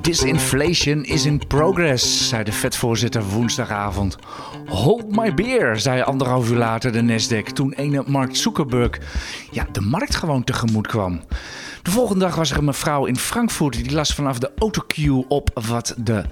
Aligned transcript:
Disinflation 0.00 1.04
is 1.04 1.24
in 1.24 1.46
progress, 1.46 2.28
zei 2.28 2.44
de 2.44 2.52
vetvoorzitter 2.52 3.22
woensdagavond. 3.22 4.16
Hold 4.66 5.16
my 5.16 5.34
beer, 5.34 5.80
zei 5.80 6.02
anderhalf 6.02 6.50
uur 6.50 6.56
later 6.56 6.92
de 6.92 7.00
Nasdaq 7.00 7.52
toen 7.52 7.72
ene 7.72 8.02
Mark 8.06 8.36
Zuckerberg 8.36 8.98
ja, 9.50 9.66
de 9.72 9.80
markt 9.80 10.14
gewoon 10.14 10.44
tegemoet 10.44 10.86
kwam. 10.86 11.20
De 11.82 11.90
volgende 11.90 12.24
dag 12.24 12.34
was 12.34 12.50
er 12.50 12.56
een 12.56 12.64
mevrouw 12.64 13.04
in 13.04 13.16
Frankfurt 13.16 13.72
die 13.74 13.92
las 13.92 14.14
vanaf 14.14 14.38
de 14.38 14.50
autocue 14.58 15.24
op 15.28 15.60
wat 15.66 15.94
de 15.96 16.24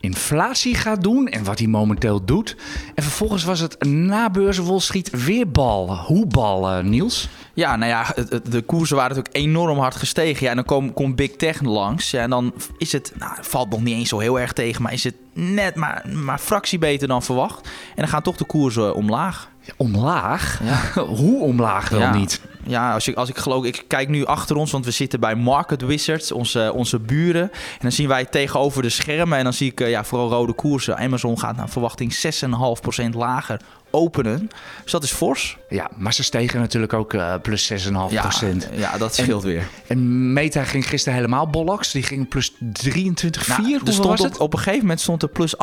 inflatie 0.00 0.74
gaat 0.74 1.02
doen 1.02 1.28
en 1.28 1.44
wat 1.44 1.58
hij 1.58 1.68
momenteel 1.68 2.24
doet. 2.24 2.56
En 2.94 3.02
vervolgens 3.02 3.44
was 3.44 3.60
het 3.60 3.84
na 3.84 4.30
beurs 4.30 4.58
Wall 4.58 4.80
Street 4.80 5.24
weer 5.24 5.50
bal. 5.50 5.96
Hoe 5.96 6.26
bal, 6.26 6.78
uh, 6.78 6.84
Niels? 6.84 7.28
Ja, 7.54 7.76
nou 7.76 7.90
ja, 7.90 8.14
de 8.50 8.62
koersen 8.62 8.96
waren 8.96 9.16
natuurlijk 9.16 9.44
enorm 9.44 9.78
hard 9.78 9.96
gestegen. 9.96 10.44
Ja, 10.44 10.50
en 10.50 10.64
dan 10.66 10.92
komt, 10.92 11.16
Big 11.16 11.30
Tech 11.30 11.62
langs. 11.62 12.10
Ja, 12.10 12.22
en 12.22 12.30
dan 12.30 12.54
is 12.78 12.92
het, 12.92 13.12
nou, 13.18 13.32
valt 13.40 13.70
nog 13.70 13.82
niet 13.82 13.94
eens 13.94 14.08
zo 14.08 14.18
heel 14.18 14.40
erg 14.40 14.52
tegen, 14.52 14.82
maar 14.82 14.92
is 14.92 15.04
het 15.04 15.16
net 15.32 15.74
maar, 15.74 16.04
maar 16.12 16.38
fractie 16.38 16.78
beter 16.78 17.08
dan 17.08 17.22
verwacht. 17.22 17.66
En 17.66 17.94
dan 17.96 18.08
gaan 18.08 18.22
toch 18.22 18.36
de 18.36 18.44
koersen 18.44 18.94
omlaag. 18.94 19.48
Omlaag? 19.76 20.60
Ja. 20.64 21.02
Hoe 21.20 21.40
omlaag 21.40 21.88
wel 21.88 22.10
niet? 22.10 22.40
Ja, 22.66 22.92
als 22.92 23.08
ik, 23.08 23.16
als 23.16 23.28
ik 23.28 23.36
geloof, 23.36 23.64
ik 23.64 23.84
kijk 23.86 24.08
nu 24.08 24.24
achter 24.24 24.56
ons, 24.56 24.70
want 24.70 24.84
we 24.84 24.90
zitten 24.90 25.20
bij 25.20 25.34
Market 25.34 25.82
Wizards, 25.82 26.32
onze, 26.32 26.72
onze 26.74 26.98
buren. 26.98 27.42
En 27.52 27.78
dan 27.80 27.92
zien 27.92 28.08
wij 28.08 28.24
tegenover 28.24 28.82
de 28.82 28.88
schermen 28.88 29.38
en 29.38 29.44
dan 29.44 29.52
zie 29.52 29.70
ik 29.70 29.78
ja, 29.78 30.04
vooral 30.04 30.28
rode 30.28 30.52
koersen. 30.52 30.96
Amazon 30.96 31.38
gaat 31.38 31.56
naar 31.56 31.68
verwachting 31.68 32.14
6,5% 33.04 33.10
lager 33.10 33.60
openen. 33.90 34.50
Dus 34.82 34.92
dat 34.92 35.02
is 35.02 35.12
fors. 35.12 35.58
Ja, 35.68 35.90
maar 35.96 36.14
ze 36.14 36.22
stegen 36.22 36.60
natuurlijk 36.60 36.92
ook 36.92 37.14
uh, 37.14 37.34
plus 37.42 37.72
6,5 37.72 37.78
ja, 38.10 38.30
ja, 38.72 38.98
dat 38.98 39.14
scheelt 39.14 39.42
weer. 39.42 39.68
En 39.86 40.32
Meta 40.32 40.64
ging 40.64 40.88
gisteren 40.88 41.18
helemaal 41.18 41.50
bollocks. 41.50 41.92
Die 41.92 42.02
ging 42.02 42.28
plus 42.28 42.52
23, 42.72 43.48
nou, 43.48 43.62
4. 43.64 43.80
stond 43.84 44.20
op, 44.20 44.40
op, 44.40 44.52
een 44.52 44.58
gegeven 44.58 44.80
moment 44.80 45.00
stond 45.00 45.22
er 45.22 45.28
plus 45.28 45.56
28% 45.56 45.60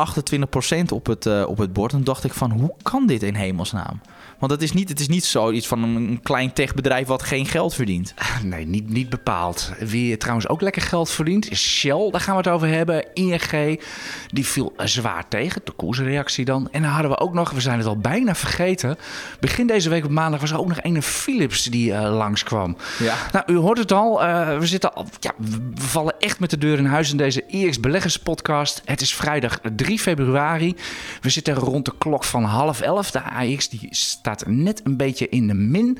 op 0.92 1.06
het, 1.06 1.26
uh, 1.26 1.44
op 1.46 1.58
het 1.58 1.72
bord. 1.72 1.92
En 1.92 2.04
dacht 2.04 2.24
ik 2.24 2.32
van, 2.32 2.50
hoe 2.50 2.74
kan 2.82 3.06
dit 3.06 3.22
in 3.22 3.34
hemelsnaam? 3.34 4.00
Want 4.38 4.52
het 4.52 4.62
is 4.62 4.72
niet, 4.72 4.88
het 4.88 5.00
is 5.00 5.08
niet 5.08 5.24
zoiets 5.24 5.66
van 5.66 5.82
een 5.82 6.20
klein 6.22 6.52
techbedrijf 6.52 7.06
wat 7.06 7.22
geen 7.22 7.46
geld 7.46 7.74
verdient. 7.74 8.14
Nee, 8.42 8.66
niet, 8.66 8.88
niet 8.88 9.08
bepaald. 9.08 9.72
Wie 9.78 10.16
trouwens 10.16 10.48
ook 10.48 10.60
lekker 10.60 10.82
geld 10.82 11.10
verdient 11.10 11.50
is 11.50 11.60
Shell. 11.60 12.10
Daar 12.10 12.20
gaan 12.20 12.36
we 12.36 12.42
het 12.42 12.50
over 12.50 12.68
hebben. 12.68 13.04
ING, 13.14 13.80
die 14.28 14.46
viel 14.46 14.72
zwaar 14.76 15.28
tegen. 15.28 15.60
De 15.64 15.72
koersreactie 15.72 16.44
dan. 16.44 16.68
En 16.72 16.82
dan 16.82 16.90
hadden 16.90 17.10
we 17.10 17.18
ook 17.18 17.34
nog, 17.34 17.50
we 17.50 17.60
zijn 17.60 17.78
het 17.78 17.86
al 17.86 17.98
bijna 17.98 18.34
vergeten. 18.34 18.96
Begin 19.40 19.66
deze 19.66 19.88
week 19.88 20.04
op 20.04 20.10
maandag 20.10 20.40
was 20.40 20.50
er 20.50 20.58
ook 20.58 20.68
nog 20.68 20.78
een 20.82 21.02
Philips 21.02 21.62
die 21.62 21.90
uh, 21.90 22.00
langskwam. 22.00 22.76
Ja. 22.98 23.14
Nou, 23.32 23.52
u 23.52 23.56
hoort 23.56 23.78
het 23.78 23.92
al. 23.92 24.24
Uh, 24.24 24.58
we 24.58 24.66
zitten 24.66 24.94
al, 24.94 25.06
ja, 25.20 25.32
we 25.38 25.58
vallen 25.74 26.14
echt 26.18 26.40
met 26.40 26.50
de 26.50 26.58
deur 26.58 26.78
in 26.78 26.86
huis 26.86 27.10
in 27.10 27.16
deze 27.16 27.46
IX 27.46 27.80
Beleggers 27.80 28.18
podcast. 28.18 28.82
Het 28.84 29.00
is 29.00 29.14
vrijdag 29.14 29.60
3 29.76 29.98
februari. 29.98 30.76
We 31.20 31.30
zitten 31.30 31.54
rond 31.54 31.84
de 31.84 31.92
klok 31.98 32.24
van 32.24 32.44
half 32.44 32.80
elf. 32.80 33.10
De 33.10 33.22
AX 33.22 33.68
die 33.68 33.88
staat 34.24 34.46
net 34.46 34.80
een 34.84 34.96
beetje 34.96 35.28
in 35.28 35.46
de 35.46 35.54
min. 35.54 35.98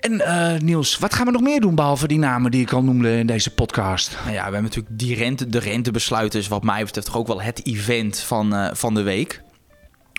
En 0.00 0.12
uh, 0.12 0.58
Niels, 0.58 0.98
wat 0.98 1.14
gaan 1.14 1.26
we 1.26 1.32
nog 1.32 1.40
meer 1.40 1.60
doen 1.60 1.74
behalve 1.74 2.08
die 2.08 2.18
namen 2.18 2.50
die 2.50 2.60
ik 2.60 2.72
al 2.72 2.82
noemde 2.82 3.18
in 3.18 3.26
deze 3.26 3.54
podcast? 3.54 4.16
Nou 4.22 4.34
ja, 4.34 4.36
we 4.36 4.42
hebben 4.42 4.62
natuurlijk 4.62 4.98
die 4.98 5.14
rente, 5.14 5.48
de 5.48 5.58
rentebesluiten 5.58 6.40
is 6.40 6.48
wat 6.48 6.62
mij 6.62 6.84
betreft 6.84 7.14
ook 7.14 7.26
wel 7.26 7.42
het 7.42 7.66
event 7.66 8.18
van, 8.18 8.54
uh, 8.54 8.68
van 8.72 8.94
de 8.94 9.02
week 9.02 9.44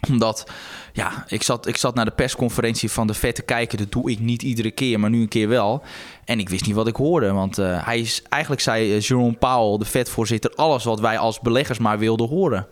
omdat, 0.10 0.52
ja, 0.94 1.26
ik 1.28 1.44
zat, 1.44 1.68
ik 1.68 1.78
zat 1.78 1.96
naar 1.96 2.06
de 2.06 2.12
persconferentie 2.12 2.92
van 2.92 3.08
de 3.08 3.14
Fed 3.14 3.36
te 3.36 3.42
kijken. 3.42 3.78
Dat 3.78 3.92
doe 3.92 4.12
ik 4.12 4.20
niet 4.20 4.44
iedere 4.44 4.72
keer, 4.72 5.00
maar 5.00 5.10
nu 5.10 5.22
een 5.22 5.28
keer 5.28 5.48
wel. 5.48 5.84
En 6.26 6.40
ik 6.40 6.50
wist 6.50 6.66
niet 6.66 6.76
wat 6.76 6.88
ik 6.88 6.96
hoorde. 6.96 7.32
Want 7.32 7.58
uh, 7.58 7.86
hij 7.86 8.00
is, 8.00 8.22
eigenlijk 8.30 8.62
zei 8.62 9.00
Jerome 9.00 9.38
Powell, 9.38 9.78
de 9.78 9.86
Fed-voorzitter, 9.86 10.52
alles 10.56 10.84
wat 10.84 11.00
wij 11.00 11.18
als 11.18 11.40
beleggers 11.40 11.80
maar 11.80 12.00
wilden 12.00 12.28
horen. 12.28 12.68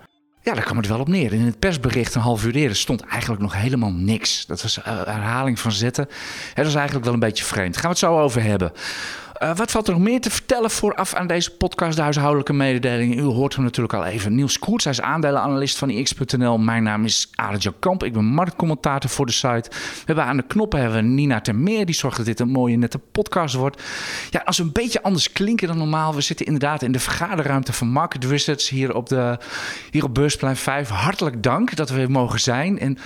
Ja, 0.46 0.54
daar 0.54 0.64
kwam 0.64 0.78
het 0.78 0.88
wel 0.88 1.00
op 1.00 1.08
neer. 1.08 1.34
In 1.34 1.42
het 1.42 1.60
persbericht 1.60 2.16
een 2.16 2.22
half 2.22 2.46
uur 2.46 2.56
eerder 2.56 2.78
stond 2.78 3.02
eigenlijk 3.02 3.42
nog 3.42 3.56
helemaal 3.56 3.92
niks. 3.92 4.46
Dat 4.46 4.62
was 4.62 4.78
een 4.78 4.84
herhaling 4.84 5.60
van 5.60 5.72
zetten. 5.72 6.08
Het 6.54 6.66
was 6.66 6.76
eigenlijk 6.76 7.06
wel 7.06 7.14
een 7.14 7.20
beetje 7.20 7.44
vreemd. 7.44 7.74
Gaan 7.76 7.84
we 7.84 7.90
het 7.90 7.98
zo 7.98 8.20
over 8.20 8.44
hebben. 8.44 8.72
Uh, 9.44 9.56
wat 9.56 9.72
valt 9.72 9.88
er 9.88 9.94
nog 9.94 10.02
meer 10.02 10.22
te 10.22 10.30
vertellen 10.30 10.72
vooraf 10.72 11.14
aan 11.14 11.28
deze 11.28 11.52
podcast, 11.52 11.96
de 11.96 12.02
huishoudelijke 12.02 12.54
mededelingen? 12.54 13.18
U 13.18 13.22
hoort 13.22 13.56
hem 13.56 13.64
natuurlijk 13.64 13.94
al 13.94 14.06
even. 14.06 14.36
Niels 14.36 14.60
Koerts, 14.60 14.84
hij 14.84 14.94
is 14.94 15.02
aandelenanalist 15.02 15.78
van 15.78 15.90
ix.nl. 15.90 16.58
Mijn 16.58 16.84
naam 16.84 17.06
is 17.06 17.30
Arend 17.36 17.70
Kamp, 17.80 18.04
ik 18.04 18.14
ben 18.14 18.26
marktcommentator 18.26 19.10
voor 19.10 19.26
de 19.26 19.32
site. 19.32 19.70
We 19.70 20.04
hebben 20.06 20.24
aan 20.24 20.38
de 20.38 20.44
knoppen 20.48 20.80
hebben 20.80 21.16
Nina 21.16 21.42
Termeer, 21.42 21.86
die 21.86 21.96
zorgt 21.96 22.18
dat 22.18 22.26
dit 22.26 22.40
een 22.40 22.50
mooie 22.50 22.78
nette 22.78 22.98
podcast 22.98 23.56
wordt. 23.56 23.84
Ja, 24.30 24.42
als 24.46 24.58
we 24.58 24.64
een 24.64 24.72
beetje 24.72 25.04
anders 25.04 25.32
klinken 25.32 25.68
dan 25.68 25.78
normaal, 25.78 26.16
we 26.16 26.22
zitten 26.22 26.46
inderdaad 26.46 26.82
in 26.82 26.92
de 26.92 27.00
vergaderruimte 27.00 27.74
van 27.74 27.88
Market 27.88 28.28
Wizards 28.28 28.70
hier 28.70 28.96
op, 28.96 29.10
de, 29.10 29.38
hier 29.92 30.04
op 30.04 30.14
Beursplein 30.14 30.56
5. 30.56 30.90
Hartelijk 30.90 31.44
dank 31.44 31.76
dat 31.76 31.90
we 31.90 31.96
weer 31.96 32.12
mogen 32.12 32.40
zijn. 32.40 32.80
En 32.80 32.98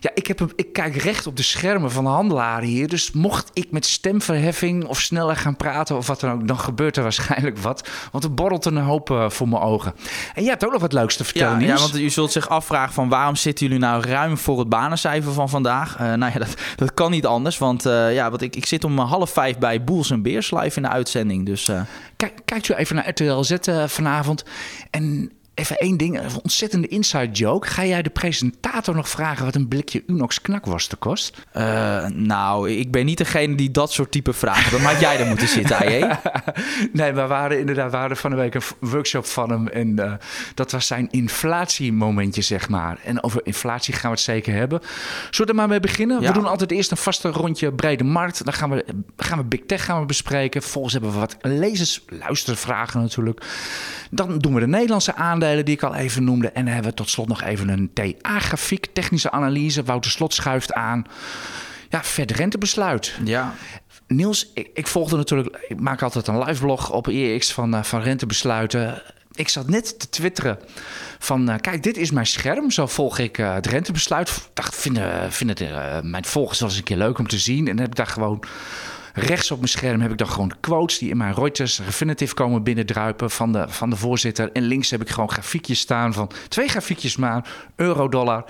ja, 0.00 0.10
ik, 0.14 0.26
heb, 0.26 0.52
ik 0.56 0.72
kijk 0.72 0.96
recht 0.96 1.26
op 1.26 1.36
de 1.36 1.42
schermen 1.42 1.90
van 1.90 2.04
de 2.04 2.10
handelaren 2.10 2.68
hier. 2.68 2.88
Dus 2.88 3.12
mocht 3.12 3.50
ik 3.52 3.70
met 3.70 3.86
stemverheffing 3.86 4.84
of 4.84 5.00
sneller 5.00 5.36
gaan 5.36 5.56
praten 5.56 5.68
of 5.90 6.06
wat 6.06 6.20
dan 6.20 6.32
ook, 6.32 6.48
dan 6.48 6.58
gebeurt 6.58 6.96
er 6.96 7.02
waarschijnlijk 7.02 7.58
wat. 7.58 7.88
Want 8.12 8.24
er 8.24 8.34
borrelt 8.34 8.64
een 8.64 8.76
hoop 8.76 9.10
uh, 9.10 9.30
voor 9.30 9.48
mijn 9.48 9.62
ogen. 9.62 9.94
En 10.34 10.42
jij 10.42 10.50
hebt 10.50 10.64
ook 10.64 10.72
nog 10.72 10.80
wat 10.80 10.92
leuks 10.92 11.16
te 11.16 11.24
vertellen, 11.24 11.60
ja, 11.60 11.66
ja, 11.66 11.78
want 11.78 11.98
u 11.98 12.10
zult 12.10 12.32
zich 12.32 12.48
afvragen 12.48 12.92
van 12.92 13.08
waarom 13.08 13.36
zitten 13.36 13.66
jullie 13.66 13.82
nou 13.82 14.02
ruim 14.02 14.38
voor 14.38 14.58
het 14.58 14.68
banencijfer 14.68 15.32
van 15.32 15.48
vandaag? 15.48 16.00
Uh, 16.00 16.12
nou 16.12 16.32
ja, 16.32 16.38
dat, 16.38 16.54
dat 16.76 16.94
kan 16.94 17.10
niet 17.10 17.26
anders. 17.26 17.58
Want 17.58 17.86
uh, 17.86 18.14
ja, 18.14 18.30
want 18.30 18.42
ik, 18.42 18.56
ik 18.56 18.66
zit 18.66 18.84
om 18.84 18.98
half 18.98 19.30
vijf 19.30 19.58
bij 19.58 19.84
Boels 19.84 20.10
en 20.10 20.22
Beers 20.22 20.50
live 20.50 20.76
in 20.76 20.82
de 20.82 20.88
uitzending. 20.88 21.46
Dus, 21.46 21.70
Kijk, 22.16 22.40
kijkt 22.44 22.68
u 22.68 22.74
even 22.74 22.96
naar 22.96 23.08
RTL 23.08 23.42
Z 23.42 23.56
vanavond. 23.86 24.44
En 24.90 25.32
Even 25.60 25.76
één 25.76 25.96
ding, 25.96 26.18
een 26.18 26.40
ontzettende 26.42 26.86
inside 26.86 27.30
joke. 27.32 27.66
Ga 27.66 27.84
jij 27.84 28.02
de 28.02 28.10
presentator 28.10 28.94
nog 28.94 29.08
vragen 29.08 29.44
wat 29.44 29.54
een 29.54 29.68
blikje 29.68 30.02
Unox 30.06 30.40
knakworsten 30.40 30.98
kost? 30.98 31.46
Uh, 31.56 32.06
nou, 32.06 32.70
ik 32.70 32.90
ben 32.90 33.04
niet 33.04 33.18
degene 33.18 33.54
die 33.54 33.70
dat 33.70 33.92
soort 33.92 34.10
type 34.10 34.32
vragen. 34.32 34.70
Dan 34.70 34.80
had 34.80 35.00
jij 35.00 35.18
er 35.18 35.26
moeten 35.26 35.48
zitten, 35.48 35.76
AJ. 35.76 36.18
nee, 36.92 37.12
we 37.12 37.26
waren 37.26 37.58
inderdaad 37.58 37.90
waren 37.90 38.16
van 38.16 38.30
de 38.30 38.36
week 38.36 38.54
een 38.54 38.62
workshop 38.80 39.26
van 39.26 39.50
hem. 39.50 39.68
En 39.68 39.88
uh, 39.88 40.12
dat 40.54 40.70
was 40.72 40.86
zijn 40.86 41.08
inflatiemomentje, 41.10 42.42
zeg 42.42 42.68
maar. 42.68 42.98
En 43.04 43.22
over 43.22 43.40
inflatie 43.44 43.94
gaan 43.94 44.10
we 44.10 44.16
het 44.16 44.24
zeker 44.24 44.54
hebben. 44.54 44.80
Zullen 45.30 45.46
we 45.46 45.46
er 45.46 45.54
maar 45.54 45.68
mee 45.68 45.80
beginnen? 45.80 46.20
Ja. 46.20 46.28
We 46.28 46.34
doen 46.34 46.46
altijd 46.46 46.70
eerst 46.70 46.90
een 46.90 46.96
vaste 46.96 47.28
rondje 47.28 47.72
brede 47.72 48.04
markt. 48.04 48.44
Dan 48.44 48.54
gaan 48.54 48.70
we, 48.70 48.84
gaan 49.16 49.38
we 49.38 49.44
Big 49.44 49.60
Tech 49.66 49.84
gaan 49.84 50.00
we 50.00 50.06
bespreken. 50.06 50.62
Vervolgens 50.62 50.92
hebben 50.94 51.12
we 51.12 51.18
wat 51.18 51.36
lezers, 51.42 52.04
luistervragen 52.08 53.00
natuurlijk. 53.00 53.44
Dan 54.10 54.38
doen 54.38 54.54
we 54.54 54.60
de 54.60 54.66
Nederlandse 54.66 55.14
aandelen 55.14 55.48
die 55.56 55.74
ik 55.74 55.82
al 55.82 55.94
even 55.94 56.24
noemde. 56.24 56.48
En 56.48 56.64
dan 56.64 56.72
hebben 56.72 56.90
we 56.90 56.96
tot 56.96 57.10
slot 57.10 57.28
nog 57.28 57.42
even 57.42 57.68
een 57.68 57.90
TA-grafiek, 57.92 58.86
technische 58.92 59.30
analyse. 59.30 59.82
Wouter 59.82 60.10
Slot 60.10 60.34
schuift 60.34 60.72
aan. 60.72 61.06
Ja, 61.88 62.04
verder 62.04 62.36
rentebesluit. 62.36 63.14
Ja. 63.24 63.54
Niels, 64.06 64.50
ik, 64.54 64.70
ik, 64.74 64.86
volgde 64.86 65.16
natuurlijk, 65.16 65.64
ik 65.68 65.80
maak 65.80 66.02
altijd 66.02 66.26
een 66.26 66.44
live 66.44 66.60
blog 66.60 66.92
op 66.92 67.08
EX 67.08 67.52
van, 67.52 67.74
uh, 67.74 67.82
van 67.82 68.00
rentebesluiten. 68.00 69.02
Ik 69.34 69.48
zat 69.48 69.68
net 69.68 69.98
te 69.98 70.08
twitteren 70.08 70.58
van, 71.18 71.50
uh, 71.50 71.54
kijk, 71.60 71.82
dit 71.82 71.96
is 71.96 72.10
mijn 72.10 72.26
scherm. 72.26 72.70
Zo 72.70 72.86
volg 72.86 73.18
ik 73.18 73.38
uh, 73.38 73.54
het 73.54 73.66
rentebesluit. 73.66 74.48
Dacht, 74.54 74.76
vinden, 74.76 75.32
vinden 75.32 76.10
mijn 76.10 76.24
volgers 76.24 76.60
wel 76.60 76.68
eens 76.68 76.78
een 76.78 76.84
keer 76.84 76.96
leuk 76.96 77.18
om 77.18 77.28
te 77.28 77.38
zien. 77.38 77.58
En 77.58 77.64
dan 77.64 77.78
heb 77.78 77.88
ik 77.88 77.96
daar 77.96 78.06
gewoon 78.06 78.44
Rechts 79.14 79.50
op 79.50 79.58
mijn 79.58 79.68
scherm 79.68 80.00
heb 80.00 80.10
ik 80.10 80.18
dan 80.18 80.28
gewoon 80.28 80.52
quotes 80.60 80.98
die 80.98 81.10
in 81.10 81.16
mijn 81.16 81.34
Reuters 81.34 81.80
Refinitiv 81.80 82.32
komen 82.32 82.62
binnendruipen 82.62 83.30
van 83.30 83.52
de, 83.52 83.64
van 83.68 83.90
de 83.90 83.96
voorzitter. 83.96 84.52
En 84.52 84.62
links 84.62 84.90
heb 84.90 85.00
ik 85.00 85.08
gewoon 85.08 85.30
grafiekjes 85.30 85.80
staan 85.80 86.12
van 86.12 86.30
twee 86.48 86.68
grafiekjes 86.68 87.16
maar, 87.16 87.48
euro-dollar 87.76 88.44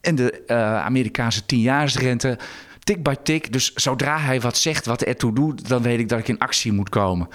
en 0.00 0.14
de 0.14 0.42
uh, 0.46 0.84
Amerikaanse 0.84 1.46
tienjaarsrente 1.46 2.38
tik 2.78 3.02
by 3.02 3.14
tik. 3.22 3.52
Dus 3.52 3.72
zodra 3.74 4.18
hij 4.18 4.40
wat 4.40 4.56
zegt, 4.56 4.86
wat 4.86 5.02
ertoe 5.02 5.34
doet, 5.34 5.68
dan 5.68 5.82
weet 5.82 5.98
ik 5.98 6.08
dat 6.08 6.18
ik 6.18 6.28
in 6.28 6.38
actie 6.38 6.72
moet 6.72 6.88
komen. 6.88 7.28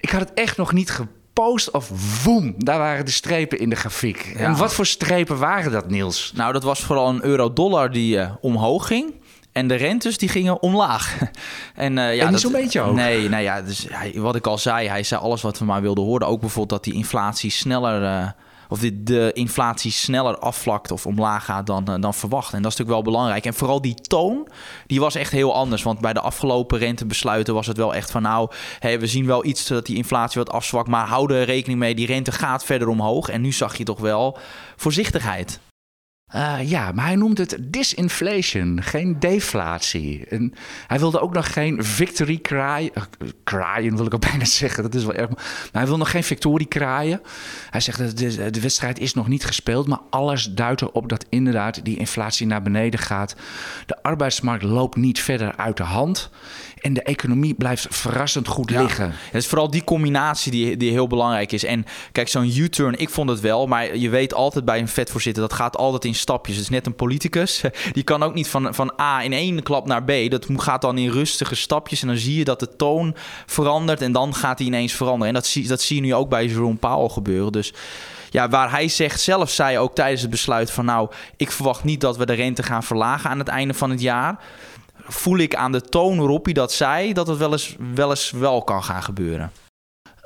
Ik 0.00 0.10
had 0.10 0.20
het 0.20 0.32
echt 0.34 0.56
nog 0.56 0.72
niet 0.72 0.90
gepost 0.90 1.70
of 1.70 2.22
woem, 2.24 2.54
daar 2.58 2.78
waren 2.78 3.04
de 3.04 3.10
strepen 3.10 3.58
in 3.58 3.68
de 3.68 3.76
grafiek. 3.76 4.32
En 4.36 4.56
wat 4.56 4.74
voor 4.74 4.86
strepen 4.86 5.38
waren 5.38 5.72
dat, 5.72 5.90
Niels? 5.90 6.32
Nou, 6.34 6.52
dat 6.52 6.62
was 6.62 6.80
vooral 6.80 7.08
een 7.08 7.24
euro-dollar 7.24 7.90
die 7.90 8.16
uh, 8.16 8.30
omhoog 8.40 8.86
ging. 8.86 9.14
En 9.54 9.68
de 9.68 9.74
rentes 9.74 10.18
die 10.18 10.28
gingen 10.28 10.62
omlaag. 10.62 11.18
en, 11.74 11.96
uh, 11.96 12.16
ja, 12.16 12.26
en 12.26 12.38
zo'n 12.38 12.52
beetje 12.52 12.80
ook. 12.80 12.94
Nee, 12.94 13.28
nou 13.28 13.42
ja, 13.42 13.62
dus 13.62 13.86
hij, 13.90 14.12
wat 14.16 14.36
ik 14.36 14.46
al 14.46 14.58
zei, 14.58 14.88
hij 14.88 15.02
zei 15.02 15.20
alles 15.20 15.42
wat 15.42 15.58
we 15.58 15.64
maar 15.64 15.82
wilden 15.82 16.04
horen. 16.04 16.26
Ook 16.26 16.40
bijvoorbeeld 16.40 16.82
dat 16.82 16.84
die 16.84 16.94
inflatie 16.94 17.50
sneller. 17.50 18.02
Uh, 18.02 18.28
of 18.68 18.78
de, 18.78 19.02
de 19.02 19.30
inflatie 19.32 19.90
sneller 19.90 20.38
afvlakt 20.38 20.90
of 20.90 21.06
omlaag 21.06 21.44
gaat 21.44 21.66
dan, 21.66 21.86
uh, 21.90 21.94
dan 22.00 22.14
verwacht. 22.14 22.52
En 22.52 22.62
dat 22.62 22.72
is 22.72 22.78
natuurlijk 22.78 23.04
wel 23.04 23.12
belangrijk. 23.12 23.44
En 23.44 23.54
vooral 23.54 23.80
die 23.80 23.94
toon, 23.94 24.48
die 24.86 25.00
was 25.00 25.14
echt 25.14 25.32
heel 25.32 25.54
anders. 25.54 25.82
Want 25.82 26.00
bij 26.00 26.12
de 26.12 26.20
afgelopen 26.20 26.78
rentebesluiten 26.78 27.54
was 27.54 27.66
het 27.66 27.76
wel 27.76 27.94
echt 27.94 28.10
van... 28.10 28.22
nou, 28.22 28.50
hey, 28.78 29.00
we 29.00 29.06
zien 29.06 29.26
wel 29.26 29.44
iets 29.44 29.66
dat 29.66 29.86
die 29.86 29.96
inflatie 29.96 30.42
wat 30.42 30.54
afzwakt... 30.54 30.88
maar 30.88 31.06
houden 31.06 31.44
rekening 31.44 31.78
mee, 31.78 31.94
die 31.94 32.06
rente 32.06 32.32
gaat 32.32 32.64
verder 32.64 32.88
omhoog. 32.88 33.28
En 33.28 33.40
nu 33.40 33.52
zag 33.52 33.76
je 33.76 33.84
toch 33.84 34.00
wel 34.00 34.38
voorzichtigheid. 34.76 35.60
Uh, 36.34 36.58
ja, 36.62 36.92
maar 36.92 37.04
hij 37.04 37.16
noemde 37.16 37.42
het 37.42 37.56
disinflation, 37.60 38.82
geen 38.82 39.16
deflatie. 39.18 40.26
En 40.26 40.54
hij 40.86 40.98
wilde 40.98 41.20
ook 41.20 41.32
nog 41.32 41.52
geen 41.52 41.84
victory 41.84 42.38
kraaien. 42.38 42.90
Uh, 42.94 43.28
kraaien 43.44 43.96
wil 43.96 44.06
ik 44.06 44.14
ook 44.14 44.28
bijna 44.30 44.44
zeggen, 44.44 44.82
dat 44.82 44.94
is 44.94 45.04
wel 45.04 45.14
erg. 45.14 45.28
Maar 45.28 45.68
hij 45.72 45.86
wil 45.86 45.96
nog 45.96 46.10
geen 46.10 46.24
victorie 46.24 46.66
kraaien. 46.66 47.20
Hij 47.70 47.80
zegt 47.80 47.98
dat 47.98 48.18
de, 48.18 48.50
de 48.50 48.60
wedstrijd 48.60 48.98
is 48.98 49.14
nog 49.14 49.28
niet 49.28 49.44
gespeeld, 49.44 49.86
maar 49.86 50.00
alles 50.10 50.44
duidt 50.44 50.80
erop 50.80 51.08
dat 51.08 51.26
inderdaad 51.28 51.84
die 51.84 51.98
inflatie 51.98 52.46
naar 52.46 52.62
beneden 52.62 53.00
gaat. 53.00 53.36
De 53.86 54.02
arbeidsmarkt 54.02 54.62
loopt 54.62 54.96
niet 54.96 55.20
verder 55.20 55.56
uit 55.56 55.76
de 55.76 55.82
hand. 55.82 56.30
En 56.84 56.92
de 56.92 57.02
economie 57.02 57.54
blijft 57.54 57.86
verrassend 57.90 58.48
goed 58.48 58.70
liggen. 58.70 59.12
Het 59.14 59.42
is 59.42 59.46
vooral 59.46 59.70
die 59.70 59.84
combinatie 59.84 60.52
die, 60.52 60.76
die 60.76 60.90
heel 60.90 61.06
belangrijk 61.06 61.52
is. 61.52 61.64
En 61.64 61.84
kijk, 62.12 62.28
zo'n 62.28 62.56
U-turn, 62.56 62.98
ik 62.98 63.10
vond 63.10 63.30
het 63.30 63.40
wel. 63.40 63.66
Maar 63.66 63.96
je 63.96 64.08
weet 64.08 64.34
altijd 64.34 64.64
bij 64.64 64.78
een 64.78 64.88
vetvoorzitter, 64.88 65.42
dat 65.42 65.52
gaat 65.52 65.76
altijd 65.76 66.04
in 66.04 66.14
stapjes. 66.14 66.56
Het 66.56 66.64
is 66.64 66.70
net 66.70 66.86
een 66.86 66.94
politicus. 66.94 67.62
Die 67.92 68.02
kan 68.02 68.22
ook 68.22 68.34
niet 68.34 68.48
van, 68.48 68.74
van 68.74 68.92
A 69.00 69.22
in 69.22 69.32
één 69.32 69.62
klap 69.62 69.86
naar 69.86 70.04
B. 70.04 70.12
Dat 70.28 70.46
gaat 70.56 70.80
dan 70.80 70.98
in 70.98 71.10
rustige 71.10 71.54
stapjes. 71.54 72.02
En 72.02 72.08
dan 72.08 72.16
zie 72.16 72.38
je 72.38 72.44
dat 72.44 72.60
de 72.60 72.76
toon 72.76 73.14
verandert. 73.46 74.02
En 74.02 74.12
dan 74.12 74.34
gaat 74.34 74.58
hij 74.58 74.66
ineens 74.66 74.92
veranderen. 74.92 75.28
En 75.28 75.34
dat 75.34 75.46
zie, 75.46 75.68
dat 75.68 75.80
zie 75.80 75.96
je 75.96 76.02
nu 76.02 76.14
ook 76.14 76.28
bij 76.28 76.46
Jerome 76.46 76.76
Powell 76.76 77.08
gebeuren. 77.08 77.52
Dus 77.52 77.72
ja, 78.30 78.48
waar 78.48 78.70
hij 78.70 78.88
zegt, 78.88 79.20
zelf 79.20 79.50
zei 79.50 79.78
ook 79.78 79.94
tijdens 79.94 80.20
het 80.20 80.30
besluit 80.30 80.70
van 80.70 80.84
nou, 80.84 81.10
ik 81.36 81.50
verwacht 81.50 81.84
niet 81.84 82.00
dat 82.00 82.16
we 82.16 82.26
de 82.26 82.32
rente 82.32 82.62
gaan 82.62 82.82
verlagen 82.82 83.30
aan 83.30 83.38
het 83.38 83.48
einde 83.48 83.74
van 83.74 83.90
het 83.90 84.00
jaar 84.00 84.38
voel 85.06 85.38
ik 85.38 85.54
aan 85.54 85.72
de 85.72 85.80
toon 85.80 86.18
waarop 86.18 86.44
hij 86.44 86.54
dat 86.54 86.72
zei, 86.72 87.12
dat 87.12 87.26
het 87.26 87.38
wel 87.38 87.52
eens 87.52 87.76
wel, 87.94 88.10
eens 88.10 88.30
wel 88.30 88.62
kan 88.62 88.84
gaan 88.84 89.02
gebeuren. 89.02 89.50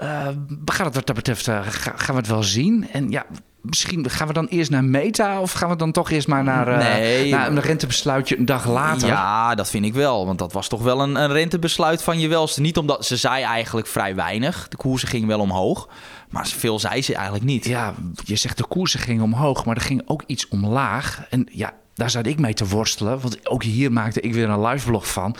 Uh, 0.02 0.28
gaan 0.64 0.86
het 0.86 0.94
wat 0.94 1.06
dat 1.06 1.16
betreft, 1.16 1.46
uh, 1.46 1.60
gaan 1.66 2.14
we 2.14 2.20
het 2.20 2.26
wel 2.26 2.42
zien. 2.42 2.88
En 2.92 3.10
ja, 3.10 3.26
misschien 3.60 4.10
gaan 4.10 4.26
we 4.26 4.32
dan 4.32 4.46
eerst 4.46 4.70
naar 4.70 4.84
Meta 4.84 5.40
of 5.40 5.52
gaan 5.52 5.68
we 5.68 5.76
dan 5.76 5.92
toch 5.92 6.10
eerst 6.10 6.28
maar 6.28 6.44
naar, 6.44 6.68
uh, 6.68 6.78
nee, 6.78 7.30
naar 7.30 7.48
een 7.48 7.60
rentebesluitje 7.60 8.38
een 8.38 8.44
dag 8.44 8.68
later? 8.68 9.08
Ja, 9.08 9.54
dat 9.54 9.70
vind 9.70 9.84
ik 9.84 9.94
wel. 9.94 10.26
Want 10.26 10.38
dat 10.38 10.52
was 10.52 10.68
toch 10.68 10.82
wel 10.82 11.00
een, 11.00 11.14
een 11.14 11.32
rentebesluit 11.32 12.02
van 12.02 12.20
je 12.20 12.28
welste. 12.28 12.60
Niet 12.60 12.76
omdat 12.76 13.06
ze 13.06 13.16
zei 13.16 13.42
eigenlijk 13.42 13.86
vrij 13.86 14.14
weinig. 14.14 14.68
De 14.68 14.76
koersen 14.76 15.08
ging 15.08 15.26
wel 15.26 15.40
omhoog. 15.40 15.88
Maar 16.30 16.46
veel 16.46 16.78
zei 16.78 17.02
ze 17.02 17.14
eigenlijk 17.14 17.44
niet. 17.44 17.64
Ja, 17.64 17.94
je 18.24 18.36
zegt 18.36 18.56
de 18.56 18.66
koersen 18.66 19.00
gingen 19.00 19.24
omhoog, 19.24 19.64
maar 19.64 19.76
er 19.76 19.82
ging 19.82 20.02
ook 20.06 20.22
iets 20.26 20.48
omlaag. 20.48 21.26
En 21.30 21.48
ja, 21.52 21.72
daar 21.98 22.10
zat 22.10 22.26
ik 22.26 22.38
mee 22.38 22.54
te 22.54 22.66
worstelen. 22.66 23.20
Want 23.20 23.48
ook 23.48 23.62
hier 23.62 23.92
maakte 23.92 24.20
ik 24.20 24.34
weer 24.34 24.48
een 24.48 24.66
live 24.66 24.86
vlog 24.86 25.12
van. 25.12 25.36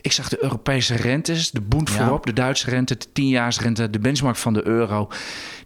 Ik 0.00 0.12
zag 0.12 0.28
de 0.28 0.42
Europese 0.42 0.94
rentes, 0.94 1.50
de 1.50 1.60
Bund 1.60 1.90
voorop, 1.90 2.26
de 2.26 2.32
Duitse 2.32 2.70
rente, 2.70 2.96
de 2.96 3.06
tienjaarsrente, 3.12 3.90
de 3.90 3.98
benchmark 3.98 4.36
van 4.36 4.52
de 4.52 4.66
euro. 4.66 5.08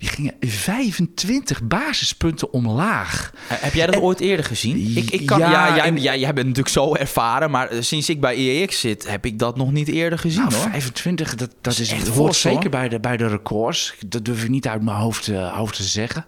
Die 0.03 0.11
gingen 0.11 0.35
25 0.41 1.63
basispunten 1.63 2.53
omlaag. 2.53 3.33
Heb 3.47 3.75
jij 3.75 3.87
dat 3.87 3.97
ooit 3.97 4.21
eerder 4.21 4.45
gezien? 4.45 4.97
Ik, 4.97 5.11
ik 5.11 5.27
kan, 5.27 5.39
ja, 5.39 5.77
jij, 5.77 5.93
jij, 5.93 6.19
jij, 6.19 6.33
bent 6.33 6.47
natuurlijk 6.47 6.75
zo 6.75 6.95
ervaren, 6.95 7.51
maar 7.51 7.69
eh, 7.69 7.81
sinds 7.81 8.09
ik 8.09 8.21
bij 8.21 8.37
EEX 8.37 8.81
zit, 8.81 9.09
heb 9.09 9.27
ik 9.27 9.39
dat 9.39 9.57
nog 9.57 9.73
niet 9.73 9.89
eerder 9.89 10.19
gezien. 10.19 10.41
Nou, 10.41 10.55
hoor. 10.55 10.71
25, 10.71 11.35
dat, 11.35 11.55
dat, 11.61 11.79
is, 11.79 11.91
echt 11.91 12.09
hoort 12.09 12.35
zeker 12.35 12.71
bij 12.71 12.89
de, 12.89 13.01
bij 13.01 13.17
de 13.17 13.27
records. 13.29 13.95
Dat 14.07 14.25
durf 14.25 14.43
ik 14.43 14.49
niet 14.49 14.69
uit 14.69 14.83
mijn 14.83 14.97
hoofd, 14.97 15.27
uh, 15.27 15.57
hoofd 15.57 15.77
te 15.77 15.83
zeggen. 15.83 16.25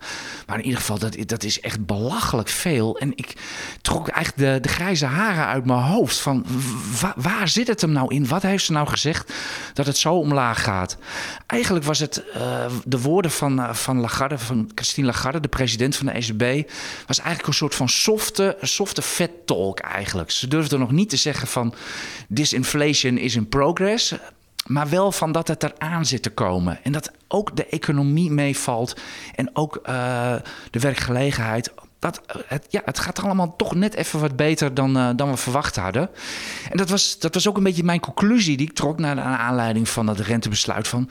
Maar 0.47 0.59
in 0.59 0.65
ieder 0.65 0.81
geval, 0.81 0.99
dat, 0.99 1.17
dat 1.26 1.43
is 1.43 1.61
echt 1.61 1.87
belachelijk 1.87 2.49
veel. 2.49 2.99
En 2.99 3.12
ik 3.15 3.35
trok 3.81 4.09
eigenlijk 4.09 4.53
de, 4.53 4.69
de 4.69 4.75
grijze 4.75 5.06
haren 5.06 5.47
uit 5.47 5.65
mijn 5.65 5.82
hoofd. 5.82 6.19
Van 6.19 6.47
waar 7.17 7.49
zit 7.49 7.67
het 7.67 7.81
hem 7.81 7.93
nou 7.93 8.15
in? 8.15 8.29
Wat 8.29 8.43
heeft 8.43 8.65
ze 8.65 8.73
nou 8.73 8.88
gezegd 8.88 9.32
dat 9.73 9.87
het 9.87 9.97
zo 9.97 10.15
omlaag 10.15 10.62
gaat? 10.62 10.97
Eigenlijk 11.47 11.85
was 11.85 11.99
het 11.99 12.23
uh, 12.37 12.67
de 12.85 13.00
woorden 13.00 13.31
van 13.31 13.62
eh, 13.69 13.75
van 13.75 14.00
Lagarde, 14.00 14.38
van 14.38 14.70
Christine 14.75 15.06
Lagarde, 15.06 15.40
de 15.40 15.49
president 15.49 15.96
van 15.96 16.06
de 16.06 16.12
ECB, 16.12 16.70
was 17.06 17.19
eigenlijk 17.19 17.49
een 17.49 17.55
soort 17.55 17.75
van 17.75 17.88
softe, 17.88 18.56
softe 18.61 19.02
vet 19.02 19.46
talk 19.46 19.78
eigenlijk. 19.78 20.31
Ze 20.31 20.49
durfde 20.49 20.78
nog 20.78 20.90
niet 20.90 21.11
te 21.11 21.16
zeggen 21.16 21.49
van 21.49 21.75
disinflation 22.28 23.19
is 23.19 23.34
in 23.34 23.49
progress, 23.49 24.14
maar 24.66 24.88
wel 24.88 25.12
van 25.12 25.32
dat 25.32 25.49
het 25.49 25.62
eraan 25.62 26.06
zit 26.06 26.22
te 26.22 26.31
komen. 26.31 26.78
En 26.82 26.93
dat 26.93 27.11
ook 27.28 27.56
de 27.56 27.66
economie 27.66 28.31
meevalt 28.31 28.96
en 29.34 29.56
ook 29.56 29.76
uh, 29.88 30.34
de 30.70 30.78
werkgelegenheid. 30.78 31.72
Dat, 31.99 32.20
het, 32.46 32.66
ja, 32.69 32.82
het 32.84 32.99
gaat 32.99 33.22
allemaal 33.22 33.56
toch 33.56 33.75
net 33.75 33.94
even 33.94 34.20
wat 34.20 34.37
beter 34.37 34.75
dan, 34.75 34.96
uh, 34.96 35.11
dan 35.16 35.31
we 35.31 35.37
verwacht 35.37 35.76
hadden. 35.76 36.11
En 36.70 36.76
dat 36.76 36.88
was, 36.88 37.19
dat 37.19 37.34
was 37.34 37.49
ook 37.49 37.56
een 37.56 37.62
beetje 37.62 37.84
mijn 37.84 38.00
conclusie 38.00 38.56
die 38.56 38.69
ik 38.69 38.75
trok 38.75 38.99
naar 38.99 39.20
aanleiding 39.20 39.88
van 39.88 40.06
dat 40.06 40.19
rentebesluit 40.19 40.88
van 40.88 41.11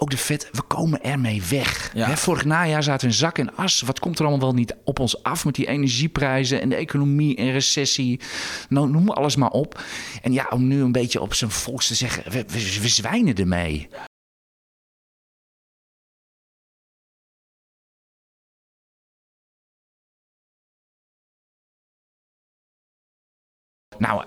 ook 0.00 0.10
de 0.10 0.16
vet, 0.16 0.48
we 0.52 0.62
komen 0.62 1.02
ermee 1.02 1.42
weg. 1.42 1.90
Ja. 1.94 2.16
vorig 2.16 2.44
najaar 2.44 2.82
zaten 2.82 3.06
we 3.06 3.12
in 3.12 3.18
zak 3.18 3.38
en 3.38 3.56
as. 3.56 3.80
Wat 3.80 3.98
komt 3.98 4.18
er 4.18 4.26
allemaal 4.26 4.46
wel 4.46 4.54
niet 4.54 4.76
op 4.84 4.98
ons 4.98 5.22
af 5.22 5.44
met 5.44 5.54
die 5.54 5.66
energieprijzen 5.66 6.60
en 6.60 6.68
de 6.68 6.76
economie 6.76 7.36
en 7.36 7.52
recessie? 7.52 8.20
Nou, 8.68 8.90
noem 8.90 9.10
alles 9.10 9.36
maar 9.36 9.50
op. 9.50 9.82
En 10.22 10.32
ja, 10.32 10.46
om 10.50 10.66
nu 10.66 10.80
een 10.80 10.92
beetje 10.92 11.20
op 11.20 11.34
zijn 11.34 11.50
volks 11.50 11.86
te 11.86 11.94
zeggen, 11.94 12.32
we, 12.32 12.44
we, 12.46 12.80
we 12.80 12.88
zwijnen 12.88 13.34
ermee. 13.34 13.88
Nou, 23.98 24.24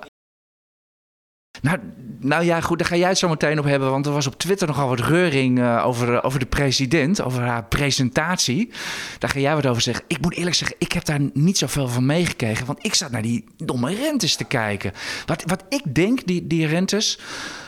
nou, 1.61 1.79
nou 2.23 2.43
ja, 2.43 2.61
goed, 2.61 2.79
daar 2.79 2.87
ga 2.87 2.95
jij 2.95 3.09
het 3.09 3.17
zo 3.17 3.29
meteen 3.29 3.59
op 3.59 3.65
hebben. 3.65 3.89
Want 3.89 4.05
er 4.05 4.11
was 4.11 4.27
op 4.27 4.37
Twitter 4.37 4.67
nogal 4.67 4.87
wat 4.87 4.99
reuring 4.99 5.59
uh, 5.59 5.83
over, 5.85 6.13
eh, 6.13 6.25
over 6.25 6.39
de 6.39 6.45
president, 6.45 7.21
over 7.21 7.41
haar 7.41 7.63
presentatie. 7.63 8.69
Daar 9.19 9.29
ga 9.29 9.39
jij 9.39 9.55
wat 9.55 9.67
over 9.67 9.81
zeggen. 9.81 10.03
Ik 10.07 10.21
moet 10.21 10.35
eerlijk 10.35 10.55
zeggen, 10.55 10.75
ik 10.79 10.91
heb 10.91 11.05
daar 11.05 11.19
niet 11.33 11.57
zoveel 11.57 11.87
van 11.87 12.05
meegekregen. 12.05 12.65
Want 12.65 12.85
ik 12.85 12.93
zat 12.93 13.11
naar 13.11 13.21
die 13.21 13.43
domme 13.57 13.95
rentes 13.95 14.35
te 14.35 14.43
kijken. 14.43 14.91
Wat, 15.25 15.43
wat 15.45 15.63
ik 15.69 15.95
denk, 15.95 16.27
die, 16.27 16.47
die 16.47 16.67
rentes. 16.67 17.19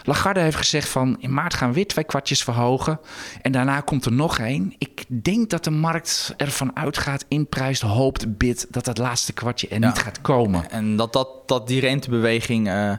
Lagarde 0.04 0.40
heeft 0.40 0.58
gezegd 0.58 0.90
van 0.90 1.16
in 1.20 1.34
maart 1.34 1.54
gaan 1.54 1.68
we 1.68 1.76
weer 1.76 1.88
twee 1.88 2.06
kwartjes 2.06 2.44
verhogen. 2.44 3.00
En 3.42 3.52
daarna 3.52 3.80
komt 3.80 4.06
er 4.06 4.12
nog 4.12 4.40
één. 4.40 4.74
Ik 4.78 5.04
denk 5.08 5.50
dat 5.50 5.64
de 5.64 5.72
markt 5.72 6.34
ervan 6.38 6.76
uitgaat, 6.76 7.26
inprijst, 7.28 7.82
hoopt, 7.82 8.38
bidt 8.38 8.68
dat 8.70 8.86
dat 8.86 8.98
laatste 8.98 9.34
kwartje 9.34 9.68
er 9.68 9.80
niet 9.80 9.98
gaat 9.98 10.22
komen. 10.22 10.72
En 10.72 10.96
dat, 10.96 11.14
dat, 11.14 11.30
dat 11.46 11.68
die 11.68 11.80
rentebeweging 11.80 12.68
uh, 12.68 12.92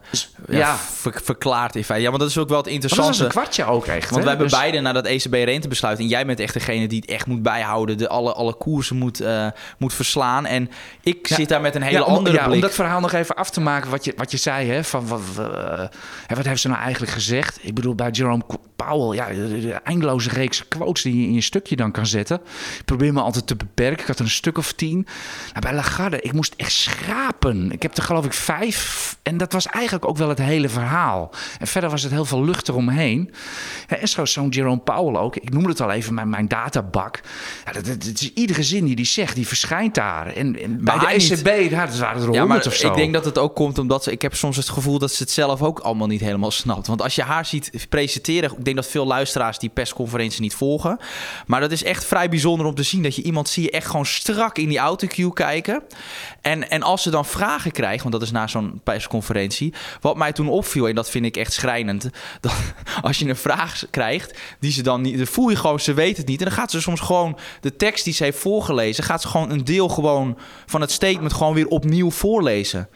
ja, 0.49 0.77
verklaart 1.01 1.77
in 1.77 1.85
feite. 1.85 2.05
Ja, 2.05 2.11
want 2.11 2.21
dat 2.23 2.31
is 2.31 2.39
ook 2.39 2.49
wel 2.49 2.59
het 2.59 2.67
interessante. 2.67 3.11
Dat 3.11 3.21
is 3.21 3.25
een 3.25 3.29
kwartje 3.29 3.65
ook 3.65 3.87
echt. 3.87 4.11
Want 4.11 4.23
we 4.23 4.29
hebben 4.29 4.49
dus... 4.49 4.59
beide 4.59 4.81
naar 4.81 4.95
dat 4.95 5.07
ECB-rentebesluit. 5.07 5.99
En 5.99 6.07
jij 6.07 6.27
bent 6.27 6.41
echt 6.41 6.55
degene 6.55 6.87
die 6.87 7.01
het 7.01 7.11
echt 7.11 7.27
moet 7.27 7.43
bijhouden. 7.43 7.99
De, 7.99 8.09
alle, 8.09 8.33
alle 8.33 8.55
koersen 8.55 8.97
moet, 8.97 9.21
uh, 9.21 9.47
moet 9.79 9.95
verslaan. 9.95 10.47
En 10.47 10.71
ik 11.01 11.27
zit 11.27 11.49
daar 11.49 11.61
met 11.61 11.75
een 11.75 11.83
hele 11.83 12.05
andere 12.05 12.39
blik. 12.39 12.55
Om 12.55 12.61
dat 12.61 12.75
verhaal 12.75 13.01
nog 13.01 13.13
even 13.13 13.35
af 13.35 13.51
te 13.51 13.61
maken, 13.61 13.91
wat 13.91 14.05
je, 14.05 14.13
wat 14.17 14.31
je 14.31 14.37
zei. 14.37 14.71
Hè, 14.71 14.85
van, 14.85 15.07
wat, 15.07 15.21
uh, 15.39 15.79
wat 16.27 16.45
heeft 16.45 16.61
ze 16.61 16.69
nou 16.69 16.81
eigenlijk 16.81 16.94
gezegd? 16.95 17.59
Ik 17.63 17.75
bedoel, 17.75 17.95
bij 17.95 18.11
Jerome 18.11 18.43
Powell, 18.77 19.17
ja, 19.17 19.29
de, 19.29 19.73
eindeloze 19.73 20.31
reeks 20.31 20.69
quotes 20.69 21.03
die 21.03 21.21
je 21.21 21.27
in 21.27 21.35
je 21.35 21.41
stukje 21.41 21.77
dan 21.77 21.91
kan 21.91 22.07
zetten. 22.07 22.41
Ik 22.79 22.85
probeer 22.85 23.13
me 23.13 23.21
altijd 23.21 23.47
te 23.47 23.57
beperken. 23.57 24.01
Ik 24.01 24.07
had 24.07 24.19
er 24.19 24.25
een 24.25 24.31
stuk 24.31 24.59
of 24.59 24.73
tien. 24.73 25.07
Nou, 25.49 25.61
bij 25.61 25.75
Lagarde, 25.75 26.21
ik 26.21 26.33
moest 26.33 26.55
echt 26.57 26.73
schrapen. 26.73 27.73
Ik 27.73 27.83
heb 27.83 27.97
er 27.97 28.03
geloof 28.03 28.25
ik 28.25 28.33
vijf. 28.33 29.17
En 29.23 29.37
dat 29.37 29.53
was 29.53 29.67
eigenlijk 29.67 30.09
ook 30.09 30.17
wel 30.17 30.29
het 30.29 30.39
hele 30.39 30.69
verhaal. 30.69 31.31
En 31.59 31.67
verder 31.67 31.91
was 31.91 32.03
het 32.03 32.13
heel 32.13 32.25
veel 32.25 32.45
lucht 32.45 32.69
eromheen. 32.69 33.31
En 33.89 34.09
zo 34.09 34.25
zo'n 34.25 34.49
Jerome 34.49 34.81
Powell 34.81 35.21
ook. 35.21 35.37
Ik 35.37 35.51
noemde 35.51 35.69
het 35.69 35.81
al 35.81 35.91
even 35.91 36.15
mijn, 36.15 36.29
mijn 36.29 36.49
databak. 36.49 37.21
Ja, 37.65 37.73
dat, 37.73 37.87
dat, 37.87 38.05
is 38.05 38.33
iedere 38.33 38.63
zin 38.63 38.85
die 38.85 38.97
die 38.97 39.05
zegt, 39.05 39.35
die 39.35 39.47
verschijnt 39.47 39.95
daar. 39.95 40.27
En, 40.27 40.63
en 40.63 40.85
bij 40.85 40.99
de 40.99 41.07
ECB, 41.07 41.71
dat 41.71 41.99
waren 41.99 42.23
er 42.23 42.33
ja, 42.33 42.45
maar 42.45 42.67
of 42.67 42.75
zo. 42.75 42.89
Ik 42.89 42.97
denk 42.97 43.13
dat 43.13 43.25
het 43.25 43.39
ook 43.39 43.55
komt 43.55 43.79
omdat 43.79 44.03
ze, 44.05 44.11
ik 44.11 44.23
heb 44.23 44.35
soms 44.35 44.57
het 44.57 44.69
gevoel 44.69 44.99
dat 44.99 45.13
ze 45.13 45.23
het 45.23 45.33
zelf 45.33 45.63
ook 45.63 45.79
allemaal 45.79 46.07
niet 46.07 46.21
helemaal 46.21 46.51
snapt. 46.51 46.84
Want 46.87 47.03
als 47.03 47.15
je 47.15 47.23
haar 47.23 47.47
ziet 47.47 47.87
presenteren, 47.89 48.53
ik 48.59 48.65
denk 48.65 48.77
dat 48.77 48.87
veel 48.87 49.07
luisteraars 49.07 49.59
die 49.59 49.71
persconferentie 49.71 50.41
niet 50.41 50.55
volgen. 50.55 50.99
Maar 51.47 51.61
dat 51.61 51.71
is 51.71 51.85
echt 51.85 52.05
vrij 52.05 52.29
bijzonder 52.29 52.67
om 52.67 52.75
te 52.75 52.83
zien 52.83 53.03
dat 53.03 53.17
je 53.17 53.23
iemand 53.23 53.49
zie 53.49 53.63
je 53.63 53.71
echt 53.71 53.87
gewoon 53.87 54.07
strak 54.07 54.59
in 54.59 54.69
die 54.69 54.79
autocue 54.79 55.33
kijken. 55.33 55.83
En, 56.45 56.71
en 56.71 56.83
als 56.83 57.03
ze 57.03 57.11
dan 57.11 57.25
vragen 57.25 57.71
krijgt, 57.71 58.03
want 58.03 58.15
dat 58.15 58.23
is 58.23 58.31
na 58.31 58.47
zo'n 58.47 58.81
persconferentie, 58.83 59.75
wat 60.01 60.17
mij 60.17 60.33
toen 60.33 60.49
opviel, 60.49 60.89
en 60.89 60.95
dat 60.95 61.11
vind 61.11 61.25
ik 61.25 61.37
echt 61.37 61.53
schrijnend, 61.53 62.11
dat 62.41 62.53
als 63.03 63.19
je 63.19 63.29
een 63.29 63.37
vraag 63.37 63.83
krijgt 63.91 64.39
die 64.61 64.73
ze 64.73 64.83
dan 64.83 65.01
niet, 65.01 65.17
dan 65.17 65.27
voel 65.27 65.49
je 65.49 65.57
gewoon, 65.57 65.81
ze 65.81 65.95
weet 65.95 66.17
het 66.17 66.27
niet. 66.27 66.39
En 66.39 66.45
dan 66.45 66.55
gaat 66.55 66.71
ze 66.71 66.81
soms 66.81 67.01
gewoon 67.01 67.39
de 67.61 67.77
tekst 67.77 68.05
die 68.05 68.13
ze 68.13 68.25
heeft 68.25 68.39
voorgelezen, 68.39 69.05
gaat 69.05 69.23
ze 69.23 69.29
gewoon 69.29 69.51
een 69.51 69.65
deel 69.65 69.89
gewoon 69.89 70.39
van 70.67 70.81
het 70.81 70.91
statement 70.91 71.33
gewoon 71.33 71.55
weer 71.55 71.69
opnieuw 71.69 72.11
voorlezen. 72.11 72.89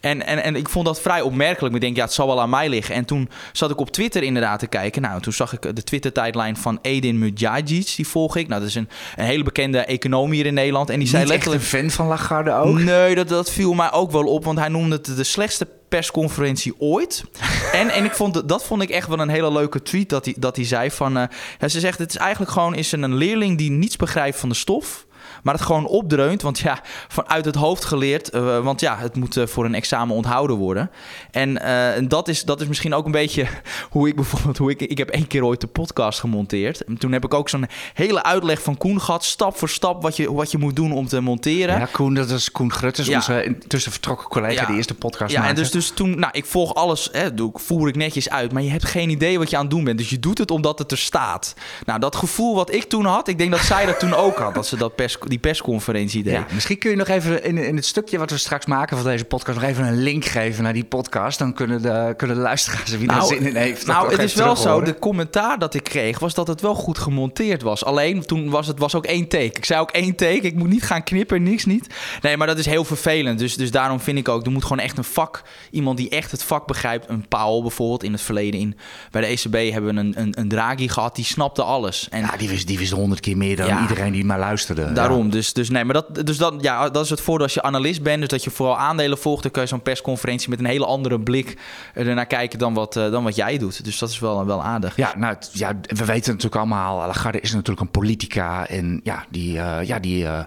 En, 0.00 0.26
en, 0.26 0.42
en 0.42 0.56
ik 0.56 0.68
vond 0.68 0.86
dat 0.86 1.00
vrij 1.00 1.20
opmerkelijk. 1.20 1.74
Ik 1.74 1.80
denk, 1.80 1.96
ja, 1.96 2.04
het 2.04 2.12
zal 2.12 2.26
wel 2.26 2.40
aan 2.40 2.50
mij 2.50 2.68
liggen. 2.68 2.94
En 2.94 3.04
toen 3.04 3.28
zat 3.52 3.70
ik 3.70 3.80
op 3.80 3.90
Twitter 3.90 4.22
inderdaad 4.22 4.58
te 4.58 4.66
kijken. 4.66 5.02
Nou, 5.02 5.20
toen 5.20 5.32
zag 5.32 5.52
ik 5.52 5.76
de 5.76 5.82
Twitter-tijdlijn 5.82 6.56
van 6.56 6.78
Edin 6.82 7.18
Mujagic. 7.18 7.92
Die 7.96 8.06
volg 8.06 8.36
ik. 8.36 8.48
Nou, 8.48 8.60
dat 8.60 8.68
is 8.68 8.74
een, 8.74 8.88
een 9.16 9.24
hele 9.24 9.42
bekende 9.42 9.78
econoom 9.78 10.30
hier 10.30 10.46
in 10.46 10.54
Nederland. 10.54 10.90
En 10.90 10.98
die 10.98 11.08
zei 11.08 11.26
letterlijk... 11.26 11.62
een 11.62 11.68
fan 11.68 11.90
van 11.90 12.06
Lagarde 12.06 12.52
ook? 12.52 12.78
Nee, 12.78 12.95
dat, 13.14 13.28
dat 13.28 13.50
viel 13.50 13.72
mij 13.72 13.92
ook 13.92 14.10
wel 14.10 14.24
op. 14.24 14.44
Want 14.44 14.58
hij 14.58 14.68
noemde 14.68 14.96
het 14.96 15.16
de 15.16 15.24
slechtste 15.24 15.68
persconferentie 15.88 16.74
ooit. 16.78 17.24
en, 17.72 17.90
en 17.90 18.04
ik 18.04 18.14
vond, 18.14 18.48
dat 18.48 18.64
vond 18.64 18.82
ik 18.82 18.90
echt 18.90 19.08
wel 19.08 19.18
een 19.18 19.28
hele 19.28 19.52
leuke 19.52 19.82
tweet 19.82 20.08
dat 20.08 20.24
hij, 20.24 20.34
dat 20.38 20.56
hij 20.56 20.64
zei 20.64 20.90
van... 20.90 21.16
Uh, 21.16 21.24
ja, 21.58 21.68
ze 21.68 21.80
zegt, 21.80 21.98
het 21.98 22.10
is 22.10 22.16
eigenlijk 22.16 22.50
gewoon 22.50 22.74
is 22.74 22.92
een 22.92 23.14
leerling 23.14 23.58
die 23.58 23.70
niets 23.70 23.96
begrijpt 23.96 24.38
van 24.38 24.48
de 24.48 24.54
stof... 24.54 25.05
maar 25.46 25.54
het 25.54 25.64
gewoon 25.64 25.86
opdreunt. 25.86 26.42
Want 26.42 26.58
ja, 26.58 26.80
vanuit 27.08 27.44
het 27.44 27.54
hoofd 27.54 27.84
geleerd. 27.84 28.28
eh, 28.30 28.58
want 28.64 28.80
ja, 28.80 28.96
het 28.98 29.16
moet 29.16 29.36
eh, 29.36 29.46
voor 29.46 29.64
een 29.64 29.74
examen 29.74 30.14
onthouden 30.16 30.56
worden. 30.56 30.90
En 31.30 31.62
eh, 31.62 31.96
en 31.96 32.08
dat, 32.08 32.28
is, 32.28 32.42
dat 32.44 32.60
is 32.60 32.66
misschien 32.66 32.94
ook 32.94 33.04
een 33.06 33.10
beetje 33.12 33.46
hoe 33.90 34.08
ik 34.08 34.14
bijvoorbeeld... 34.14 34.58
Hoe 34.58 34.70
ik, 34.70 34.80
ik 34.80 34.98
heb 34.98 35.08
één 35.10 35.26
keer 35.26 35.44
ooit 35.44 35.60
de 35.60 35.66
podcast 35.66 36.20
gemonteerd. 36.20 36.84
En 36.84 36.98
toen 36.98 37.12
heb 37.12 37.24
ik 37.24 37.34
ook 37.34 37.48
zo'n 37.48 37.66
hele 37.94 38.22
uitleg 38.22 38.62
van 38.62 38.76
Koen 38.76 39.00
gehad. 39.00 39.24
Stap 39.24 39.56
voor 39.58 39.68
stap 39.68 40.02
wat 40.02 40.16
je, 40.16 40.32
wat 40.32 40.50
je 40.50 40.58
moet 40.58 40.76
doen 40.76 40.92
om 40.92 41.06
te 41.06 41.20
monteren. 41.20 41.78
Ja, 41.78 41.88
Koen, 41.92 42.14
dat 42.14 42.30
is 42.30 42.52
Koen 42.52 42.72
Grutters, 42.72 43.06
Ja. 43.08 43.14
onze 43.16 43.44
intussen 43.44 43.92
vertrokken 43.92 44.28
collega 44.28 44.60
Ja. 44.60 44.66
die 44.66 44.76
eerste 44.76 44.94
podcast 44.94 45.30
Ja, 45.32 45.38
en 45.38 45.44
maakte. 45.44 45.60
dus, 45.60 45.70
dus 45.70 45.90
toen, 45.90 46.18
nou, 46.18 46.32
ik 46.32 46.44
volg 46.44 46.74
alles, 46.74 47.08
hè, 47.12 47.34
doe, 47.34 47.50
ik- 47.50 47.58
voer 47.58 47.88
ik 47.88 47.96
netjes 47.96 48.30
uit, 48.30 48.52
maar 48.52 48.62
je 48.62 48.70
hebt 48.70 48.84
geen 48.84 49.10
idee 49.10 49.38
wat 49.38 49.50
je 49.50 49.56
aan 49.56 49.62
het 49.62 49.70
doen 49.70 49.84
bent. 49.84 49.98
Dus 49.98 50.10
je 50.10 50.18
doet 50.20 50.38
het 50.38 50.50
omdat 50.50 50.78
het 50.78 50.90
er 50.90 50.98
staat. 50.98 51.54
Nou, 51.84 52.00
dat 52.00 52.16
gevoel 52.16 52.54
wat 52.54 52.72
ik 52.74 52.84
toen 52.84 53.04
had, 53.04 53.28
ik 53.28 53.38
denk 53.38 53.50
dat 53.50 53.60
zij 53.60 53.86
dat 53.86 53.98
toen 53.98 54.14
ook 54.14 54.38
had, 54.38 54.54
dat 54.54 54.66
ze 54.66 54.76
dat 54.76 54.94
pers, 54.94 55.16
die 55.20 55.35
persconferentie 55.38 56.22
deed. 56.22 56.32
Ja, 56.32 56.46
misschien 56.52 56.78
kun 56.78 56.90
je 56.90 56.96
nog 56.96 57.08
even 57.08 57.44
in, 57.44 57.58
in 57.58 57.76
het 57.76 57.84
stukje 57.84 58.18
wat 58.18 58.30
we 58.30 58.38
straks 58.38 58.66
maken 58.66 58.96
van 58.96 59.06
deze 59.06 59.24
podcast... 59.24 59.58
nog 59.60 59.68
even 59.68 59.84
een 59.84 60.02
link 60.02 60.24
geven 60.24 60.62
naar 60.62 60.72
die 60.72 60.84
podcast. 60.84 61.38
Dan 61.38 61.52
kunnen 61.54 61.82
de, 61.82 62.14
kunnen 62.16 62.36
de 62.36 62.42
luisteraars, 62.42 62.90
wie 62.96 63.08
daar 63.08 63.24
zin 63.24 63.46
in 63.46 63.56
heeft... 63.56 63.86
nou 63.86 64.10
het 64.10 64.22
is 64.22 64.34
wel 64.34 64.56
zo. 64.56 64.80
De 64.80 64.98
commentaar 64.98 65.58
dat 65.58 65.74
ik 65.74 65.82
kreeg 65.82 66.18
was 66.18 66.34
dat 66.34 66.46
het 66.46 66.60
wel 66.60 66.74
goed 66.74 66.98
gemonteerd 66.98 67.62
was. 67.62 67.84
Alleen 67.84 68.24
toen 68.26 68.50
was 68.50 68.66
het 68.66 68.78
was 68.78 68.94
ook 68.94 69.06
één 69.06 69.28
take. 69.28 69.44
Ik 69.44 69.64
zei 69.64 69.80
ook 69.80 69.90
één 69.90 70.14
take. 70.16 70.40
Ik 70.40 70.54
moet 70.54 70.68
niet 70.68 70.82
gaan 70.82 71.02
knippen, 71.04 71.42
niks 71.42 71.64
niet. 71.64 71.94
Nee, 72.22 72.36
maar 72.36 72.46
dat 72.46 72.58
is 72.58 72.66
heel 72.66 72.84
vervelend. 72.84 73.38
Dus, 73.38 73.56
dus 73.56 73.70
daarom 73.70 74.00
vind 74.00 74.18
ik 74.18 74.28
ook, 74.28 74.44
er 74.46 74.52
moet 74.52 74.62
gewoon 74.62 74.78
echt 74.78 74.98
een 74.98 75.04
vak, 75.04 75.42
iemand 75.70 75.96
die 75.96 76.08
echt 76.08 76.30
het 76.30 76.42
vak 76.42 76.66
begrijpt. 76.66 77.08
Een 77.08 77.28
Paul 77.28 77.62
bijvoorbeeld 77.62 78.02
in 78.02 78.12
het 78.12 78.20
verleden. 78.22 78.60
In, 78.60 78.76
bij 79.10 79.20
de 79.20 79.26
ECB 79.26 79.72
hebben 79.72 79.94
we 79.94 80.00
een, 80.00 80.14
een, 80.20 80.38
een 80.38 80.48
Draghi 80.48 80.88
gehad, 80.88 81.16
die 81.16 81.24
snapte 81.24 81.62
alles. 81.62 82.08
En 82.10 82.20
Ja, 82.20 82.36
die 82.36 82.48
wist, 82.48 82.66
die 82.66 82.78
wist 82.78 82.92
honderd 82.92 83.20
keer 83.20 83.36
meer 83.36 83.56
dan 83.56 83.66
Ja. 83.66 83.80
iedereen 83.80 84.12
die 84.12 84.24
maar 84.24 84.38
luisterde. 84.38 84.92
Daarom, 84.92 85.25
dus, 85.30 85.52
dus 85.52 85.70
nee, 85.70 85.84
maar 85.84 85.94
dat, 85.94 86.26
dus 86.26 86.36
dat, 86.36 86.54
ja, 86.58 86.88
dat 86.88 87.04
is 87.04 87.10
het 87.10 87.20
voordeel 87.20 87.44
als 87.44 87.54
je 87.54 87.62
analist 87.62 88.02
bent. 88.02 88.20
Dus 88.20 88.28
dat 88.28 88.44
je 88.44 88.50
vooral 88.50 88.78
aandelen 88.78 89.18
volgt. 89.18 89.42
Dan 89.42 89.50
kun 89.50 89.62
je 89.62 89.68
zo'n 89.68 89.82
persconferentie 89.82 90.50
met 90.50 90.58
een 90.58 90.64
hele 90.64 90.86
andere 90.86 91.20
blik 91.20 91.58
ernaar 91.94 92.26
kijken 92.26 92.58
dan 92.58 92.74
wat, 92.74 92.96
eh, 92.96 93.10
dan 93.10 93.24
wat 93.24 93.36
jij 93.36 93.58
doet. 93.58 93.84
Dus 93.84 93.98
dat 93.98 94.10
is 94.10 94.18
wel, 94.18 94.46
wel 94.46 94.62
aardig. 94.62 94.96
Ja, 94.96 95.16
nou, 95.16 95.36
ja, 95.52 95.72
we 95.82 96.04
weten 96.04 96.30
natuurlijk 96.30 96.56
allemaal, 96.56 97.06
Lagarde 97.06 97.40
is 97.40 97.52
natuurlijk 97.52 97.80
een 97.80 97.90
politica. 97.90 98.68
En 98.68 99.00
ja, 99.02 99.24
die, 99.30 99.58
eh, 99.58 99.86
ja, 99.86 99.98
die, 99.98 100.26
eh, 100.26 100.44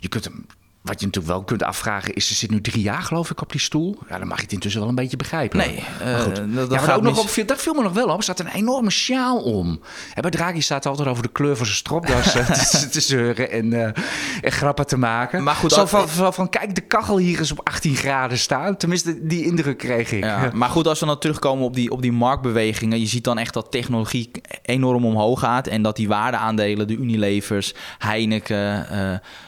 je 0.00 0.08
kunt 0.08 0.24
hem, 0.24 0.46
wat 0.86 1.00
je 1.00 1.06
natuurlijk 1.06 1.34
wel 1.34 1.42
kunt 1.44 1.62
afvragen, 1.62 2.14
is 2.14 2.26
ze 2.28 2.34
zit 2.34 2.50
nu 2.50 2.60
drie 2.60 2.82
jaar 2.82 3.02
geloof 3.02 3.30
ik 3.30 3.40
op 3.42 3.50
die 3.52 3.60
stoel. 3.60 3.98
Ja, 4.08 4.18
dan 4.18 4.28
mag 4.28 4.36
je 4.36 4.42
het 4.42 4.52
intussen 4.52 4.80
wel 4.80 4.88
een 4.88 4.94
beetje 4.94 5.16
begrijpen. 5.16 5.58
Nee, 5.58 5.82
Maar 5.98 6.12
eh, 6.14 6.20
goed. 6.20 6.36
dat- 6.36 6.54
dat 6.54 6.70
ja, 6.70 6.86
maar 6.86 6.96
ook 6.96 7.02
nog 7.02 7.18
op, 7.18 7.28
viel- 7.28 7.46
dat 7.46 7.62
viel 7.62 7.74
me 7.74 7.82
nog 7.82 7.92
wel 7.92 8.08
op. 8.08 8.16
Er 8.16 8.22
staat 8.22 8.40
een 8.40 8.46
enorme 8.54 8.90
sjaal 8.90 9.42
om. 9.42 9.80
En 10.14 10.22
bij 10.22 10.30
Draghi 10.30 10.60
staat 10.60 10.86
altijd 10.86 11.08
over 11.08 11.22
de 11.22 11.28
kleur 11.32 11.56
van 11.56 11.66
zijn 11.66 11.78
stropdas 11.78 12.34
eh, 12.34 12.50
te, 12.80 12.88
te 12.88 13.00
zeuren 13.00 13.50
en, 13.50 13.72
en 13.72 14.52
grappen 14.52 14.86
te 14.86 14.96
maken. 14.98 15.42
Maar 15.42 15.54
goed, 15.54 15.72
Zo 15.72 15.80
als- 15.80 15.90
van, 15.90 16.08
van, 16.08 16.34
van, 16.34 16.48
kijk, 16.48 16.74
de 16.74 16.80
kachel 16.80 17.18
hier 17.18 17.40
is 17.40 17.50
op 17.52 17.60
18 17.68 17.94
graden 17.96 18.38
staan. 18.38 18.76
Tenminste, 18.76 19.26
die 19.26 19.44
indruk 19.44 19.78
kreeg 19.78 20.12
ik. 20.12 20.24
Ja, 20.24 20.50
maar 20.54 20.68
goed, 20.68 20.86
als 20.86 21.00
we 21.00 21.06
dan 21.06 21.18
terugkomen 21.18 21.64
op 21.64 21.74
die, 21.74 21.90
op 21.90 22.02
die 22.02 22.12
marktbewegingen. 22.12 23.00
Je 23.00 23.06
ziet 23.06 23.24
dan 23.24 23.38
echt 23.38 23.54
dat 23.54 23.70
technologie 23.70 24.30
enorm 24.62 25.04
omhoog 25.04 25.40
gaat. 25.40 25.66
En 25.66 25.82
dat 25.82 25.96
die 25.96 26.08
waardeaandelen, 26.08 26.86
de 26.86 26.96
Unilevers, 26.96 27.74
Heineken, 27.98 28.86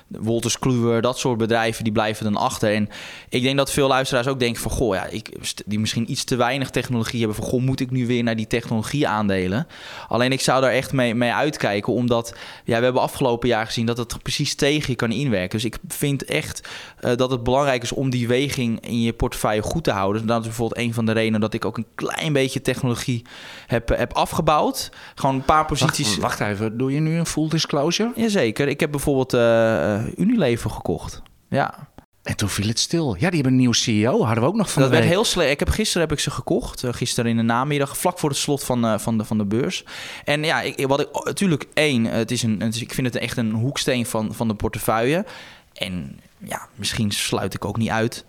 Wolters 0.09 0.59
Kluwer, 0.59 1.03
dat 1.03 1.19
soort 1.19 1.39
bedrijven, 1.39 1.85
die 1.85 1.93
blijven 1.93 2.25
dan 2.25 2.37
achter. 2.37 2.75
En 2.75 2.89
ik 3.29 3.43
denk 3.43 3.57
dat 3.57 3.71
veel 3.71 3.89
luisteraars 3.89 4.27
ook 4.27 4.39
denken 4.39 4.63
van... 4.63 4.71
Goh, 4.71 4.95
ja, 4.95 5.07
ik, 5.07 5.37
die 5.67 5.79
misschien 5.79 6.11
iets 6.11 6.25
te 6.25 6.37
weinig 6.37 6.71
technologie 6.71 7.19
hebben. 7.19 7.37
Van, 7.37 7.47
goh, 7.47 7.61
moet 7.61 7.81
ik 7.81 7.91
nu 7.91 8.07
weer 8.07 8.23
naar 8.23 8.37
die 8.37 8.47
technologieaandelen? 8.47 9.67
Alleen 10.09 10.33
ik 10.33 10.41
zou 10.41 10.61
daar 10.61 10.71
echt 10.71 10.93
mee, 10.93 11.15
mee 11.15 11.33
uitkijken. 11.33 11.93
Omdat 11.93 12.35
ja, 12.65 12.79
we 12.79 12.85
hebben 12.85 13.03
afgelopen 13.03 13.49
jaar 13.49 13.67
gezien 13.67 13.87
dat 13.87 13.99
het 13.99 14.23
precies 14.23 14.55
tegen 14.55 14.91
je 14.91 14.97
kan 14.97 15.13
inwerken. 15.13 15.51
Dus 15.51 15.65
ik 15.65 15.79
vind 15.89 16.25
echt 16.25 16.69
eh, 17.01 17.17
dat 17.17 17.31
het 17.31 17.43
belangrijk 17.43 17.83
is 17.83 17.93
om 17.93 18.11
die 18.11 18.29
weging 18.29 18.81
in 18.81 19.03
je 19.03 19.13
portefeuille 19.13 19.63
goed 19.63 19.85
te 19.85 19.91
houden. 19.91 20.27
Dat 20.27 20.41
is 20.41 20.47
bijvoorbeeld 20.47 20.81
een 20.81 20.95
van 20.95 21.07
de 21.07 21.13
redenen 21.13 21.41
dat 21.41 21.55
ik 21.55 21.65
ook 21.65 21.77
een 21.77 21.87
klein 21.95 22.33
beetje 22.33 22.61
technologie 22.61 23.25
heb, 23.67 23.89
heb 23.89 24.13
afgebouwd. 24.13 24.91
Gewoon 25.15 25.35
een 25.35 25.45
paar 25.45 25.67
posities. 25.67 26.17
Wacht, 26.17 26.39
wacht 26.39 26.53
even, 26.53 26.79
doe 26.79 26.93
je 26.93 27.01
nu 27.01 27.19
een 27.19 27.27
full 27.27 27.49
disclosure? 27.49 28.13
Jazeker. 28.15 28.69
Ik 28.69 28.81
heb 28.81 28.91
bijvoorbeeld 28.91 29.35
eh, 29.35 29.95
eh, 29.95 29.98
Unilever 30.17 30.71
gekocht. 30.71 31.23
Ja, 31.49 31.89
En 32.23 32.37
toen 32.37 32.49
viel 32.49 32.69
het 32.69 32.79
stil. 32.79 33.15
Ja, 33.15 33.19
die 33.19 33.29
hebben 33.35 33.53
een 33.53 33.57
nieuwe 33.59 33.75
CEO. 33.75 34.25
Hadden 34.25 34.43
we 34.43 34.49
ook 34.49 34.57
nog 34.57 34.73
van 34.73 34.83
dat 34.83 34.91
de 34.91 34.97
werd 34.99 35.09
heel 35.09 35.25
slecht. 35.25 35.51
Ik 35.51 35.59
heb 35.59 35.69
gisteren 35.69 36.03
heb 36.09 36.17
ik 36.17 36.23
ze 36.23 36.31
gekocht. 36.31 36.85
eh, 36.85 36.93
gisteren 36.93 37.31
in 37.31 37.37
de 37.37 37.43
namiddag, 37.43 37.99
vlak 37.99 38.19
voor 38.19 38.29
het 38.29 38.39
slot 38.39 38.65
van, 38.65 38.85
eh, 38.85 38.99
van, 38.99 39.19
de, 39.19 39.25
van 39.25 39.39
de 39.39 39.45
beurs. 39.45 39.85
En 40.25 40.45
ja, 40.45 40.61
ik, 40.61 40.87
wat 40.87 41.01
ik 41.01 41.09
natuurlijk 41.25 41.67
één, 41.75 42.05
het 42.05 42.31
is 42.31 42.43
een, 42.43 42.61
het 42.61 42.75
is, 42.75 42.81
ik 42.81 42.95
vind 42.95 43.07
het 43.07 43.17
echt 43.17 43.37
een 43.37 43.53
hoeksteen 43.53 44.07
van, 44.07 44.35
van 44.35 44.49
de 44.49 44.55
portefeuille. 44.55 45.25
En 45.73 46.21
ja, 46.39 46.69
misschien 46.75 47.11
sluit 47.11 47.55
ik 47.55 47.65
ook 47.65 47.77
niet 47.77 47.91
uit 47.91 48.25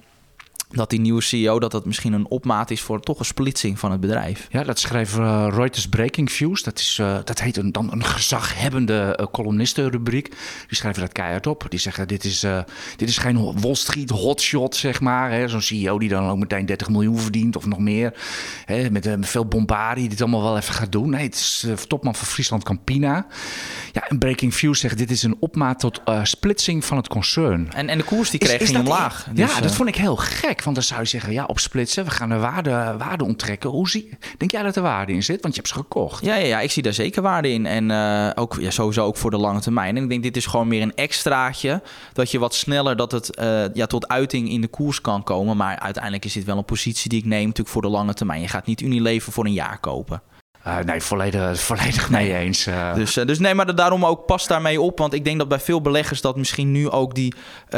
dat 0.69 0.89
die 0.89 0.99
nieuwe 0.99 1.21
CEO 1.21 1.59
dat 1.59 1.71
dat 1.71 1.85
misschien 1.85 2.13
een 2.13 2.27
opmaat 2.27 2.71
is 2.71 2.81
voor 2.81 2.99
toch 2.99 3.19
een 3.19 3.25
splitsing 3.25 3.79
van 3.79 3.91
het 3.91 3.99
bedrijf. 3.99 4.47
Ja, 4.51 4.63
dat 4.63 4.79
schreef 4.79 5.17
eh, 5.17 5.47
Reuters 5.51 5.87
Breaking 5.87 6.31
Views. 6.31 6.63
Dat, 6.63 6.79
is, 6.79 6.97
eh, 6.99 7.17
dat 7.23 7.41
heet 7.41 7.57
een, 7.57 7.71
dan 7.71 7.91
een 7.91 8.03
gezaghebbende 8.03 9.17
uh, 9.19 9.25
columnistenrubriek. 9.31 10.29
Die 10.67 10.77
schrijven 10.77 11.01
dat 11.01 11.11
keihard 11.11 11.47
op. 11.47 11.65
Die 11.69 11.79
zeggen, 11.79 12.07
dit 12.07 12.23
is, 12.23 12.45
dit 12.95 13.09
is 13.09 13.17
geen 13.17 13.61
Wall 13.61 13.75
Street 13.75 14.09
hotshot, 14.09 14.75
zeg 14.75 15.01
maar. 15.01 15.49
Zo'n 15.49 15.61
CEO 15.61 15.99
die 15.99 16.09
dan 16.09 16.29
ook 16.29 16.37
meteen 16.37 16.65
30 16.65 16.89
miljoen 16.89 17.17
verdient 17.17 17.55
of 17.55 17.65
nog 17.65 17.79
meer. 17.79 18.13
Hè, 18.65 18.89
met, 18.89 19.15
veel 19.19 19.45
bombardie, 19.45 19.99
die 20.01 20.09
dit 20.09 20.21
allemaal 20.21 20.43
wel 20.43 20.57
even 20.57 20.73
gaat 20.73 20.91
doen. 20.91 21.09
Nee, 21.09 21.23
het 21.23 21.35
is 21.35 21.65
topman 21.87 22.15
van 22.15 22.27
Friesland 22.27 22.63
Campina. 22.63 23.27
Ja, 23.91 24.07
en 24.07 24.19
Breaking 24.19 24.55
Views 24.55 24.79
zegt, 24.79 24.97
dit 24.97 25.11
is 25.11 25.23
een 25.23 25.35
opmaat 25.39 25.79
tot 25.79 26.01
splitsing 26.23 26.85
van 26.85 26.97
het 26.97 27.07
concern. 27.07 27.71
En, 27.73 27.89
en 27.89 27.97
de 27.97 28.03
koers 28.03 28.29
die 28.29 28.39
kreeg 28.39 28.55
is, 28.55 28.61
is 28.61 28.75
ging 28.75 28.79
omlaag. 28.79 29.27
Dus, 29.33 29.53
ja, 29.53 29.61
dat 29.61 29.75
vond 29.75 29.89
ik 29.89 29.95
heel 29.95 30.15
gek. 30.15 30.58
Want 30.63 30.75
dan 30.75 30.85
zou 30.85 31.01
je 31.01 31.07
zeggen, 31.07 31.33
ja, 31.33 31.45
opsplitsen, 31.45 32.03
we 32.03 32.11
gaan 32.11 32.29
de 32.29 32.37
waarde, 32.37 32.95
waarde 32.97 33.23
onttrekken. 33.23 33.69
Hoe 33.69 33.89
zie, 33.89 34.17
denk 34.37 34.51
jij 34.51 34.63
dat 34.63 34.75
er 34.75 34.81
waarde 34.81 35.13
in 35.13 35.23
zit? 35.23 35.41
Want 35.41 35.55
je 35.55 35.61
hebt 35.61 35.73
ze 35.73 35.79
gekocht. 35.79 36.25
Ja, 36.25 36.35
ja, 36.35 36.45
ja 36.45 36.59
ik 36.59 36.71
zie 36.71 36.83
daar 36.83 36.93
zeker 36.93 37.21
waarde 37.21 37.49
in. 37.49 37.65
En 37.65 37.89
uh, 37.89 38.29
ook, 38.35 38.57
ja, 38.59 38.71
sowieso 38.71 39.05
ook 39.05 39.17
voor 39.17 39.31
de 39.31 39.37
lange 39.37 39.59
termijn. 39.59 39.97
En 39.97 40.03
ik 40.03 40.09
denk, 40.09 40.23
dit 40.23 40.37
is 40.37 40.45
gewoon 40.45 40.67
meer 40.67 40.81
een 40.81 40.95
extraatje. 40.95 41.81
Dat 42.13 42.31
je 42.31 42.39
wat 42.39 42.55
sneller 42.55 42.95
dat 42.95 43.11
het 43.11 43.39
uh, 43.39 43.73
ja, 43.73 43.85
tot 43.85 44.07
uiting 44.07 44.49
in 44.49 44.61
de 44.61 44.67
koers 44.67 45.01
kan 45.01 45.23
komen. 45.23 45.57
Maar 45.57 45.79
uiteindelijk 45.79 46.25
is 46.25 46.33
dit 46.33 46.43
wel 46.43 46.57
een 46.57 46.65
positie 46.65 47.09
die 47.09 47.19
ik 47.19 47.25
neem 47.25 47.45
natuurlijk 47.45 47.69
voor 47.69 47.81
de 47.81 47.87
lange 47.87 48.13
termijn. 48.13 48.41
Je 48.41 48.47
gaat 48.47 48.65
niet 48.65 48.81
Unilever 48.81 49.31
voor 49.31 49.45
een 49.45 49.53
jaar 49.53 49.79
kopen. 49.79 50.21
Uh, 50.67 50.77
nee, 50.79 51.01
volledig, 51.01 51.59
volledig 51.69 52.09
mee 52.09 52.35
eens. 52.35 52.67
Uh. 52.67 52.93
Dus, 52.93 53.17
uh, 53.17 53.25
dus 53.25 53.39
nee, 53.39 53.53
maar 53.53 53.75
daarom 53.75 54.05
ook 54.05 54.25
pas 54.25 54.47
daarmee 54.47 54.81
op. 54.81 54.97
Want 54.97 55.13
ik 55.13 55.23
denk 55.23 55.37
dat 55.37 55.47
bij 55.47 55.59
veel 55.59 55.81
beleggers 55.81 56.21
dat 56.21 56.37
misschien 56.37 56.71
nu 56.71 56.89
ook 56.89 57.15
die, 57.15 57.33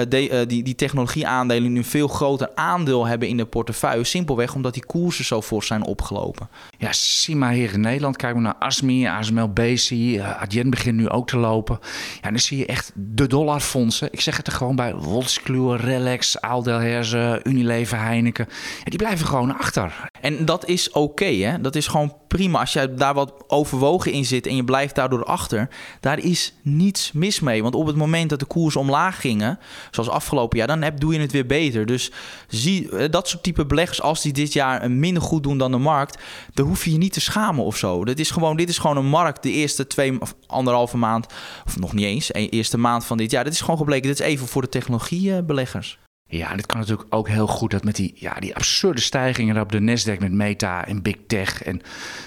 de, 0.08 0.44
die, 0.48 0.64
die 0.64 0.76
technologieaandelen 0.76 1.72
nu 1.72 1.78
een 1.78 1.86
veel 1.86 2.08
groter 2.08 2.50
aandeel 2.56 3.06
hebben 3.06 3.28
in 3.28 3.38
de 3.38 3.46
portefeuille. 3.46 4.04
Simpelweg 4.04 4.56
omdat 4.56 4.74
die 4.74 4.86
koersen 4.86 5.26
zo 5.26 5.42
fors 5.42 5.68
zijn 5.68 5.84
opgelopen. 5.84 6.50
Ja, 6.78 6.94
zie 6.94 7.36
maar 7.36 7.52
hier 7.52 7.74
in 7.74 7.82
Nederland. 7.82 8.18
Kijk 8.18 8.34
maar 8.34 8.44
naar 8.44 8.56
ASMI, 8.60 9.08
ASML. 9.08 9.52
Uh, 9.56 10.42
Adyen 10.42 10.70
begint 10.70 10.98
nu 10.98 11.10
ook 11.10 11.28
te 11.28 11.38
lopen. 11.38 11.80
Ja, 12.22 12.30
dan 12.30 12.40
zie 12.40 12.58
je 12.58 12.66
echt 12.66 12.92
de 12.96 13.28
dollarfondsen. 13.28 14.08
Ik 14.12 14.22
zeg 14.22 14.38
het 14.38 14.48
er 14.48 14.54
gewoon 14.54 14.76
bij. 14.76 14.96
Woltskluwer, 14.96 15.80
Relax, 15.80 16.42
Aaldelherze, 16.42 17.40
Unilever, 17.44 18.00
Heineken. 18.00 18.46
Ja, 18.78 18.90
die 18.90 18.98
blijven 18.98 19.28
gewoon 19.28 19.58
achter. 19.58 20.10
En 20.22 20.46
dat 20.46 20.68
is 20.68 20.90
oké, 20.90 21.00
okay, 21.00 21.38
hè? 21.38 21.62
Dat 21.62 21.76
is 21.76 21.88
gewoon 21.88 22.21
prima. 22.36 22.60
Als 22.60 22.74
jij 22.74 22.96
daar 22.96 23.14
wat 23.14 23.34
overwogen 23.48 24.12
in 24.12 24.26
zit 24.26 24.48
en 24.48 24.56
je 24.56 24.64
blijft 24.64 24.96
daardoor 24.96 25.24
achter, 25.24 25.70
daar 26.00 26.20
is 26.20 26.54
niets 26.62 27.12
mis 27.12 27.40
mee. 27.40 27.62
Want 27.62 27.76
op 27.76 27.86
het 27.86 27.96
moment 27.96 28.30
dat 28.30 28.40
de 28.40 28.46
koers 28.46 28.76
omlaag 28.76 29.22
gingen, 29.22 29.60
zoals 29.92 30.10
afgelopen 30.10 30.58
jaar, 30.58 30.68
dan 30.68 30.82
heb, 30.82 31.00
doe 31.00 31.14
je 31.14 31.20
het 31.20 31.32
weer 31.32 31.46
beter. 31.46 31.86
Dus 31.86 32.12
zie 32.48 33.10
dat 33.10 33.28
soort 33.28 33.44
type 33.44 33.66
beleggers, 33.66 34.02
als 34.02 34.22
die 34.22 34.34
dit 34.34 34.54
jaar 34.54 34.92
minder 34.92 35.24
goed 35.24 35.44
doen 35.44 35.58
dan 35.58 35.72
de 35.72 35.78
markt, 35.78 36.22
dan 36.54 36.68
hoef 36.68 36.86
je 36.86 36.92
je 36.92 36.98
niet 36.98 37.14
te 37.14 37.22
schamen 37.22 37.64
of 37.64 37.78
zo. 37.78 38.06
Dit 38.06 38.20
is 38.20 38.32
gewoon, 38.32 38.58
dit 38.58 38.70
is 38.70 38.78
gewoon 38.78 38.98
een 38.98 39.10
markt 39.10 39.44
de 39.44 39.52
eerste 39.52 39.88
twee 39.88 40.22
of 40.22 40.36
anderhalve 40.48 40.98
maand, 40.98 41.26
of 41.66 41.80
nog 41.80 41.94
niet 41.94 42.06
eens, 42.06 42.28
de 42.28 42.50
eerste 42.50 42.78
maand 42.78 43.06
van 43.06 43.18
dit 43.18 43.32
jaar. 43.32 43.44
Dit 43.44 43.54
is 43.54 43.62
gewoon 43.62 43.78
gebleken, 43.78 44.08
dit 44.08 44.20
is 44.20 44.26
even 44.26 44.48
voor 44.48 44.62
de 44.62 44.70
technologiebeleggers. 44.70 46.01
Ja, 46.34 46.56
het 46.56 46.66
kan 46.66 46.80
natuurlijk 46.80 47.08
ook 47.10 47.28
heel 47.28 47.48
goed 47.48 47.72
dat 47.72 47.84
met 47.84 47.96
die, 47.96 48.14
ja, 48.16 48.34
die 48.40 48.56
absurde 48.56 49.02
stijgingen 49.02 49.62
op 49.62 49.72
de 49.72 49.80
Nasdaq 49.80 50.20
met 50.20 50.32
Meta 50.32 50.86
en 50.86 51.02
Big 51.02 51.16
Tech. 51.28 51.64
En 51.64 51.82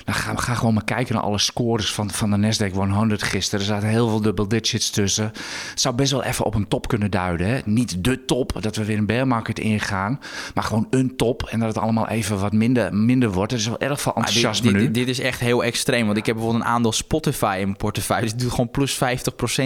dan 0.05 0.15
gaan 0.15 0.35
we 0.35 0.41
gaan 0.41 0.57
gewoon 0.57 0.75
maar 0.75 0.85
kijken 0.85 1.15
naar 1.15 1.23
alle 1.23 1.39
scores 1.39 1.93
van, 1.93 2.11
van 2.11 2.31
de 2.31 2.37
Nasdaq 2.37 2.73
100 2.73 3.23
gisteren. 3.23 3.61
Er 3.61 3.67
zaten 3.73 3.89
heel 3.89 4.09
veel 4.09 4.21
double 4.21 4.47
digits 4.47 4.91
tussen. 4.91 5.25
Het 5.71 5.81
zou 5.81 5.95
best 5.95 6.13
wel 6.13 6.23
even 6.23 6.45
op 6.45 6.55
een 6.55 6.69
top 6.69 6.89
kunnen 6.89 7.11
duiden. 7.11 7.47
Hè? 7.47 7.61
Niet 7.65 8.05
de 8.05 8.25
top, 8.25 8.57
dat 8.61 8.77
we 8.77 8.85
weer 8.85 8.99
een 8.99 9.07
bear 9.07 9.27
market 9.27 9.59
ingaan. 9.59 10.21
Maar 10.55 10.65
gewoon 10.65 10.87
een 10.91 11.17
top 11.17 11.43
en 11.43 11.59
dat 11.59 11.69
het 11.69 11.79
allemaal 11.79 12.09
even 12.09 12.41
wat 12.41 12.53
minder, 12.53 12.95
minder 12.95 13.33
wordt. 13.33 13.53
Er 13.53 13.59
is 13.59 13.67
wel 13.67 13.81
erg 13.81 14.01
veel 14.01 14.15
enthousiasme 14.15 14.73
dit, 14.73 14.81
nu. 14.81 14.85
Dit, 14.85 14.95
dit, 14.95 15.09
is 15.09 15.21
echt 15.21 15.41
heel 15.41 15.65
extreem. 15.65 16.07
Want 16.07 16.19
ik 16.19 16.27
heb 16.27 16.35
bijvoorbeeld 16.35 16.65
een 16.65 16.71
aandeel 16.71 16.93
Spotify 16.93 17.57
in 17.59 17.65
mijn 17.65 17.77
portefeuille. 17.77 18.27
Die 18.27 18.37
doet 18.37 18.51
gewoon 18.51 18.71
plus 18.71 18.99
50% 18.99 18.99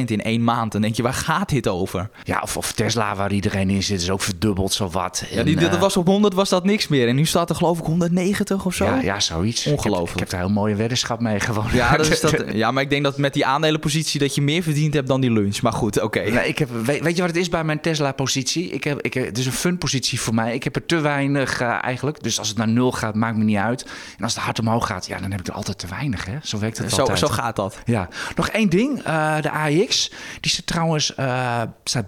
in 0.04 0.22
één 0.22 0.44
maand. 0.44 0.72
Dan 0.72 0.80
denk 0.80 0.94
je, 0.94 1.02
waar 1.02 1.14
gaat 1.14 1.48
dit 1.48 1.68
over? 1.68 2.10
Ja, 2.24 2.40
of, 2.42 2.56
of 2.56 2.72
Tesla 2.72 3.16
waar 3.16 3.32
iedereen 3.32 3.70
in 3.70 3.82
zit 3.82 4.00
is 4.00 4.10
ook 4.10 4.22
verdubbeld 4.28 4.72
zowat. 4.72 5.24
Ja, 5.30 5.42
die, 5.42 5.56
dat 5.56 5.78
was 5.78 5.96
op 5.96 6.06
100 6.06 6.34
was 6.34 6.48
dat 6.48 6.64
niks 6.64 6.88
meer. 6.88 7.08
En 7.08 7.14
nu 7.14 7.24
staat 7.24 7.50
er 7.50 7.56
geloof 7.56 7.78
ik 7.78 7.84
190 7.84 8.64
of 8.64 8.74
zo. 8.74 8.84
ja, 8.84 9.00
ja, 9.00 9.20
zoiets. 9.20 9.58
Ik 9.58 9.64
heb, 9.64 9.74
Ongelooflijk. 9.76 10.12
ik 10.12 10.18
heb 10.18 10.30
daar 10.30 10.44
een 10.44 10.52
mooie 10.52 10.74
weddenschap 10.74 11.20
mee 11.20 11.40
gewonnen. 11.40 11.74
Ja, 11.74 11.96
dat 11.96 12.06
is 12.06 12.20
dat, 12.30 12.44
ja, 12.52 12.70
maar 12.70 12.82
ik 12.82 12.90
denk 12.90 13.04
dat 13.04 13.18
met 13.18 13.32
die 13.32 13.46
aandelenpositie 13.46 14.20
dat 14.20 14.34
je 14.34 14.42
meer 14.42 14.62
verdiend 14.62 14.94
hebt 14.94 15.08
dan 15.08 15.20
die 15.20 15.30
lunch. 15.30 15.60
Maar 15.60 15.72
goed, 15.72 16.00
oké. 16.00 16.20
Ik 16.20 16.58
heb, 16.58 16.68
weet, 16.84 17.02
weet 17.02 17.16
je 17.16 17.20
wat 17.22 17.30
het 17.30 17.40
is 17.40 17.48
bij 17.48 17.64
mijn 17.64 17.80
Tesla-positie? 17.80 18.70
Ik 18.70 18.84
heb, 18.84 19.00
ik, 19.00 19.14
het 19.14 19.38
is 19.38 19.46
een 19.46 19.52
fun-positie 19.52 20.20
voor 20.20 20.34
mij. 20.34 20.54
Ik 20.54 20.64
heb 20.64 20.76
er 20.76 20.86
te 20.86 21.00
weinig 21.00 21.60
eh, 21.60 21.78
eigenlijk. 21.80 22.22
Dus 22.22 22.38
als 22.38 22.48
het 22.48 22.56
naar 22.56 22.68
nul 22.68 22.92
gaat, 22.92 23.14
maakt 23.14 23.36
me 23.36 23.44
niet 23.44 23.56
uit. 23.56 23.82
En 24.18 24.24
als 24.24 24.34
het 24.34 24.42
hard 24.42 24.58
omhoog 24.58 24.86
gaat, 24.86 25.06
ja, 25.06 25.18
dan 25.20 25.30
heb 25.30 25.40
ik 25.40 25.46
er 25.46 25.52
altijd 25.52 25.78
te 25.78 25.86
weinig. 25.86 26.24
Hè? 26.24 26.36
Zo 26.42 26.58
werkt 26.58 26.78
het 26.78 26.92
Zo, 26.92 27.00
altijd. 27.00 27.18
zo 27.18 27.26
gaat 27.26 27.56
dat. 27.56 27.78
Ja, 27.84 28.08
nog 28.36 28.48
één 28.48 28.68
ding. 28.68 29.02
Eh, 29.02 29.40
de 29.40 29.50
AX, 29.50 30.10
die 30.40 30.50
zit 30.50 30.66
trouwens 30.66 31.14
eh, 31.14 31.62
staat 31.84 32.06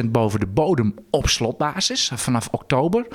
20% 0.00 0.04
boven 0.04 0.40
de 0.40 0.46
bodem 0.46 0.94
op 1.10 1.28
slotbasis 1.40 2.10
vanaf 2.14 2.48
oktober. 2.50 3.06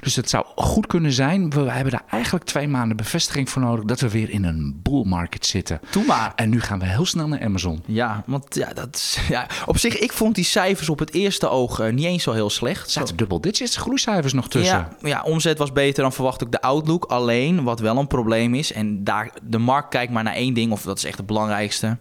Dus 0.00 0.16
het 0.16 0.30
zou 0.30 0.44
goed 0.54 0.86
kunnen 0.86 1.12
zijn. 1.12 1.50
We 1.50 1.70
hebben 1.70 1.92
daar 1.92 2.04
eigenlijk 2.10 2.44
twee 2.44 2.68
maanden 2.68 2.96
bevestiging 2.96 3.50
voor 3.50 3.62
nodig 3.62 3.84
dat 3.84 4.00
we 4.00 4.10
weer 4.10 4.30
in 4.30 4.44
een 4.44 4.80
bull 4.82 5.04
market 5.04 5.46
zitten. 5.46 5.80
Doe 5.90 6.04
maar. 6.04 6.32
En 6.36 6.48
nu 6.48 6.60
gaan 6.60 6.78
we 6.78 6.86
heel 6.86 7.06
snel 7.06 7.28
naar 7.28 7.42
Amazon. 7.42 7.82
Ja, 7.86 8.22
want 8.26 8.54
ja, 8.54 8.72
dat 8.72 8.94
is, 8.94 9.18
ja, 9.28 9.46
op 9.66 9.78
zich, 9.78 9.98
ik 9.98 10.12
vond 10.12 10.34
die 10.34 10.44
cijfers 10.44 10.88
op 10.88 10.98
het 10.98 11.14
eerste 11.14 11.48
oog 11.48 11.80
eh, 11.80 11.92
niet 11.92 12.04
eens 12.04 12.22
zo 12.22 12.32
heel 12.32 12.50
slecht. 12.50 12.84
Er 12.84 12.90
zaten 12.90 13.16
double 13.16 13.40
digits 13.40 13.76
groeicijfers 13.76 14.32
nog 14.32 14.48
tussen. 14.48 14.88
Ja, 15.00 15.08
ja, 15.08 15.22
omzet 15.22 15.58
was 15.58 15.72
beter 15.72 16.02
dan 16.02 16.12
verwacht 16.12 16.44
ook 16.44 16.52
de 16.52 16.60
outlook. 16.60 17.04
Alleen, 17.04 17.62
wat 17.62 17.80
wel 17.80 17.96
een 17.96 18.06
probleem 18.06 18.54
is, 18.54 18.72
en 18.72 19.04
daar, 19.04 19.30
de 19.42 19.58
markt 19.58 19.88
kijkt 19.88 20.12
maar 20.12 20.22
naar 20.24 20.34
één 20.34 20.54
ding, 20.54 20.72
of 20.72 20.82
dat 20.82 20.96
is 20.96 21.04
echt 21.04 21.16
het 21.16 21.26
belangrijkste. 21.26 21.96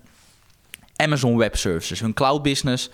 Amazon 0.95 1.38
Web 1.38 1.55
Services, 1.55 2.00
hun 2.00 2.13
cloud 2.13 2.41
business. 2.41 2.89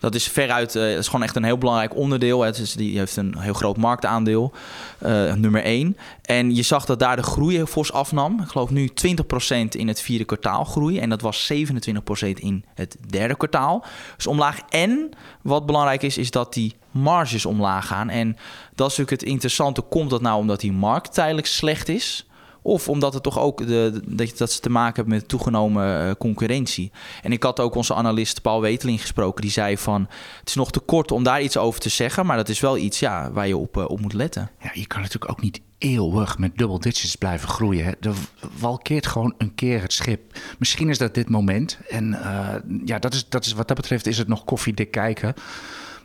Dat 0.00 0.14
is 0.14 0.28
veruit, 0.28 0.72
dat 0.72 0.82
is 0.82 1.06
gewoon 1.06 1.22
echt 1.22 1.36
een 1.36 1.44
heel 1.44 1.58
belangrijk 1.58 1.96
onderdeel. 1.96 2.40
Het 2.42 2.58
is, 2.58 2.72
die 2.72 2.98
heeft 2.98 3.16
een 3.16 3.38
heel 3.38 3.52
groot 3.52 3.76
marktaandeel, 3.76 4.52
eh, 4.98 5.34
nummer 5.34 5.62
één. 5.62 5.96
En 6.22 6.54
je 6.54 6.62
zag 6.62 6.84
dat 6.84 6.98
daar 6.98 7.16
de 7.16 7.22
groei 7.22 7.54
heel 7.56 7.66
fors 7.66 7.92
afnam. 7.92 8.40
Ik 8.40 8.48
geloof 8.48 8.70
nu 8.70 8.88
20% 8.88 9.74
in 9.74 9.88
het 9.88 10.00
vierde 10.00 10.24
kwartaal 10.24 10.64
groei. 10.64 10.98
En 10.98 11.08
dat 11.08 11.20
was 11.20 11.46
27% 11.46 12.40
in 12.40 12.64
het 12.74 12.96
derde 13.08 13.36
kwartaal. 13.36 13.84
Dus 14.16 14.26
omlaag. 14.26 14.60
En 14.68 15.10
wat 15.42 15.66
belangrijk 15.66 16.02
is, 16.02 16.18
is 16.18 16.30
dat 16.30 16.54
die 16.54 16.74
marges 16.90 17.46
omlaag 17.46 17.86
gaan. 17.86 18.08
En 18.08 18.36
dat 18.74 18.90
is 18.90 18.96
natuurlijk 18.96 19.20
het 19.20 19.30
interessante. 19.30 19.80
Komt 19.80 20.10
dat 20.10 20.20
nou 20.20 20.38
omdat 20.38 20.60
die 20.60 20.72
markt 20.72 21.14
tijdelijk 21.14 21.46
slecht 21.46 21.88
is? 21.88 22.26
Of 22.70 22.88
omdat 22.88 23.14
het 23.14 23.22
toch 23.22 23.38
ook 23.38 23.66
de, 23.66 24.00
dat, 24.06 24.38
dat 24.38 24.52
ze 24.52 24.60
te 24.60 24.70
maken 24.70 24.94
hebben 24.94 25.14
met 25.14 25.28
toegenomen 25.28 26.08
eh, 26.08 26.14
concurrentie. 26.18 26.90
En 27.22 27.32
ik 27.32 27.42
had 27.42 27.60
ook 27.60 27.74
onze 27.74 27.94
analist 27.94 28.42
Paul 28.42 28.60
Weteling 28.60 29.00
gesproken. 29.00 29.42
Die 29.42 29.50
zei 29.50 29.78
van 29.78 30.08
het 30.38 30.48
is 30.48 30.54
nog 30.54 30.70
te 30.70 30.80
kort 30.80 31.12
om 31.12 31.22
daar 31.22 31.42
iets 31.42 31.56
over 31.56 31.80
te 31.80 31.88
zeggen. 31.88 32.26
Maar 32.26 32.36
dat 32.36 32.48
is 32.48 32.60
wel 32.60 32.76
iets 32.76 32.98
ja, 32.98 33.32
waar 33.32 33.46
je 33.46 33.56
op, 33.56 33.76
eh, 33.76 33.84
op 33.88 34.00
moet 34.00 34.12
letten. 34.12 34.50
Ja, 34.62 34.70
je 34.74 34.86
kan 34.86 35.00
natuurlijk 35.00 35.32
ook 35.32 35.40
niet 35.40 35.60
eeuwig 35.78 36.38
met 36.38 36.58
double 36.58 36.78
digits 36.78 37.16
blijven 37.16 37.48
groeien. 37.48 37.84
Hè. 37.84 37.92
Er 38.00 38.14
walkeert 38.58 39.06
gewoon 39.06 39.34
een 39.38 39.54
keer 39.54 39.82
het 39.82 39.92
schip. 39.92 40.38
Misschien 40.58 40.88
is 40.88 40.98
dat 40.98 41.14
dit 41.14 41.28
moment. 41.28 41.78
En 41.88 42.22
eh, 42.22 42.54
ja, 42.84 42.98
dat 42.98 43.14
is, 43.14 43.28
dat 43.28 43.44
is, 43.44 43.52
wat 43.52 43.68
dat 43.68 43.76
betreft 43.76 44.06
is 44.06 44.18
het 44.18 44.28
nog 44.28 44.44
koffiedik 44.44 44.90
kijken. 44.90 45.34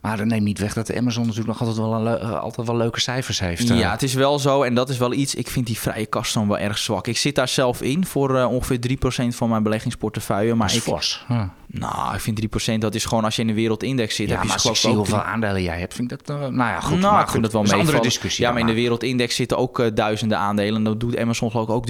Maar 0.05 0.17
dat 0.17 0.25
neemt 0.25 0.43
niet 0.43 0.59
weg 0.59 0.74
dat 0.74 0.88
de 0.88 0.97
Amazon 0.97 1.21
natuurlijk 1.21 1.59
nog 1.59 1.59
altijd 1.59 1.77
wel, 1.77 1.93
een 1.93 2.19
eh, 2.19 2.39
altijd 2.39 2.67
wel 2.67 2.77
leuke 2.77 3.00
cijfers 3.00 3.39
heeft. 3.39 3.69
eh. 3.69 3.79
Ja, 3.79 3.91
het 3.91 4.03
is 4.03 4.13
wel 4.13 4.39
zo. 4.39 4.63
En 4.63 4.75
dat 4.75 4.89
is 4.89 4.97
wel 4.97 5.13
iets. 5.13 5.35
Ik 5.35 5.47
vind 5.47 5.65
die 5.65 5.79
vrije 5.79 6.05
kast 6.05 6.33
dan 6.33 6.47
wel 6.47 6.57
erg 6.57 6.77
zwak. 6.77 7.07
Ik 7.07 7.17
zit 7.17 7.35
daar 7.35 7.47
zelf 7.47 7.81
in 7.81 8.05
voor 8.05 8.38
eh, 8.38 8.51
ongeveer 8.51 8.79
3% 8.79 9.35
van 9.35 9.50
mijn 9.50 9.63
beleggingsportefeuille. 9.63 10.55
Maar 10.55 10.67
dat 10.67 10.75
is 10.75 10.81
ik, 10.83 10.91
fors. 10.91 11.25
Ja. 11.27 11.53
nou, 11.67 12.13
ik 12.15 12.19
vind 12.19 12.41
3% 12.75 12.77
dat 12.77 12.95
is 12.95 13.05
gewoon 13.05 13.24
als 13.24 13.35
je 13.35 13.41
in 13.41 13.47
de 13.47 13.53
wereldindex 13.53 14.15
zit. 14.15 14.27
Ja, 14.27 14.33
heb 14.33 14.41
je 14.41 14.47
maar 14.47 14.57
als 14.57 14.65
ik 14.69 14.75
zie 14.75 14.93
hoeveel 14.93 15.21
aandelen 15.21 15.62
jij 15.62 15.79
hebt, 15.79 15.93
vind 15.93 16.12
ik 16.12 16.25
dat... 16.25 16.39
nou 16.39 16.55
ja, 16.55 16.79
goed. 16.79 17.00
nou, 17.00 17.13
maar 17.13 17.24
ik 17.24 17.29
vind 17.29 17.43
dat 17.43 17.51
wel 17.51 17.63
een 17.63 17.71
andere 17.74 18.01
discussie. 18.01 18.43
Ja, 18.45 18.51
maar 18.51 18.59
in 18.59 18.67
de 18.67 18.74
wereldindex 18.74 19.35
zitten 19.35 19.57
ook 19.57 19.95
duizenden 19.95 20.38
aandelen. 20.38 20.75
En 20.75 20.83
dat 20.83 21.00
doet 21.00 21.17
Amazon 21.17 21.51
geloof 21.51 21.67
ik 21.67 21.74
ook 21.74 21.88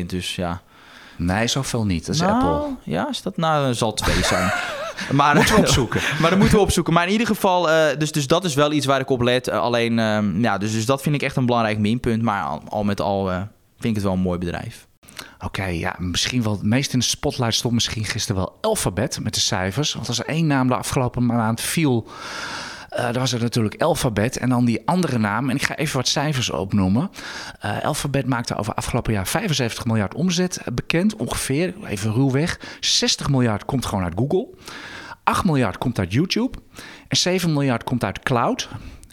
3%. 0.00 0.06
Dus 0.06 0.36
ja. 0.36 0.62
Nee, 1.16 1.46
zoveel 1.46 1.84
niet. 1.84 2.06
Dat 2.06 2.14
is 2.14 2.20
nou, 2.20 2.32
Apple. 2.32 2.74
Ja, 2.82 3.08
is 3.08 3.22
dat 3.22 3.36
nou 3.36 3.74
zal 3.74 3.94
twee 3.94 4.24
zijn. 4.24 4.52
maar 5.12 5.34
Moeten 5.34 5.54
we 5.54 5.60
opzoeken. 5.60 6.00
maar 6.20 6.30
dat 6.30 6.38
moeten 6.38 6.56
we 6.56 6.62
opzoeken. 6.62 6.92
Maar 6.92 7.06
in 7.06 7.12
ieder 7.12 7.26
geval, 7.26 7.70
eh, 7.70 7.98
dus, 7.98 8.12
dus 8.12 8.26
dat 8.26 8.44
is 8.44 8.54
wel 8.54 8.72
iets 8.72 8.86
waar 8.86 9.00
ik 9.00 9.10
op 9.10 9.20
let. 9.20 9.48
Eh, 9.48 9.60
alleen, 9.60 9.98
ehm, 9.98 10.40
ja, 10.40 10.58
dus, 10.58 10.72
dus 10.72 10.86
dat 10.86 11.02
vind 11.02 11.14
ik 11.14 11.22
echt 11.22 11.36
een 11.36 11.46
belangrijk 11.46 11.78
minpunt. 11.78 12.22
Maar 12.22 12.42
al, 12.42 12.62
al 12.68 12.84
met 12.84 13.00
al 13.00 13.30
eh, 13.30 13.36
vind 13.76 13.84
ik 13.84 13.94
het 13.94 14.02
wel 14.02 14.12
een 14.12 14.18
mooi 14.18 14.38
bedrijf. 14.38 14.86
Oké, 15.44 15.64
ja, 15.64 15.94
misschien 15.98 16.42
wel 16.42 16.52
het 16.52 16.62
meest 16.62 16.92
in 16.92 16.98
de 16.98 17.04
spotlight 17.04 17.54
stond 17.54 17.74
misschien 17.74 18.04
gisteren 18.04 18.36
wel 18.36 18.58
Alphabet 18.60 19.18
met 19.22 19.34
de 19.34 19.40
cijfers. 19.40 19.94
Want 19.94 20.08
als 20.08 20.18
er 20.18 20.26
één 20.26 20.46
naam 20.46 20.68
de 20.68 20.76
afgelopen 20.76 21.26
maand 21.26 21.60
viel, 21.60 22.06
eh 22.88 23.04
dan 23.04 23.18
was 23.18 23.32
het 23.32 23.40
natuurlijk 23.40 23.82
Alphabet. 23.82 24.38
En 24.38 24.48
dan 24.48 24.64
die 24.64 24.82
andere 24.84 25.18
naam, 25.18 25.50
en 25.50 25.56
ik 25.56 25.62
ga 25.62 25.76
even 25.76 25.96
wat 25.96 26.08
cijfers 26.08 26.50
opnoemen. 26.50 27.10
Eh 27.60 27.84
Alphabet 27.84 28.26
maakte 28.26 28.56
over 28.56 28.74
afgelopen 28.74 29.12
jaar 29.12 29.26
75 29.26 29.84
miljard 29.84 30.14
omzet 30.14 30.56
eh, 30.56 30.74
bekend, 30.74 31.16
ongeveer, 31.16 31.74
even 31.86 32.12
ruwweg. 32.12 32.60
60 32.80 33.28
miljard 33.28 33.64
komt 33.64 33.86
gewoon 33.86 34.04
uit 34.04 34.14
Google. 34.16 34.46
8 35.28 35.44
miljard 35.44 35.78
komt 35.78 35.98
uit 35.98 36.12
YouTube. 36.12 36.58
En 37.08 37.16
7 37.16 37.52
miljard 37.52 37.84
komt 37.84 38.04
uit 38.04 38.18
cloud. 38.18 38.68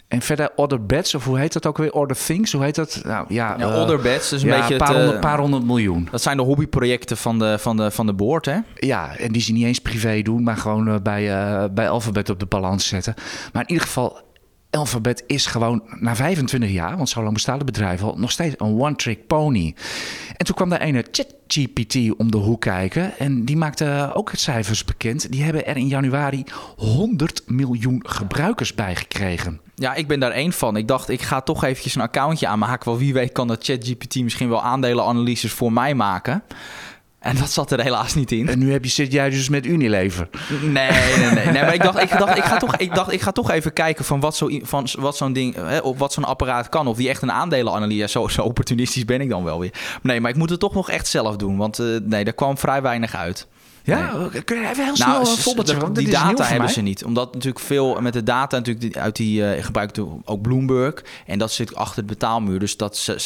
En 0.08 0.22
verder 0.22 0.50
Other 0.56 0.86
Bets, 0.86 1.14
of 1.14 1.24
hoe 1.24 1.38
heet 1.38 1.52
dat 1.52 1.66
ook 1.66 1.76
weer? 1.78 1.92
Other 1.92 2.16
Things, 2.24 2.52
hoe 2.52 2.62
heet 2.62 2.74
dat? 2.74 3.00
Nou, 3.04 3.26
ja, 3.28 3.54
Ja, 3.58 3.72
eh, 3.72 3.80
Other 3.80 4.00
Bets, 4.00 4.28
dus 4.28 4.42
een 4.42 4.48
ja, 4.48 4.56
beetje 4.58 4.72
een 4.72 4.78
paar, 4.78 4.88
het, 4.88 4.96
eh, 4.96 5.02
honderd, 5.02 5.20
paar 5.20 5.38
honderd 5.38 5.64
miljoen. 5.64 6.08
Dat 6.10 6.22
zijn 6.22 6.36
de 6.36 6.42
hobbyprojecten 6.42 7.16
van 7.16 7.38
de, 7.38 7.58
van 7.58 7.76
de, 7.76 7.90
van 7.90 8.06
de 8.06 8.12
board, 8.12 8.44
hè? 8.44 8.58
Ja, 8.74 9.16
en 9.16 9.32
die 9.32 9.42
ze 9.42 9.52
niet 9.52 9.64
eens 9.64 9.78
privé 9.78 10.22
doen, 10.22 10.42
maar 10.42 10.56
gewoon 10.56 10.88
eh, 10.88 10.94
bij, 11.02 11.34
eh, 11.34 11.64
bij 11.70 11.88
Alphabet 11.88 12.30
op 12.30 12.40
de 12.40 12.46
balans 12.46 12.88
zetten. 12.88 13.14
Maar 13.52 13.62
in 13.62 13.68
ieder 13.68 13.86
geval, 13.86 14.18
Alphabet 14.76 15.24
is 15.26 15.46
gewoon 15.46 15.82
na 16.00 16.16
25 16.16 16.70
jaar, 16.70 16.96
want 16.96 17.08
zo 17.08 17.22
lang 17.22 17.34
bestaat 17.34 17.56
het 17.56 17.66
bedrijf 17.66 18.02
al, 18.02 18.14
nog 18.16 18.30
steeds 18.30 18.54
een 18.58 18.80
one-trick 18.80 19.26
pony. 19.26 19.74
En 20.36 20.46
toen 20.46 20.54
kwam 20.54 20.68
daar 20.68 20.80
ene 20.80 21.04
ChatGPT 21.10 22.16
om 22.16 22.30
de 22.30 22.36
hoek 22.36 22.60
kijken 22.60 23.18
en 23.18 23.44
die 23.44 23.56
maakte 23.56 24.10
ook 24.14 24.30
het 24.30 24.40
cijfers 24.40 24.84
bekend. 24.84 25.32
Die 25.32 25.42
hebben 25.42 25.66
er 25.66 25.76
in 25.76 25.88
januari 25.88 26.44
100 26.76 27.42
miljoen 27.46 28.02
gebruikers 28.06 28.74
bij 28.74 28.96
gekregen. 28.96 29.60
Ja, 29.74 29.94
ik 29.94 30.06
ben 30.06 30.20
daar 30.20 30.30
één 30.30 30.52
van. 30.52 30.76
Ik 30.76 30.88
dacht, 30.88 31.08
ik 31.08 31.22
ga 31.22 31.40
toch 31.40 31.64
eventjes 31.64 31.94
een 31.94 32.00
accountje 32.00 32.46
aanmaken. 32.46 32.88
Want 32.88 33.00
wie 33.00 33.12
weet 33.12 33.32
kan 33.32 33.48
dat 33.48 33.64
ChatGPT 33.64 34.14
misschien 34.14 34.48
wel 34.48 34.62
aandelenanalyses 34.62 35.52
voor 35.52 35.72
mij 35.72 35.94
maken. 35.94 36.42
En 37.26 37.36
dat 37.36 37.50
zat 37.50 37.70
er 37.70 37.82
helaas 37.82 38.14
niet 38.14 38.32
in. 38.32 38.48
En 38.48 38.58
nu 38.58 38.72
heb 38.72 38.84
je, 38.84 38.90
zit 38.90 39.12
jij 39.12 39.30
dus 39.30 39.48
met 39.48 39.66
Unilever. 39.66 40.28
Nee, 40.62 40.90
nee, 40.90 41.30
nee. 41.30 41.46
nee 41.46 41.62
maar 41.62 41.74
ik 41.74 41.82
dacht, 41.82 42.02
ik 42.02 42.18
dacht, 42.18 42.36
ik 42.36 42.44
ga 42.44 42.56
toch, 42.56 42.76
ik 42.76 42.94
dacht, 42.94 43.12
ik 43.12 43.20
ga 43.20 43.32
toch 43.32 43.50
even 43.50 43.72
kijken 43.72 44.04
van 44.04 44.20
wat, 44.20 44.36
zo, 44.36 44.48
van 44.62 44.88
wat 44.98 45.16
zo'n 45.16 45.32
ding, 45.32 45.54
hè, 45.54 45.78
op 45.78 45.98
wat 45.98 46.12
zo'n 46.12 46.24
apparaat 46.24 46.68
kan. 46.68 46.86
Of 46.86 46.96
die 46.96 47.08
echt 47.08 47.22
een 47.22 47.32
aandelenanalyse. 47.32 48.08
Zo, 48.08 48.28
zo 48.28 48.42
opportunistisch 48.42 49.04
ben 49.04 49.20
ik 49.20 49.28
dan 49.28 49.44
wel 49.44 49.58
weer. 49.58 49.72
Nee, 50.02 50.20
maar 50.20 50.30
ik 50.30 50.36
moet 50.36 50.50
het 50.50 50.60
toch 50.60 50.74
nog 50.74 50.90
echt 50.90 51.06
zelf 51.06 51.36
doen. 51.36 51.56
Want 51.56 51.78
eh, 51.78 51.86
nee, 52.02 52.24
daar 52.24 52.34
kwam 52.34 52.58
vrij 52.58 52.82
weinig 52.82 53.14
uit. 53.14 53.46
Ja, 53.86 54.28
kun 54.44 54.60
je 54.60 54.68
even 54.68 54.84
heel 54.84 54.96
snel 54.96 55.08
Nou, 55.08 55.20
een 55.20 55.26
s- 55.26 55.42
voorbeeldje 55.42 55.72
dat- 55.74 55.82
van? 55.82 55.92
die 55.92 56.08
data 56.10 56.44
hebben 56.44 56.70
ze 56.70 56.80
niet. 56.80 57.04
Omdat 57.04 57.34
natuurlijk 57.34 57.64
veel 57.64 58.00
met 58.00 58.12
de 58.12 58.22
data 58.22 58.56
natuurlijk 58.56 58.96
uit 58.96 59.16
die 59.16 59.50
eh 59.50 59.64
gebruikte 59.64 60.06
ook 60.24 60.40
Bloomberg. 60.42 60.94
En 61.26 61.38
dat 61.38 61.52
zit 61.52 61.74
achter 61.74 61.96
het 61.96 62.06
betaalmuur. 62.06 62.58
Dus 62.58 62.76
dat, 62.76 62.96
ze- 62.96 63.18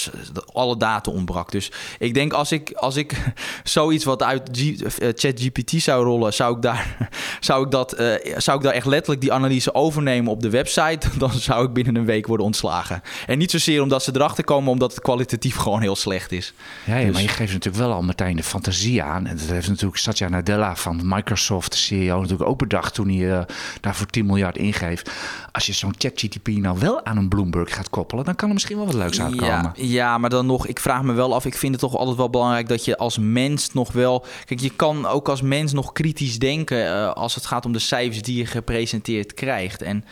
alle 0.52 0.76
data 0.76 1.10
ontbrak. 1.10 1.50
Dus 1.50 1.72
ik 1.98 2.14
denk 2.14 2.32
als 2.32 2.52
ik, 2.52 2.72
als 2.72 2.96
ik 2.96 3.12
zoiets 3.64 4.04
wat 4.04 4.22
uit 4.22 4.50
eh, 4.58 5.08
ChatGPT 5.14 5.82
zou 5.82 6.04
rollen, 6.04 6.32
zou 6.34 6.56
ik 6.56 6.62
daar, 6.62 6.96
zou 7.40 7.64
ik 7.64 7.70
dat, 7.70 7.92
eh, 7.92 8.14
zou 8.36 8.58
ik 8.58 8.64
daar 8.64 8.72
echt 8.74 8.86
letterlijk 8.86 9.20
die 9.20 9.32
analyse 9.32 9.74
overnemen 9.74 10.32
op 10.32 10.42
de 10.42 10.50
website. 10.50 11.08
Dan 11.18 11.32
zou 11.32 11.66
ik 11.66 11.72
binnen 11.72 11.94
een 11.96 12.04
week 12.04 12.26
worden 12.26 12.46
ontslagen. 12.46 13.02
En 13.26 13.38
niet 13.38 13.50
zozeer 13.50 13.82
omdat 13.82 14.02
ze 14.02 14.10
erachter 14.14 14.44
komen, 14.44 14.70
omdat 14.72 14.90
het 14.90 15.00
kwalitatief 15.00 15.56
gewoon 15.56 15.80
heel 15.80 15.96
slecht 15.96 16.32
is. 16.32 16.52
Ja, 16.84 16.96
ja 16.96 17.04
Dus- 17.04 17.12
maar 17.12 17.22
je 17.22 17.28
geeft 17.28 17.52
natuurlijk 17.52 17.84
wel 17.84 17.92
al 17.92 18.02
meteen 18.02 18.36
de 18.36 18.42
fantasie 18.42 19.02
aan. 19.02 19.26
En 19.26 19.36
dat 19.36 19.46
heeft 19.46 19.68
natuurlijk 19.68 19.96
Satya 19.98 20.28
Nadella 20.28 20.48
van 20.74 21.00
Microsoft, 21.04 21.72
de 21.72 21.78
CEO, 21.78 22.20
natuurlijk 22.20 22.48
ook 22.48 22.58
bedacht 22.58 22.94
toen 22.94 23.08
hij 23.08 23.38
eh, 23.38 23.44
daarvoor 23.80 24.06
10 24.06 24.26
miljard 24.26 24.56
ingeeft. 24.56 25.10
Als 25.52 25.66
je 25.66 25.72
zo'n 25.72 25.94
ChatGTP 25.98 26.48
nou 26.48 26.78
wel 26.78 27.04
aan 27.04 27.16
een 27.16 27.28
Bloomberg 27.28 27.74
gaat 27.74 27.90
koppelen, 27.90 28.24
dan 28.24 28.34
kan 28.34 28.48
er 28.48 28.54
misschien 28.54 28.76
wel 28.76 28.86
wat 28.86 28.94
leuks 28.94 29.20
uitkomen. 29.20 29.46
Ja, 29.46 29.72
ja, 29.74 30.18
maar 30.18 30.30
dan 30.30 30.46
nog, 30.46 30.66
ik 30.66 30.80
vraag 30.80 31.02
me 31.02 31.12
wel 31.12 31.34
af. 31.34 31.44
Ik 31.44 31.56
vind 31.56 31.72
het 31.72 31.80
toch 31.80 31.96
altijd 31.96 32.16
wel 32.16 32.30
belangrijk 32.30 32.68
dat 32.68 32.84
je 32.84 32.96
als 32.96 33.18
mens 33.18 33.72
nog 33.72 33.92
wel. 33.92 34.24
Kijk, 34.44 34.60
je 34.60 34.70
kan 34.76 35.06
ook 35.06 35.28
als 35.28 35.42
mens 35.42 35.72
nog 35.72 35.92
kritisch 35.92 36.38
denken 36.38 36.86
eh, 36.86 37.12
als 37.12 37.34
het 37.34 37.46
gaat 37.46 37.66
om 37.66 37.72
de 37.72 37.78
cijfers 37.78 38.22
die 38.22 38.36
je 38.36 38.46
gepresenteerd 38.46 39.34
krijgt. 39.34 39.82
En 39.82 40.04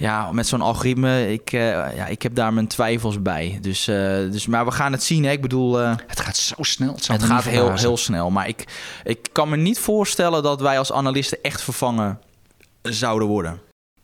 ja, 0.00 0.32
met 0.32 0.46
zo'n 0.46 0.60
algoritme, 0.60 1.32
ik, 1.32 1.52
eh, 1.52 1.60
ja, 1.96 2.06
ik 2.06 2.22
heb 2.22 2.34
daar 2.34 2.52
mijn 2.52 2.66
twijfels 2.66 3.22
bij. 3.22 3.58
Dus, 3.60 3.88
eh, 3.88 3.96
dus, 4.30 4.46
maar 4.46 4.64
we 4.64 4.70
gaan 4.70 4.92
het 4.92 5.02
zien. 5.02 5.24
Hè. 5.24 5.30
Ik 5.30 5.40
bedoel, 5.40 5.80
eh, 5.80 5.96
Het 6.06 6.20
gaat 6.20 6.36
zo 6.36 6.54
snel. 6.58 6.94
Het, 6.94 7.08
het 7.08 7.22
gaat 7.22 7.44
heel, 7.44 7.72
heel 7.72 7.96
snel. 7.96 8.30
Maar 8.30 8.48
ik, 8.48 8.64
ik 9.04 9.28
kan 9.32 9.48
me 9.48 9.56
niet 9.56 9.78
voorstellen 9.78 10.42
dat 10.42 10.60
wij 10.60 10.78
als 10.78 10.92
analisten 10.92 11.38
echt 11.42 11.62
vervangen 11.62 12.20
zouden 12.82 13.28
worden. 13.28 13.60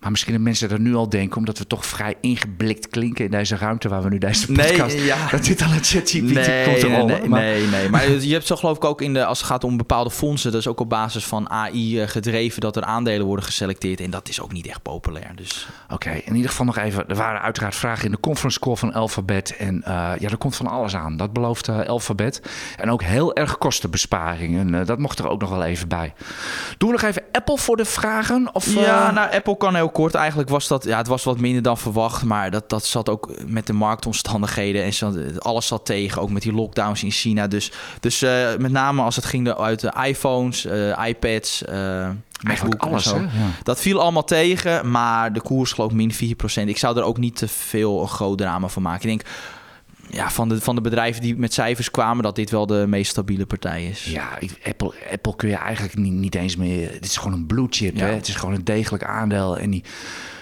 Maar 0.06 0.14
misschien 0.14 0.34
dat 0.34 0.42
mensen 0.44 0.70
er 0.70 0.80
nu 0.80 0.94
al 0.94 1.08
denken, 1.08 1.36
omdat 1.38 1.58
we 1.58 1.66
toch 1.66 1.86
vrij 1.86 2.14
ingeblikt 2.20 2.88
klinken 2.88 3.24
in 3.24 3.30
deze 3.30 3.56
ruimte 3.56 3.88
waar 3.88 4.02
we 4.02 4.08
nu 4.08 4.18
deze 4.18 4.46
podcast... 4.46 4.96
Nee, 4.96 5.04
ja. 5.04 5.28
Dat 5.30 5.44
dit 5.44 5.62
al 5.62 5.70
een 5.72 5.84
ChatGPT 5.84 6.32
Nee, 6.32 6.64
komt 6.64 6.80
te 6.80 6.86
rollen. 6.86 7.06
nee, 7.20 7.28
Maar- 7.28 7.40
nee, 7.40 7.66
nee. 7.66 7.88
Maar 7.88 8.10
je 8.10 8.32
hebt 8.32 8.46
zo 8.46 8.56
geloof 8.56 8.76
ik 8.76 8.84
ook 8.84 9.00
in 9.00 9.14
de, 9.14 9.24
als 9.24 9.38
het 9.38 9.46
gaat 9.46 9.64
om 9.64 9.76
bepaalde 9.76 10.10
fondsen, 10.10 10.50
dat 10.52 10.60
is 10.60 10.66
ook 10.66 10.80
op 10.80 10.88
basis 10.88 11.24
van 11.24 11.50
AI 11.50 12.00
eh, 12.00 12.08
gedreven 12.08 12.60
dat 12.60 12.76
er 12.76 12.82
aandelen 12.82 13.26
worden 13.26 13.44
geselecteerd. 13.44 14.00
En 14.00 14.10
dat 14.10 14.28
is 14.28 14.40
ook 14.40 14.52
niet 14.52 14.66
echt 14.66 14.82
populair. 14.82 15.30
Dus 15.34 15.68
Oké, 15.90 16.10
in 16.10 16.34
ieder 16.34 16.50
geval 16.50 16.66
nog 16.66 16.76
even. 16.78 17.08
Er 17.08 17.16
waren 17.16 17.40
uiteraard 17.40 17.74
vragen 17.74 18.04
in 18.04 18.10
de 18.10 18.20
conference 18.20 18.58
call 18.60 18.76
van 18.76 18.92
Alphabet. 18.92 19.56
En 19.56 19.82
eh, 19.82 19.92
ja, 20.18 20.28
er 20.28 20.36
komt 20.36 20.56
van 20.56 20.66
alles 20.66 20.96
aan. 20.96 21.16
Dat 21.16 21.32
belooft 21.32 21.68
eh, 21.68 21.80
Alphabet. 21.80 22.42
En 22.76 22.90
ook 22.90 23.02
heel 23.02 23.34
erg 23.34 23.58
kostenbesparingen. 23.58 24.60
En, 24.74 24.80
eh, 24.80 24.86
dat 24.86 24.98
mocht 24.98 25.18
er 25.18 25.28
ook 25.28 25.40
nog 25.40 25.50
wel 25.50 25.64
even 25.64 25.88
bij. 25.88 26.14
Doen 26.78 26.88
we 26.90 26.94
nog 27.00 27.04
even 27.10 27.22
Apple 27.32 27.58
voor 27.58 27.76
de 27.76 27.84
vragen? 27.84 28.48
Of, 28.52 28.74
Ja, 28.74 29.10
nou, 29.10 29.32
Apple 29.32 29.56
kan 29.56 29.74
heel 29.74 29.90
kort. 29.96 30.14
Eigenlijk 30.14 30.48
was 30.48 30.68
dat, 30.68 30.84
ja, 30.84 30.96
het 30.96 31.06
was 31.06 31.24
wat 31.24 31.40
minder 31.40 31.62
dan 31.62 31.78
verwacht. 31.78 32.24
Maar 32.24 32.50
dat, 32.50 32.70
dat 32.70 32.84
zat 32.84 33.08
ook 33.08 33.30
met 33.46 33.66
de 33.66 33.72
marktomstandigheden. 33.72 34.84
En 34.84 34.94
zat, 34.94 35.40
alles 35.40 35.66
zat 35.66 35.86
tegen, 35.86 36.22
ook 36.22 36.30
met 36.30 36.42
die 36.42 36.52
lockdowns 36.52 37.02
in 37.02 37.10
China. 37.10 37.46
Dus, 37.46 37.72
dus 38.00 38.22
eh, 38.22 38.56
met 38.58 38.70
name 38.70 39.02
als 39.02 39.16
het 39.16 39.24
ging 39.24 39.54
uit 39.54 39.80
de 39.80 39.92
iPhones, 40.04 40.64
eh, 40.64 41.06
iPads, 41.08 41.64
eh 41.64 42.08
eigenlijk 42.44 42.82
MacBook 42.82 42.82
en 42.82 42.88
alles, 42.88 43.04
zo. 43.04 43.20
Ja. 43.20 43.50
Dat 43.62 43.80
viel 43.80 44.00
allemaal 44.00 44.24
tegen, 44.24 44.90
maar 44.90 45.32
de 45.32 45.40
koers 45.40 45.72
geloof 45.72 45.90
ik 45.90 45.96
min 45.96 46.12
4%. 46.12 46.68
Ik 46.68 46.78
zou 46.78 46.96
er 46.96 47.02
ook 47.02 47.18
niet 47.18 47.36
te 47.36 47.48
veel 47.48 48.00
een 48.00 48.08
groot 48.08 48.38
drama 48.38 48.68
van 48.68 48.82
maken. 48.82 49.10
Ik 49.10 49.18
denk 49.18 49.34
ja, 50.10 50.30
van, 50.30 50.48
de, 50.48 50.60
van 50.60 50.74
de 50.74 50.80
bedrijven 50.80 51.22
die 51.22 51.36
met 51.36 51.52
cijfers 51.54 51.90
kwamen, 51.90 52.22
dat 52.22 52.34
dit 52.34 52.50
wel 52.50 52.66
de 52.66 52.84
meest 52.88 53.10
stabiele 53.10 53.46
partij 53.46 53.86
is. 53.86 54.04
Ja, 54.04 54.38
Apple, 54.64 54.92
Apple 55.12 55.36
kun 55.36 55.48
je 55.48 55.54
eigenlijk 55.56 55.96
niet, 55.96 56.12
niet 56.12 56.34
eens 56.34 56.56
meer. 56.56 56.90
Dit 56.92 57.04
is 57.04 57.16
gewoon 57.16 57.32
een 57.38 57.46
blue 57.46 57.66
chip. 57.70 57.96
Ja. 57.96 58.04
Hè? 58.06 58.12
Het 58.12 58.28
is 58.28 58.34
gewoon 58.34 58.54
een 58.54 58.64
degelijk 58.64 59.04
aandeel. 59.04 59.58
En 59.58 59.70
die 59.70 59.84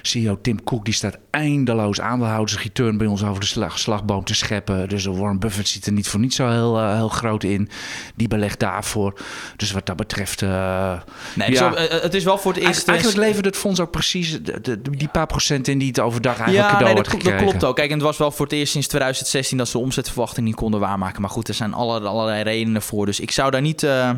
CEO 0.02 0.38
Tim 0.40 0.64
Cook 0.64 0.84
die 0.84 0.94
staat 0.94 1.18
eindeloos 1.30 2.00
aandeelhoudersreturn 2.00 2.96
bij 2.98 3.06
ons 3.06 3.24
over 3.24 3.40
de 3.40 3.46
slag, 3.46 3.78
slagboom 3.78 4.24
te 4.24 4.34
scheppen. 4.34 4.88
Dus 4.88 5.04
Warren 5.04 5.38
Buffett 5.38 5.68
zit 5.68 5.86
er 5.86 5.92
niet 5.92 6.08
voor 6.08 6.20
niet 6.20 6.34
zo 6.34 6.48
heel, 6.50 6.78
eh, 6.78 6.94
heel 6.94 7.08
groot 7.08 7.42
in. 7.44 7.68
Die 8.14 8.28
belegt 8.28 8.60
daarvoor. 8.60 9.20
Dus 9.56 9.72
wat 9.72 9.86
dat 9.86 9.96
betreft. 9.96 10.42
eh, 10.42 11.00
Nee, 11.34 11.50
ja. 11.52 11.74
eh, 11.74 12.02
het 12.02 12.14
is 12.14 12.24
wel 12.24 12.38
voor 12.38 12.52
het 12.52 12.60
eerst... 12.62 12.72
Eigen- 12.88 12.92
Eigenlijk 12.94 13.26
levert 13.26 13.44
het 13.44 13.56
fonds 13.56 13.80
ook 13.80 13.90
precies 13.90 14.42
de, 14.42 14.60
de- 14.60 14.80
die 14.90 15.08
paar 15.08 15.26
procent 15.26 15.68
in 15.68 15.78
die 15.78 15.88
het 15.88 16.00
overdag 16.00 16.38
eigenlijk 16.38 16.66
ja, 16.66 16.72
cadeau 16.72 16.84
nee, 16.94 17.02
dat, 17.02 17.08
klopt- 17.08 17.24
dat 17.24 17.34
klopt 17.50 17.64
ook. 17.64 17.76
Kijk, 17.76 17.88
en 17.88 17.94
het 17.94 18.04
was 18.04 18.16
wel 18.18 18.30
voor 18.30 18.44
het 18.46 18.54
eerst 18.54 18.72
sinds 18.72 18.86
2016 18.86 19.53
dat 19.58 19.68
ze 19.68 19.76
de 19.78 19.82
omzetverwachting 19.84 20.46
niet 20.46 20.54
konden 20.54 20.80
waarmaken. 20.80 21.20
Maar 21.20 21.30
goed, 21.30 21.48
er 21.48 21.54
zijn 21.54 21.74
alle, 21.74 22.00
allerlei 22.00 22.42
redenen 22.42 22.82
voor. 22.82 23.06
Dus 23.06 23.20
ik 23.20 23.30
zou 23.30 23.50
daar 23.50 23.60
niet, 23.60 23.82
eh, 23.82 24.10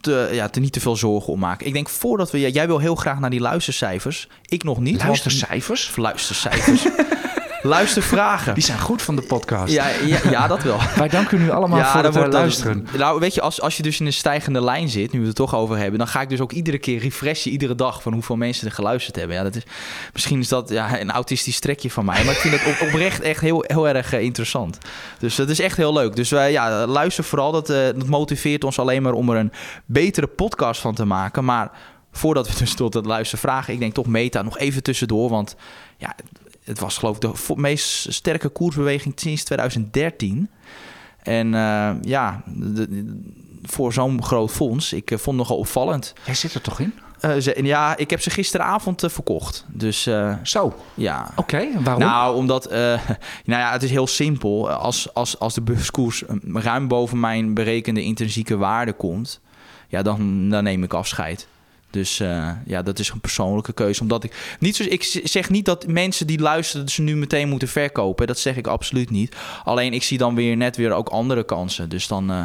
te, 0.00 0.28
ja, 0.32 0.48
te, 0.48 0.60
niet 0.60 0.72
te 0.72 0.80
veel 0.80 0.96
zorgen 0.96 1.32
om 1.32 1.38
maken. 1.38 1.66
Ik 1.66 1.72
denk 1.72 1.88
voordat 1.88 2.30
we... 2.30 2.50
jij 2.50 2.66
wil 2.66 2.78
heel 2.78 2.94
graag 2.94 3.18
naar 3.18 3.30
die 3.30 3.40
luistercijfers. 3.40 4.28
Ik 4.44 4.62
nog 4.64 4.78
niet. 4.80 4.96
want- 4.96 5.08
Luistercijfers? 5.08 5.88
Luistercijfers. 7.68 8.18
Luistervragen. 8.18 8.54
Die 8.54 8.62
zijn 8.62 8.78
goed 8.78 9.02
van 9.02 9.16
de 9.16 9.22
podcast. 9.22 9.72
Ja, 9.72 9.88
ja, 9.88 10.18
ja, 10.30 10.46
dat 10.46 10.62
wel. 10.62 10.78
Wij 10.96 11.08
danken 11.08 11.40
u 11.40 11.50
allemaal 11.50 11.84
voor 11.84 12.02
het 12.02 12.14
eh, 12.14 12.20
wordt 12.20 12.32
luisteren. 12.32 12.86
Nou, 12.96 13.20
weet 13.20 13.34
je, 13.34 13.40
als, 13.40 13.60
als 13.60 13.76
je 13.76 13.82
dus 13.82 14.00
in 14.00 14.06
een 14.06 14.12
stijgende 14.12 14.64
lijn 14.64 14.88
zit, 14.88 15.12
nu 15.12 15.20
we 15.20 15.26
het 15.26 15.38
er 15.38 15.44
toch 15.44 15.54
over 15.54 15.76
hebben, 15.76 15.98
dan 15.98 16.08
ga 16.08 16.20
ik 16.20 16.28
dus 16.28 16.40
ook 16.40 16.52
iedere 16.52 16.78
keer 16.78 16.98
refreshen, 16.98 17.50
iedere 17.50 17.74
dag, 17.74 18.02
van 18.02 18.12
hoeveel 18.12 18.36
mensen 18.36 18.66
er 18.66 18.74
geluisterd 18.74 19.16
hebben. 19.16 19.36
Ja, 19.36 19.42
dat 19.42 19.56
is, 19.56 19.62
misschien 20.12 20.40
is 20.40 20.48
dat 20.48 20.68
ja, 20.68 21.00
een 21.00 21.10
autistisch 21.10 21.60
trekje 21.60 21.90
van 21.90 22.04
mij, 22.04 22.24
maar 22.24 22.34
ik 22.34 22.40
vind 22.40 22.54
het 22.60 22.66
op, 22.66 22.88
oprecht 22.88 23.20
echt 23.20 23.40
heel, 23.40 23.64
heel 23.66 23.88
erg 23.88 24.12
eh, 24.12 24.20
interessant. 24.20 24.78
Dus 25.18 25.34
dat 25.34 25.48
is 25.48 25.60
echt 25.60 25.76
heel 25.76 25.92
leuk. 25.92 26.16
Dus 26.16 26.30
wij 26.30 26.52
ja, 26.52 26.86
luister 26.86 27.24
vooral. 27.24 27.52
Dat, 27.52 27.70
eh, 27.70 27.76
dat 27.84 28.06
motiveert 28.06 28.64
ons 28.64 28.78
alleen 28.78 29.02
maar 29.02 29.12
om 29.12 29.30
er 29.30 29.36
een 29.36 29.52
betere 29.84 30.26
podcast 30.26 30.80
van 30.80 30.94
te 30.94 31.04
maken. 31.04 31.44
Maar 31.44 31.70
voordat 32.12 32.48
we 32.48 32.58
dus 32.58 32.74
tot 32.74 32.94
het 32.94 33.06
luisteren 33.06 33.40
vragen, 33.40 33.72
ik 33.72 33.78
denk 33.78 33.94
toch 33.94 34.06
Meta 34.06 34.42
nog 34.42 34.58
even 34.58 34.82
tussendoor, 34.82 35.30
want 35.30 35.56
ja, 35.96 36.14
het 36.68 36.78
was 36.78 36.98
geloof 36.98 37.14
ik 37.16 37.20
de 37.20 37.32
meest 37.56 38.12
sterke 38.12 38.48
koersbeweging 38.48 39.14
sinds 39.20 39.44
2013. 39.44 40.48
En 41.22 41.54
eh, 41.54 41.90
ja, 42.02 42.42
de- 42.46 42.72
de- 42.88 43.20
voor 43.62 43.92
zo'n 43.92 44.22
groot 44.22 44.50
fonds, 44.50 44.92
ik 44.92 45.10
eh, 45.10 45.18
vond 45.18 45.38
het 45.38 45.46
nogal 45.48 45.56
opvallend. 45.62 46.12
Jij 46.24 46.34
zit 46.34 46.54
er 46.54 46.60
toch 46.60 46.80
in? 46.80 46.94
Eh, 47.20 47.36
ze, 47.36 47.58
ja, 47.62 47.96
ik 47.96 48.10
heb 48.10 48.20
ze 48.20 48.30
gisteravond 48.30 49.04
verkocht. 49.08 49.64
Dus 49.68 50.02
Zo, 50.42 50.74
ja. 50.94 51.30
oké. 51.36 51.68
waarom? 51.82 52.02
Nou, 52.02 52.36
omdat, 52.36 52.70
nou 52.70 53.00
ja, 53.44 53.72
het 53.72 53.82
is 53.82 53.90
heel 53.90 54.06
simpel. 54.06 54.70
Als, 54.70 55.14
als, 55.14 55.38
als 55.38 55.54
de 55.54 55.60
beurskoers 55.62 56.22
ruim 56.52 56.88
boven 56.88 57.20
mijn 57.20 57.54
berekende 57.54 58.02
intrinsieke 58.02 58.56
waarde 58.56 58.92
komt, 58.92 59.40
ja, 59.88 60.02
dan, 60.02 60.48
dan 60.50 60.64
neem 60.64 60.82
ik 60.82 60.94
afscheid. 60.94 61.48
Dus 61.90 62.20
eh, 62.20 62.50
ja, 62.66 62.82
dat 62.82 62.98
is 62.98 63.10
een 63.10 63.20
persoonlijke 63.20 63.72
keuze. 63.72 64.00
Omdat 64.02 64.24
ik 64.24 64.56
niet 64.58 64.76
zo, 64.76 64.82
ik 64.82 65.20
zeg 65.24 65.50
niet 65.50 65.64
dat 65.64 65.86
mensen 65.86 66.26
die 66.26 66.38
luisteren 66.40 66.84
dat 66.84 66.94
ze 66.94 67.02
nu 67.02 67.16
meteen 67.16 67.48
moeten 67.48 67.68
verkopen. 67.68 68.26
Dat 68.26 68.38
zeg 68.38 68.56
ik 68.56 68.66
absoluut 68.66 69.10
niet. 69.10 69.36
Alleen 69.64 69.92
ik 69.92 70.02
zie 70.02 70.18
dan 70.18 70.34
weer 70.34 70.56
net 70.56 70.76
weer 70.76 70.92
ook 70.92 71.08
andere 71.08 71.44
kansen. 71.44 71.88
Dus 71.88 72.06
dan 72.06 72.30
eh, 72.30 72.42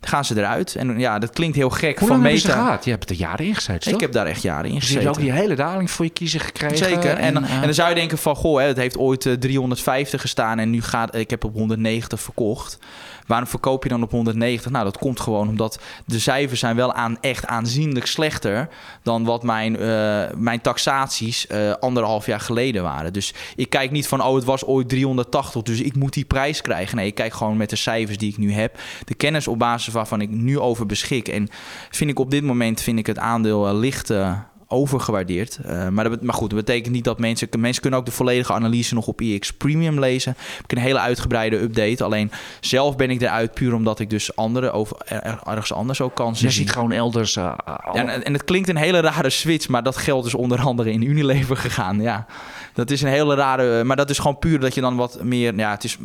gaan 0.00 0.24
ze 0.24 0.36
eruit. 0.38 0.74
En 0.74 0.98
ja, 0.98 1.18
dat 1.18 1.30
klinkt 1.30 1.56
heel 1.56 1.70
gek 1.70 1.98
Hoe 1.98 2.08
van 2.08 2.20
lang 2.22 2.32
meta. 2.32 2.52
gehad? 2.52 2.84
Je 2.84 2.90
hebt 2.90 3.10
er 3.10 3.16
jaren 3.16 3.46
in 3.46 3.54
gezeten, 3.54 3.92
Ik 3.94 4.00
heb 4.00 4.12
daar 4.12 4.26
echt 4.26 4.42
jaren 4.42 4.70
in 4.70 4.74
Dus 4.78 4.88
je 4.88 4.94
hebt 4.94 5.06
gezeten. 5.06 5.22
ook 5.28 5.34
die 5.34 5.42
hele 5.42 5.54
daling 5.54 5.90
voor 5.90 6.04
je 6.04 6.10
kiezer 6.10 6.40
gekregen. 6.40 6.76
Zeker. 6.78 7.10
En, 7.16 7.34
dan- 7.34 7.44
eh, 7.44 7.54
en 7.54 7.62
dan 7.62 7.74
zou 7.74 7.88
je 7.88 7.94
denken 7.94 8.18
van, 8.18 8.36
goh, 8.36 8.58
hè, 8.60 8.66
het 8.66 8.76
heeft 8.76 8.98
ooit 8.98 9.26
eh, 9.26 9.32
350 9.32 10.20
gestaan 10.20 10.58
en 10.58 10.70
nu 10.70 10.82
gaat, 10.82 11.14
ik 11.16 11.30
heb 11.30 11.44
op 11.44 11.52
190 11.54 12.20
verkocht. 12.20 12.78
Waarom 13.26 13.48
verkoop 13.48 13.82
je 13.82 13.88
dan 13.88 14.02
op 14.02 14.10
190? 14.10 14.70
Nou, 14.70 14.84
dat 14.84 14.98
komt 14.98 15.20
gewoon 15.20 15.48
omdat 15.48 15.80
de 16.06 16.18
cijfers 16.18 16.60
zijn 16.60 16.76
wel 16.76 16.92
aan, 16.92 17.20
echt 17.20 17.46
aanzienlijk 17.46 18.06
slechter 18.06 18.68
dan 19.02 19.24
wat 19.24 19.42
mijn, 19.42 19.76
eh, 19.76 20.22
mijn 20.36 20.60
taxaties 20.60 21.46
eh, 21.46 21.72
anderhalf 21.72 22.26
jaar 22.26 22.40
geleden 22.40 22.82
waren. 22.82 23.12
Dus 23.12 23.34
ik 23.56 23.70
kijk 23.70 23.90
niet 23.90 24.08
van, 24.08 24.22
oh, 24.22 24.34
het 24.34 24.44
was 24.44 24.64
ooit 24.64 24.88
380, 24.88 25.62
dus 25.62 25.80
ik 25.80 25.94
moet 25.94 26.12
die 26.12 26.24
prijs 26.24 26.60
krijgen. 26.60 26.96
Nee, 26.96 27.06
ik 27.06 27.14
kijk 27.14 27.34
gewoon 27.34 27.56
met 27.56 27.70
de 27.70 27.76
cijfers 27.76 28.18
die 28.18 28.30
ik 28.30 28.38
nu 28.38 28.52
heb. 28.52 28.78
De 29.04 29.14
kennis 29.14 29.48
op 29.48 29.58
basis 29.58 29.92
waarvan 29.92 30.20
ik 30.20 30.30
nu 30.30 30.58
over 30.58 30.86
beschik. 30.86 31.28
En 31.28 31.48
vind 31.90 32.10
ik 32.10 32.18
op 32.18 32.30
dit 32.30 32.42
moment 32.42 32.80
vind 32.80 32.98
ik 32.98 33.06
het 33.06 33.18
aandeel 33.18 33.68
eh, 33.68 33.74
licht 33.74 34.12
overgewaardeerd. 34.74 35.58
Eh, 35.64 35.88
maar, 35.88 36.04
dat, 36.10 36.22
maar 36.22 36.34
goed, 36.34 36.50
dat 36.50 36.58
betekent 36.58 36.94
niet 36.94 37.04
dat 37.04 37.18
mensen... 37.18 37.48
Mensen 37.58 37.82
kunnen 37.82 38.00
ook 38.00 38.06
de 38.06 38.12
volledige 38.12 38.52
analyse 38.52 38.94
nog 38.94 39.06
op 39.06 39.20
EX 39.20 39.52
Premium 39.52 39.98
lezen. 39.98 40.34
Heb 40.38 40.64
ik 40.64 40.72
een 40.72 40.82
hele 40.82 40.98
uitgebreide 40.98 41.60
update. 41.60 42.04
Alleen 42.04 42.30
zelf 42.60 42.96
ben 42.96 43.10
ik 43.10 43.20
eruit 43.20 43.54
puur 43.54 43.74
omdat 43.74 43.98
ik 44.00 44.10
dus 44.10 44.36
andere 44.36 44.70
over, 44.70 44.96
er- 45.04 45.22
er- 45.22 45.40
ergens 45.46 45.72
anders 45.72 46.00
ook 46.00 46.14
kansen 46.14 46.46
je 46.46 46.52
zie. 46.52 46.62
ziet 46.62 46.72
gewoon 46.72 46.92
elders... 46.92 47.36
eh, 47.36 47.52
en, 47.92 48.24
en 48.24 48.32
het 48.32 48.44
klinkt 48.44 48.68
een 48.68 48.76
hele 48.76 49.00
rare 49.00 49.30
switch, 49.30 49.68
maar 49.68 49.82
dat 49.82 49.96
geldt 49.96 50.24
dus 50.24 50.34
onder 50.34 50.60
andere 50.60 50.90
in 50.92 51.02
Unilever 51.02 51.56
gegaan. 51.56 52.00
Ja, 52.00 52.26
dat 52.74 52.90
is 52.90 53.02
een 53.02 53.08
hele 53.08 53.34
rare, 53.34 53.84
maar 53.84 53.96
dat 53.96 54.10
is 54.10 54.18
gewoon 54.18 54.38
puur 54.38 54.60
dat 54.60 54.74
je 54.74 54.80
dan 54.80 54.96
wat 54.96 55.22
meer, 55.22 55.56
ja, 55.56 55.70
het 55.70 55.84
is 55.84 55.98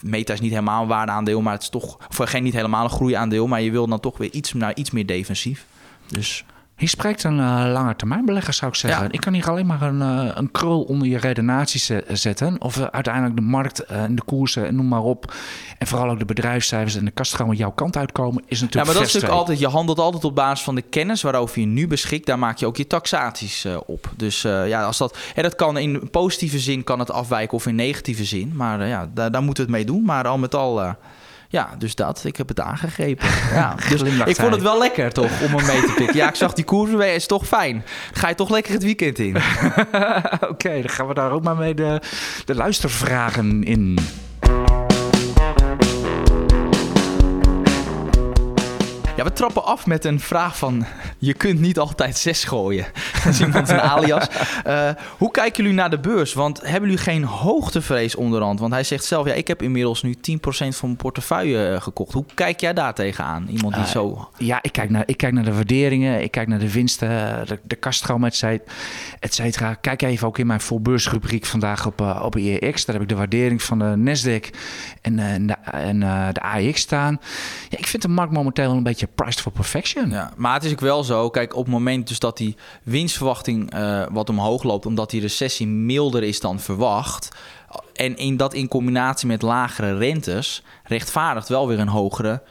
Meta 0.00 0.32
is 0.32 0.40
niet 0.40 0.50
helemaal 0.50 0.82
een 0.82 0.88
waardeaandeel, 0.88 1.40
maar 1.40 1.52
het 1.52 1.62
is 1.62 1.68
toch 1.68 1.96
voor 2.08 2.26
geen 2.26 2.42
niet 2.42 2.52
helemaal 2.54 2.84
een 2.84 2.90
groeiaandeel, 2.90 3.46
maar 3.46 3.60
je 3.62 3.70
wil 3.70 3.86
dan 3.86 4.00
toch 4.00 4.18
weer 4.18 4.30
iets 4.32 4.52
naar 4.52 4.74
iets 4.74 4.90
meer 4.90 5.06
defensief. 5.06 5.66
Dus 6.06 6.44
Hier 6.82 6.90
spreekt 6.90 7.24
een 7.24 7.38
uh, 7.38 7.70
lange 7.72 7.96
termijn 7.96 8.24
belegger, 8.24 8.54
zou 8.54 8.70
ik 8.70 8.76
zeggen. 8.76 9.02
Ja. 9.02 9.12
Ik 9.12 9.20
kan 9.20 9.32
hier 9.32 9.48
alleen 9.48 9.66
maar 9.66 9.82
een, 9.82 10.00
uh, 10.00 10.30
een 10.34 10.50
krul 10.50 10.82
onder 10.82 11.08
je 11.08 11.18
redenatie 11.18 11.80
ze- 11.80 12.04
zetten. 12.12 12.60
Of 12.60 12.76
uh, 12.76 12.84
uiteindelijk 12.90 13.36
de 13.36 13.42
markt 13.42 13.80
en 13.84 14.14
de 14.14 14.22
koersen 14.22 14.66
en 14.66 14.74
noem 14.74 14.88
maar 14.88 15.02
op. 15.02 15.34
En 15.78 15.86
vooral 15.86 16.10
ook 16.10 16.18
de 16.18 16.24
bedrijfscijfers 16.24 16.96
en 16.96 17.04
de 17.04 17.10
kaststromen 17.10 17.56
jouw 17.56 17.70
kant 17.70 17.96
uitkomen, 17.96 18.42
is 18.46 18.60
natuurlijk 18.60 18.86
Ja, 18.86 18.92
maar 18.92 19.00
dat 19.00 19.08
is 19.08 19.12
natuurlijk 19.12 19.40
altijd, 19.40 19.58
je 19.58 19.68
handelt 19.68 19.98
altijd 19.98 20.24
op 20.24 20.34
basis 20.34 20.64
van 20.64 20.74
de 20.74 20.82
kennis 20.82 21.22
waarover 21.22 21.60
je 21.60 21.66
nu 21.66 21.86
beschikt. 21.86 22.26
Daar 22.26 22.38
maak 22.38 22.58
je 22.58 22.66
ook 22.66 22.76
je 22.76 22.86
taxaties 22.86 23.66
op. 23.86 24.10
Dus 24.16 24.42
ja, 24.42 24.84
als 24.84 24.98
dat, 24.98 25.16
hè, 25.34 25.42
dat 25.42 25.54
kan 25.54 25.78
in 25.78 26.10
positieve 26.10 26.58
zin 26.58 26.84
kan 26.84 26.98
het 26.98 27.10
afwijken 27.10 27.56
of 27.56 27.66
in 27.66 27.74
negatieve 27.74 28.24
zin. 28.24 28.52
Maar 28.56 28.86
ja, 28.86 29.10
daar, 29.14 29.30
daar 29.30 29.42
moeten 29.42 29.66
we 29.66 29.70
het 29.70 29.78
mee 29.80 29.96
doen. 29.96 30.04
Maar 30.04 30.26
al 30.26 30.38
met 30.38 30.54
al, 30.54 30.94
ja, 31.52 31.74
dus 31.78 31.94
dat. 31.94 32.24
Ik 32.24 32.36
heb 32.36 32.48
het 32.48 32.60
aangegrepen. 32.60 33.28
Ja, 33.52 33.74
dus 33.88 34.02
ik 34.02 34.36
vond 34.36 34.52
het 34.52 34.62
wel 34.62 34.78
lekker 34.78 35.12
toch, 35.12 35.40
om 35.42 35.56
hem 35.56 35.66
mee 35.66 35.80
te 35.80 35.92
pikken. 35.96 36.16
Ja, 36.16 36.28
ik 36.28 36.34
zag 36.34 36.52
die 36.52 36.64
koers 36.64 36.90
weer, 36.90 37.14
is 37.14 37.26
toch 37.26 37.46
fijn. 37.46 37.84
Ga 38.12 38.28
je 38.28 38.34
toch 38.34 38.50
lekker 38.50 38.72
het 38.72 38.82
weekend 38.82 39.18
in. 39.18 39.36
Oké, 39.36 40.46
okay, 40.48 40.80
dan 40.80 40.90
gaan 40.90 41.06
we 41.06 41.14
daar 41.14 41.30
ook 41.30 41.42
maar 41.42 41.56
mee 41.56 41.74
de, 41.74 42.00
de 42.44 42.54
luistervragen 42.54 43.64
in. 43.64 43.98
Ja, 49.22 49.28
we 49.28 49.34
trappen 49.34 49.64
af 49.64 49.86
met 49.86 50.04
een 50.04 50.20
vraag 50.20 50.58
van... 50.58 50.84
je 51.18 51.34
kunt 51.34 51.60
niet 51.60 51.78
altijd 51.78 52.18
zes 52.18 52.44
gooien. 52.44 52.86
Dat 53.24 53.32
is 53.32 53.40
iemand 53.40 53.68
een 53.68 53.80
alias. 53.80 54.28
Uh, 54.66 54.90
hoe 55.18 55.30
kijken 55.30 55.62
jullie 55.62 55.78
naar 55.78 55.90
de 55.90 55.98
beurs? 55.98 56.32
Want 56.32 56.60
hebben 56.60 56.90
jullie 56.90 57.04
geen 57.04 57.24
hoogtevrees 57.24 58.14
onderhand? 58.14 58.60
Want 58.60 58.72
hij 58.72 58.84
zegt 58.84 59.04
zelf, 59.04 59.26
ja, 59.26 59.32
ik 59.32 59.48
heb 59.48 59.62
inmiddels 59.62 60.02
nu 60.02 60.14
10% 60.14 60.38
van 60.48 60.74
mijn 60.80 60.96
portefeuille 60.96 61.70
uh, 61.70 61.80
gekocht. 61.80 62.12
Hoe 62.12 62.24
kijk 62.34 62.60
jij 62.60 62.72
daar 62.72 62.94
tegenaan? 62.94 63.46
Iemand 63.48 63.74
die 63.74 63.82
uh, 63.82 63.88
zo... 63.88 64.28
Ja, 64.38 64.58
ik 64.62 64.72
kijk, 64.72 64.90
naar, 64.90 65.02
ik 65.06 65.16
kijk 65.16 65.32
naar 65.32 65.44
de 65.44 65.54
waarderingen. 65.54 66.22
Ik 66.22 66.30
kijk 66.30 66.48
naar 66.48 66.58
de 66.58 66.72
winsten, 66.72 67.08
de, 67.46 67.58
de 67.62 67.76
kaststroom, 67.76 68.24
et 68.24 68.44
cetera. 69.20 69.74
Kijk 69.74 70.02
even 70.02 70.26
ook 70.26 70.38
in 70.38 70.46
mijn 70.46 70.60
volbeursrubriek 70.60 71.46
vandaag 71.46 71.86
op, 71.86 72.00
uh, 72.00 72.22
op 72.24 72.34
EEX. 72.34 72.84
Daar 72.84 72.94
heb 72.94 73.04
ik 73.04 73.10
de 73.10 73.16
waardering 73.16 73.62
van 73.62 73.78
de 73.78 73.94
Nasdaq 73.96 74.56
en, 75.00 75.18
en, 75.18 75.46
de, 75.46 75.56
en 75.70 76.00
de 76.32 76.40
AEX 76.40 76.80
staan. 76.80 77.20
Ja, 77.68 77.78
ik 77.78 77.86
vind 77.86 78.02
de 78.02 78.08
markt 78.08 78.32
momenteel 78.32 78.70
een 78.70 78.82
beetje 78.82 79.08
priced 79.14 79.40
for 79.40 79.52
perfection. 79.52 80.10
Ja, 80.10 80.32
maar 80.36 80.54
het 80.54 80.64
is 80.64 80.72
ook 80.72 80.80
wel 80.80 81.04
zo. 81.04 81.30
Kijk, 81.30 81.54
op 81.56 81.64
het 81.64 81.72
moment 81.72 82.08
dus 82.08 82.18
dat 82.18 82.36
die 82.36 82.56
winstverwachting 82.82 83.70
eh, 83.70 84.06
wat 84.10 84.28
omhoog 84.28 84.62
loopt, 84.62 84.86
omdat 84.86 85.10
die 85.10 85.20
recessie 85.20 85.66
milder 85.66 86.22
is 86.22 86.40
dan 86.40 86.60
verwacht. 86.60 87.28
En 87.92 88.16
in 88.16 88.36
dat 88.36 88.54
in 88.54 88.68
combinatie 88.68 89.28
met 89.28 89.42
lagere 89.42 89.96
rentes 89.96 90.62
rechtvaardigt 90.84 91.48
wel 91.48 91.68
weer 91.68 91.78
een 91.78 91.88
hogere 91.88 92.42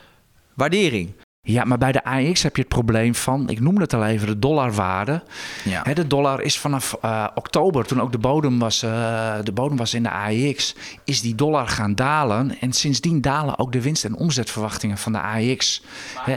waardering. 0.53 1.13
Ja, 1.43 1.63
maar 1.63 1.77
bij 1.77 1.91
de 1.91 2.03
AX 2.03 2.43
heb 2.43 2.55
je 2.55 2.61
het 2.61 2.71
probleem 2.71 3.15
van, 3.15 3.49
ik 3.49 3.59
noemde 3.59 3.81
het 3.81 3.93
al 3.93 4.05
even, 4.05 4.27
de 4.27 4.39
dollarwaarde. 4.39 5.23
Ja. 5.63 5.83
De 5.83 6.07
dollar 6.07 6.41
is 6.41 6.59
vanaf 6.59 6.97
uh, 7.05 7.27
oktober, 7.35 7.85
toen 7.85 8.01
ook 8.01 8.11
de 8.11 8.17
bodem, 8.17 8.59
was, 8.59 8.83
uh, 8.83 9.33
de 9.43 9.51
bodem 9.51 9.77
was 9.77 9.93
in 9.93 10.03
de 10.03 10.11
AX, 10.11 10.75
is 11.03 11.21
die 11.21 11.35
dollar 11.35 11.67
gaan 11.67 11.95
dalen. 11.95 12.59
En 12.59 12.73
sindsdien 12.73 13.21
dalen 13.21 13.59
ook 13.59 13.71
de 13.71 13.81
winst- 13.81 14.05
en 14.05 14.15
omzetverwachtingen 14.15 14.97
van 14.97 15.11
de 15.11 15.21
AX. 15.21 15.83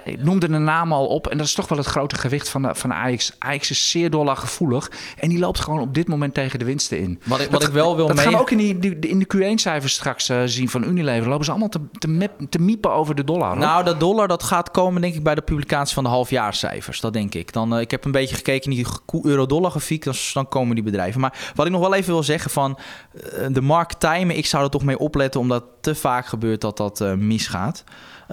Ik 0.04 0.22
noemde 0.22 0.48
de 0.48 0.58
naam 0.58 0.92
al 0.92 1.06
op 1.06 1.26
en 1.26 1.38
dat 1.38 1.46
is 1.46 1.54
toch 1.54 1.68
wel 1.68 1.78
het 1.78 1.86
grote 1.86 2.16
gewicht 2.16 2.48
van 2.48 2.62
de, 2.62 2.74
van 2.74 2.90
de 2.90 2.96
AX. 2.96 3.32
AX 3.38 3.70
is 3.70 3.90
zeer 3.90 4.10
dollargevoelig 4.10 4.90
en 5.18 5.28
die 5.28 5.38
loopt 5.38 5.60
gewoon 5.60 5.80
op 5.80 5.94
dit 5.94 6.08
moment 6.08 6.34
tegen 6.34 6.58
de 6.58 6.64
winsten 6.64 6.98
in. 6.98 7.20
Wat 7.24 7.40
ik, 7.40 7.50
wat 7.50 7.60
dat, 7.60 7.68
ik 7.68 7.74
wel 7.74 7.96
wil 7.96 8.06
dat 8.06 8.16
mee... 8.16 8.24
gaan 8.24 8.34
we 8.34 8.40
ook 8.40 8.50
in, 8.50 8.58
die, 8.58 8.78
die, 8.78 8.98
in 8.98 9.18
de 9.18 9.26
Q1-cijfers 9.36 9.92
straks 9.92 10.30
uh, 10.30 10.42
zien 10.44 10.68
van 10.68 10.84
Unilever. 10.84 11.28
Lopen 11.28 11.44
ze 11.44 11.50
allemaal 11.50 11.68
te, 11.68 11.80
te, 11.98 12.08
mep, 12.08 12.32
te 12.48 12.58
miepen 12.58 12.92
over 12.92 13.14
de 13.14 13.24
dollar. 13.24 13.48
Hoor. 13.48 13.58
Nou, 13.58 13.84
dat 13.84 14.00
dollar 14.00 14.28
dat 14.28 14.42
gaat 14.42 14.70
komen 14.70 14.93
denk 15.02 15.14
ik 15.14 15.22
bij 15.22 15.34
de 15.34 15.42
publicatie 15.42 15.94
van 15.94 16.04
de 16.04 16.10
halfjaarscijfers. 16.10 17.00
Dat 17.00 17.12
denk 17.12 17.34
ik. 17.34 17.52
Dan, 17.52 17.74
uh, 17.74 17.80
ik 17.80 17.90
heb 17.90 18.04
een 18.04 18.12
beetje 18.12 18.34
gekeken 18.34 18.70
in 18.70 18.76
die 18.76 18.86
euro-dollar 19.22 19.70
grafiek. 19.70 20.04
Dan, 20.04 20.14
dan 20.32 20.48
komen 20.48 20.74
die 20.74 20.84
bedrijven. 20.84 21.20
Maar 21.20 21.52
wat 21.54 21.66
ik 21.66 21.72
nog 21.72 21.80
wel 21.80 21.94
even 21.94 22.12
wil 22.12 22.22
zeggen 22.22 22.50
van 22.50 22.78
uh, 23.14 23.46
de 23.50 23.60
markt 23.60 24.00
timen. 24.00 24.36
Ik 24.36 24.46
zou 24.46 24.64
er 24.64 24.70
toch 24.70 24.84
mee 24.84 24.98
opletten 24.98 25.40
omdat 25.40 25.64
te 25.80 25.94
vaak 25.94 26.26
gebeurt 26.26 26.60
dat 26.60 26.76
dat 26.76 27.00
uh, 27.00 27.12
misgaat. 27.12 27.84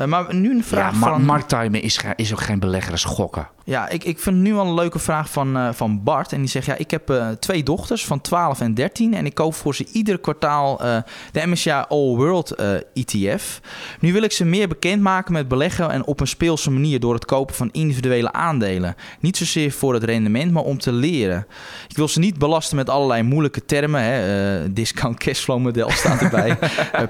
maar 0.06 0.36
nu 0.36 0.56
een 0.56 0.64
vraag 0.64 0.94
ja, 0.94 1.00
van... 1.00 1.26
markttimen 1.26 1.82
is, 1.82 2.00
is 2.16 2.32
ook 2.32 2.42
geen 2.42 2.60
belegger, 2.60 2.90
dat 2.90 3.00
is 3.00 3.06
gokken. 3.06 3.48
Ja, 3.64 3.90
ik, 3.90 4.04
ik 4.04 4.20
vind 4.20 4.38
nu 4.38 4.56
al 4.56 4.66
een 4.66 4.74
leuke 4.74 5.00
vraag 5.00 5.30
van, 5.30 5.58
uh, 5.58 5.70
van 5.74 6.04
Bart. 6.04 6.32
En 6.32 6.40
die 6.40 6.50
zegt, 6.50 6.66
ja, 6.66 6.76
ik 6.76 6.92
heb 6.92 7.10
uh, 7.10 7.30
twee 7.30 7.64
dochters 7.64 8.06
van 8.06 8.22
12 8.22 8.62
en 8.62 8.74
13... 8.74 9.14
en 9.14 9.26
ik 9.26 9.34
koop 9.34 9.54
voor 9.54 9.76
ze 9.76 9.88
ieder 9.92 10.20
kwartaal 10.20 10.86
uh, 10.86 10.98
de 11.32 11.46
MSCI 11.46 11.70
All 11.70 12.16
World 12.16 12.56
ETF. 12.94 13.62
Nu 14.00 14.14
wil 14.14 14.22
ik 14.22 14.32
ze 14.32 14.46
meer 14.46 14.68
bekendmaken 14.68 15.34
met 15.34 15.48
beleggen... 15.48 15.90
en 15.90 16.06
op 16.06 16.20
een 16.20 16.28
speelse 16.28 16.72
manier 16.72 17.00
door 17.00 17.14
het 17.14 17.26
kopen 17.26 17.56
van 17.56 17.70
individuele 17.72 18.32
aandelen. 18.32 18.96
Niet 19.20 19.38
zozeer 19.38 19.72
voor 19.72 19.94
het 19.94 20.04
rendement, 20.04 20.52
maar 20.52 20.64
om 20.64 20.78
te 20.78 20.92
leren. 20.92 21.48
Ik 21.88 21.98
wil 21.98 22.08
ze 22.08 22.20
niet 22.20 22.38
belasten 22.38 22.76
met 22.76 22.90
allerlei 22.90 23.24
moeilijke 23.24 23.66
termen. 23.66 24.02
Hè? 24.04 24.74
discount 24.74 25.18
cashflow 25.18 25.60
model 25.60 25.90
staat 26.02 26.22
erbij. 26.22 26.58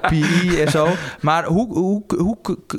PE 0.00 0.62
en 0.64 0.70
zo. 0.70 0.88
Maar 1.20 1.44
hoe, 1.44 1.72
hoe, 1.72 2.02
hoe, 2.16 2.36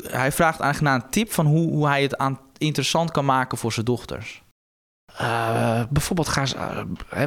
hij 0.08 0.32
vraagt 0.32 0.60
eigenlijk 0.60 0.94
naar 0.94 1.04
een 1.04 1.12
tip 1.12 1.32
van 1.32 1.46
hoe, 1.46 1.72
hoe 1.72 1.88
hij 1.88 2.02
het 2.02 2.18
aan 2.18 2.40
interessant 2.58 3.12
kan 3.12 3.26
maken 3.26 3.58
voor 3.58 3.72
zijn 3.74 3.86
dochters? 3.86 4.44
Uh, 5.22 5.84
bijvoorbeeld 5.90 6.28
gaan 6.28 6.48
ze, 6.48 6.86
uh, 7.14 7.24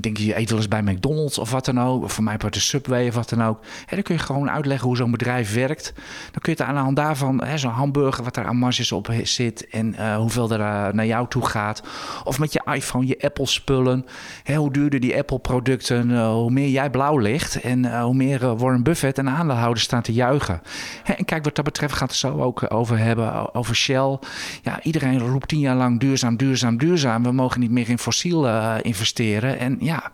denk 0.00 0.16
je 0.16 0.38
eet 0.38 0.48
wel 0.48 0.58
eens 0.58 0.68
bij 0.68 0.82
McDonald's 0.82 1.38
of 1.38 1.50
wat 1.50 1.64
dan 1.64 1.80
ook, 1.80 2.02
of 2.02 2.12
voor 2.12 2.24
mij 2.24 2.36
bij 2.36 2.50
de 2.50 2.60
Subway 2.60 3.08
of 3.08 3.14
wat 3.14 3.28
dan 3.28 3.42
ook. 3.42 3.58
Hè, 3.86 3.94
dan 3.94 4.02
kun 4.02 4.14
je 4.14 4.20
gewoon 4.20 4.50
uitleggen 4.50 4.86
hoe 4.86 4.96
zo'n 4.96 5.10
bedrijf 5.10 5.54
werkt. 5.54 5.92
Dan 6.32 6.40
kun 6.42 6.52
je 6.52 6.58
het 6.58 6.62
aan 6.62 6.74
de 6.74 6.80
hand 6.80 6.96
daarvan, 6.96 7.42
zo'n 7.54 7.70
hamburger, 7.70 8.24
wat 8.24 8.36
er 8.36 8.44
aan 8.44 8.56
marges 8.56 8.92
op 8.92 9.12
zit 9.22 9.68
en 9.68 9.94
uh, 9.94 10.16
hoeveel 10.16 10.50
er 10.50 10.94
naar 10.94 11.06
jou 11.06 11.28
toe 11.28 11.46
gaat. 11.46 11.82
Of 12.24 12.38
met 12.38 12.52
je 12.52 12.62
iPhone, 12.72 13.06
je 13.06 13.20
Apple-spullen. 13.20 14.06
Hè, 14.42 14.54
hoe 14.54 14.72
duurder 14.72 15.00
die 15.00 15.16
Apple-producten, 15.16 16.24
hoe 16.26 16.50
meer 16.50 16.68
jij 16.68 16.90
blauw 16.90 17.18
ligt 17.18 17.60
en 17.60 18.00
hoe 18.00 18.14
meer 18.14 18.56
Warren 18.56 18.82
Buffett 18.82 19.18
en 19.18 19.28
aandeelhouders 19.28 19.84
staan 19.84 20.02
te 20.02 20.12
juichen. 20.12 20.62
En 21.04 21.24
kijk, 21.24 21.44
wat 21.44 21.54
dat 21.54 21.64
betreft 21.64 21.94
gaat 21.94 22.08
het 22.08 22.18
zo 22.18 22.40
ook 22.40 22.72
over 22.72 22.98
hebben, 22.98 23.54
over 23.54 23.74
Shell. 23.74 24.18
Ja, 24.62 24.82
iedereen 24.82 25.18
roept 25.18 25.48
tien 25.48 25.60
jaar 25.60 25.76
lang 25.76 26.00
duurzaam, 26.00 26.36
duurzaam, 26.36 26.78
duurzaam. 26.78 27.22
We 27.22 27.32
mogen 27.32 27.60
niet 27.60 27.70
meer 27.70 27.88
in 27.88 27.98
fossiel 27.98 28.48
investeren. 28.82 29.58
En 29.58 29.76
ja, 29.84 30.12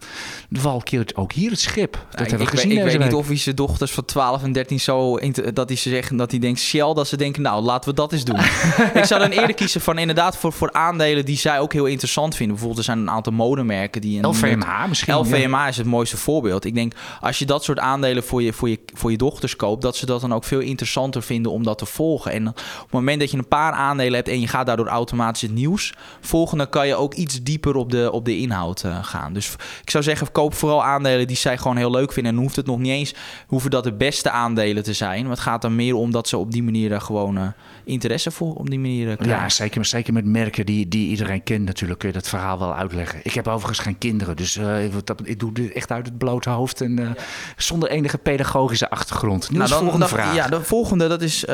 de 0.48 0.60
val 0.60 0.80
keert 0.80 1.16
ook 1.16 1.32
hier 1.32 1.50
het 1.50 1.60
schip. 1.60 1.92
Dat 1.92 2.02
ja, 2.10 2.18
hebben 2.18 2.40
ik, 2.40 2.48
we 2.48 2.50
gezien. 2.50 2.70
Ik, 2.70 2.76
ik 2.76 2.84
weet 2.84 2.92
week. 2.92 3.04
niet 3.04 3.14
of 3.14 3.26
hij 3.26 3.36
zijn 3.36 3.54
dochters 3.56 3.90
van 3.90 4.04
12 4.04 4.42
en 4.42 4.52
13 4.52 4.80
zo 4.80 5.18
dat 5.52 5.68
hij 5.68 5.76
ze 5.76 5.88
zeggen 5.88 6.16
dat 6.16 6.30
hij 6.30 6.40
denkt 6.40 6.60
Shell 6.60 6.94
dat 6.94 7.08
ze 7.08 7.16
denken 7.16 7.42
nou 7.42 7.62
laten 7.62 7.90
we 7.90 7.96
dat 7.96 8.12
eens 8.12 8.24
doen. 8.24 8.38
ik 9.00 9.04
zou 9.04 9.20
dan 9.20 9.30
eerder 9.30 9.54
kiezen 9.54 9.80
van 9.80 9.98
inderdaad 9.98 10.36
voor, 10.36 10.52
voor 10.52 10.72
aandelen 10.72 11.24
die 11.24 11.36
zij 11.36 11.60
ook 11.60 11.72
heel 11.72 11.86
interessant 11.86 12.34
vinden. 12.36 12.56
Bijvoorbeeld 12.56 12.86
er 12.86 12.92
zijn 12.92 12.98
een 12.98 13.10
aantal 13.10 13.32
modemerken 13.32 14.00
die 14.00 14.18
een 14.18 14.26
LVMH 14.26 14.88
misschien. 14.88 15.14
LVMH 15.14 15.68
is 15.68 15.76
het 15.76 15.86
mooiste 15.86 16.16
voorbeeld. 16.16 16.64
Ik 16.64 16.74
denk 16.74 16.92
als 17.20 17.38
je 17.38 17.46
dat 17.46 17.64
soort 17.64 17.78
aandelen 17.78 18.24
voor 18.24 18.42
je, 18.42 18.52
voor 18.52 18.68
je 18.68 18.78
voor 18.94 19.10
je 19.10 19.16
dochters 19.16 19.56
koopt, 19.56 19.82
dat 19.82 19.96
ze 19.96 20.06
dat 20.06 20.20
dan 20.20 20.34
ook 20.34 20.44
veel 20.44 20.60
interessanter 20.60 21.22
vinden 21.22 21.52
om 21.52 21.62
dat 21.62 21.78
te 21.78 21.86
volgen. 21.86 22.32
En 22.32 22.48
op 22.48 22.56
het 22.80 22.90
moment 22.90 23.20
dat 23.20 23.30
je 23.30 23.36
een 23.36 23.48
paar 23.48 23.72
aandelen 23.72 24.14
hebt 24.14 24.28
en 24.28 24.40
je 24.40 24.48
gaat 24.48 24.66
daardoor 24.66 24.86
automatisch 24.86 25.42
het 25.42 25.52
nieuws 25.52 25.94
volgen, 26.20 26.58
dan 26.58 26.68
kan 26.68 26.86
je 26.86 26.94
ook 26.94 27.14
iets 27.14 27.42
dieper 27.42 27.74
op 27.74 27.90
de, 27.90 28.12
op 28.12 28.24
de 28.24 28.38
inhoud 28.38 28.84
uh, 28.84 29.04
gaan. 29.04 29.32
Dus 29.32 29.56
ik 29.82 29.90
zou 29.90 30.04
zeggen, 30.04 30.32
koop 30.32 30.54
vooral 30.54 30.84
aandelen 30.84 31.26
die 31.26 31.36
zij 31.36 31.58
gewoon 31.58 31.76
heel 31.76 31.90
leuk 31.90 32.12
vinden. 32.12 32.32
En 32.32 32.40
hoeft 32.40 32.56
het 32.56 32.66
nog 32.66 32.78
niet 32.78 32.92
eens, 32.92 33.14
hoeven 33.46 33.70
dat 33.70 33.84
de 33.84 33.92
beste 33.92 34.30
aandelen 34.30 34.82
te 34.82 34.92
zijn. 34.92 35.22
Maar 35.22 35.30
het 35.30 35.40
gaat 35.40 35.64
er 35.64 35.72
meer 35.72 35.94
om 35.94 36.10
dat 36.10 36.28
ze 36.28 36.36
op 36.36 36.52
die 36.52 36.62
manier 36.62 36.90
uh, 36.90 37.00
gewoon 37.00 37.38
uh, 37.38 37.46
interesse 37.84 38.30
voor 38.30 38.54
op 38.54 38.70
die 38.70 38.78
manier 38.78 39.16
krijgen. 39.16 39.42
Ja, 39.42 39.48
zeker, 39.48 39.84
zeker 39.84 40.12
met 40.12 40.24
merken 40.24 40.66
die, 40.66 40.88
die 40.88 41.08
iedereen 41.08 41.42
kent 41.42 41.64
natuurlijk 41.64 41.98
kun 41.98 42.08
je 42.08 42.14
dat 42.14 42.28
verhaal 42.28 42.58
wel 42.58 42.74
uitleggen. 42.74 43.20
Ik 43.22 43.32
heb 43.32 43.48
overigens 43.48 43.78
geen 43.78 43.98
kinderen, 43.98 44.36
dus 44.36 44.56
ik, 44.56 45.06
dat, 45.06 45.20
ik 45.24 45.38
doe 45.38 45.52
dit 45.52 45.72
echt 45.72 45.92
uit 45.92 46.06
het 46.06 46.18
blote 46.18 46.50
hoofd 46.50 46.80
en 46.80 46.96
ja. 46.96 47.14
zonder 47.56 47.90
enige 47.90 48.18
pedagogische 48.18 48.90
achtergrond. 48.90 49.50
Nu 49.50 49.56
nou, 49.56 49.68
dan, 49.70 49.78
volgende 49.78 50.06
dan, 50.06 50.18
vraag. 50.18 50.34
Ja, 50.34 50.48
de 50.48 50.62
volgende, 50.62 51.08
dat 51.08 51.22
is... 51.22 51.44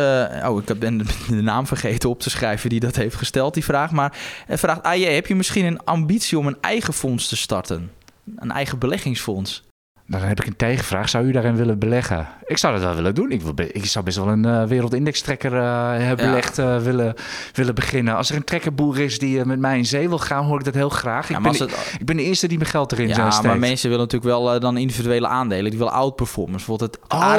oh, 0.45 0.63
ik 0.65 0.79
ben 0.79 0.99
de, 0.99 1.35
naam 1.35 1.67
vergeten 1.67 2.09
op 2.09 2.21
te 2.21 2.31
schrijven 2.31 2.71
die 2.71 2.81
dat 2.81 2.97
heeft 2.97 3.17
gesteld, 3.17 3.55
die 3.55 3.65
vraag. 3.65 3.91
Maar 3.91 4.17
hij 4.47 4.59
vraagt, 4.59 4.83
AJ, 4.83 5.15
heb 5.15 5.27
je 5.27 5.35
misschien 5.35 5.65
een 5.65 5.85
ambitie 5.85 6.39
om 6.39 6.47
een 6.47 6.59
eigen 6.61 6.93
fonds 6.93 7.29
te 7.29 7.37
starten? 7.37 7.91
Een 8.35 8.51
eigen 8.51 8.79
beleggingsfonds? 8.79 9.65
Dan 10.09 10.21
heb 10.21 10.41
ik 10.41 10.47
een 10.47 10.57
tegenvraag. 10.57 11.09
Zou 11.09 11.27
u 11.27 11.33
daarin 11.33 11.57
willen 11.57 11.79
beleggen? 11.79 12.29
Ik 12.45 12.59
zou 12.59 12.73
dat 12.75 12.83
wel 12.83 12.95
willen 12.95 13.15
doen. 13.15 13.31
Ik, 13.31 13.43
wil, 13.43 13.55
ik 13.57 13.85
zou 13.85 14.05
best 14.05 14.17
wel 14.17 14.29
een 14.29 14.47
uh, 14.47 14.65
wereldindextrekker 14.65 15.53
uh, 15.53 16.13
belegd 16.15 16.59
uh, 16.59 16.79
willen, 16.79 17.15
willen 17.53 17.75
beginnen. 17.75 18.17
Als 18.17 18.31
er 18.31 18.37
een 18.37 18.45
trekkerboer 18.45 19.01
is 19.01 19.19
die 19.19 19.45
met 19.45 19.59
mij 19.59 19.79
in 19.79 19.87
zee 19.87 20.09
wil 20.09 20.19
gaan, 20.19 20.45
hoor 20.45 20.59
ik 20.59 20.65
dat 20.65 20.75
heel 20.75 20.89
graag. 20.89 21.29
Ja, 21.29 21.37
ik, 21.37 21.43
ben 21.43 21.53
het... 21.53 21.97
ik 21.99 22.07
ben 22.07 22.17
de 22.17 22.23
eerste 22.23 22.47
die 22.49 22.59
mijn 22.59 22.71
geld 22.71 22.93
erin 22.93 23.09
ja, 23.09 23.31
steekt. 23.31 23.47
maar 23.47 23.59
mensen 23.59 23.89
willen 23.91 24.05
natuurlijk 24.05 24.33
wel 24.33 24.61
dan 24.61 24.77
individuele 24.77 25.27
aandelen. 25.27 25.71
Die 25.71 25.79
willen 25.79 25.93
outperformance. 25.93 26.67
Bijvoorbeeld 26.67 26.95
het 26.95 27.13
oh. 27.13 27.35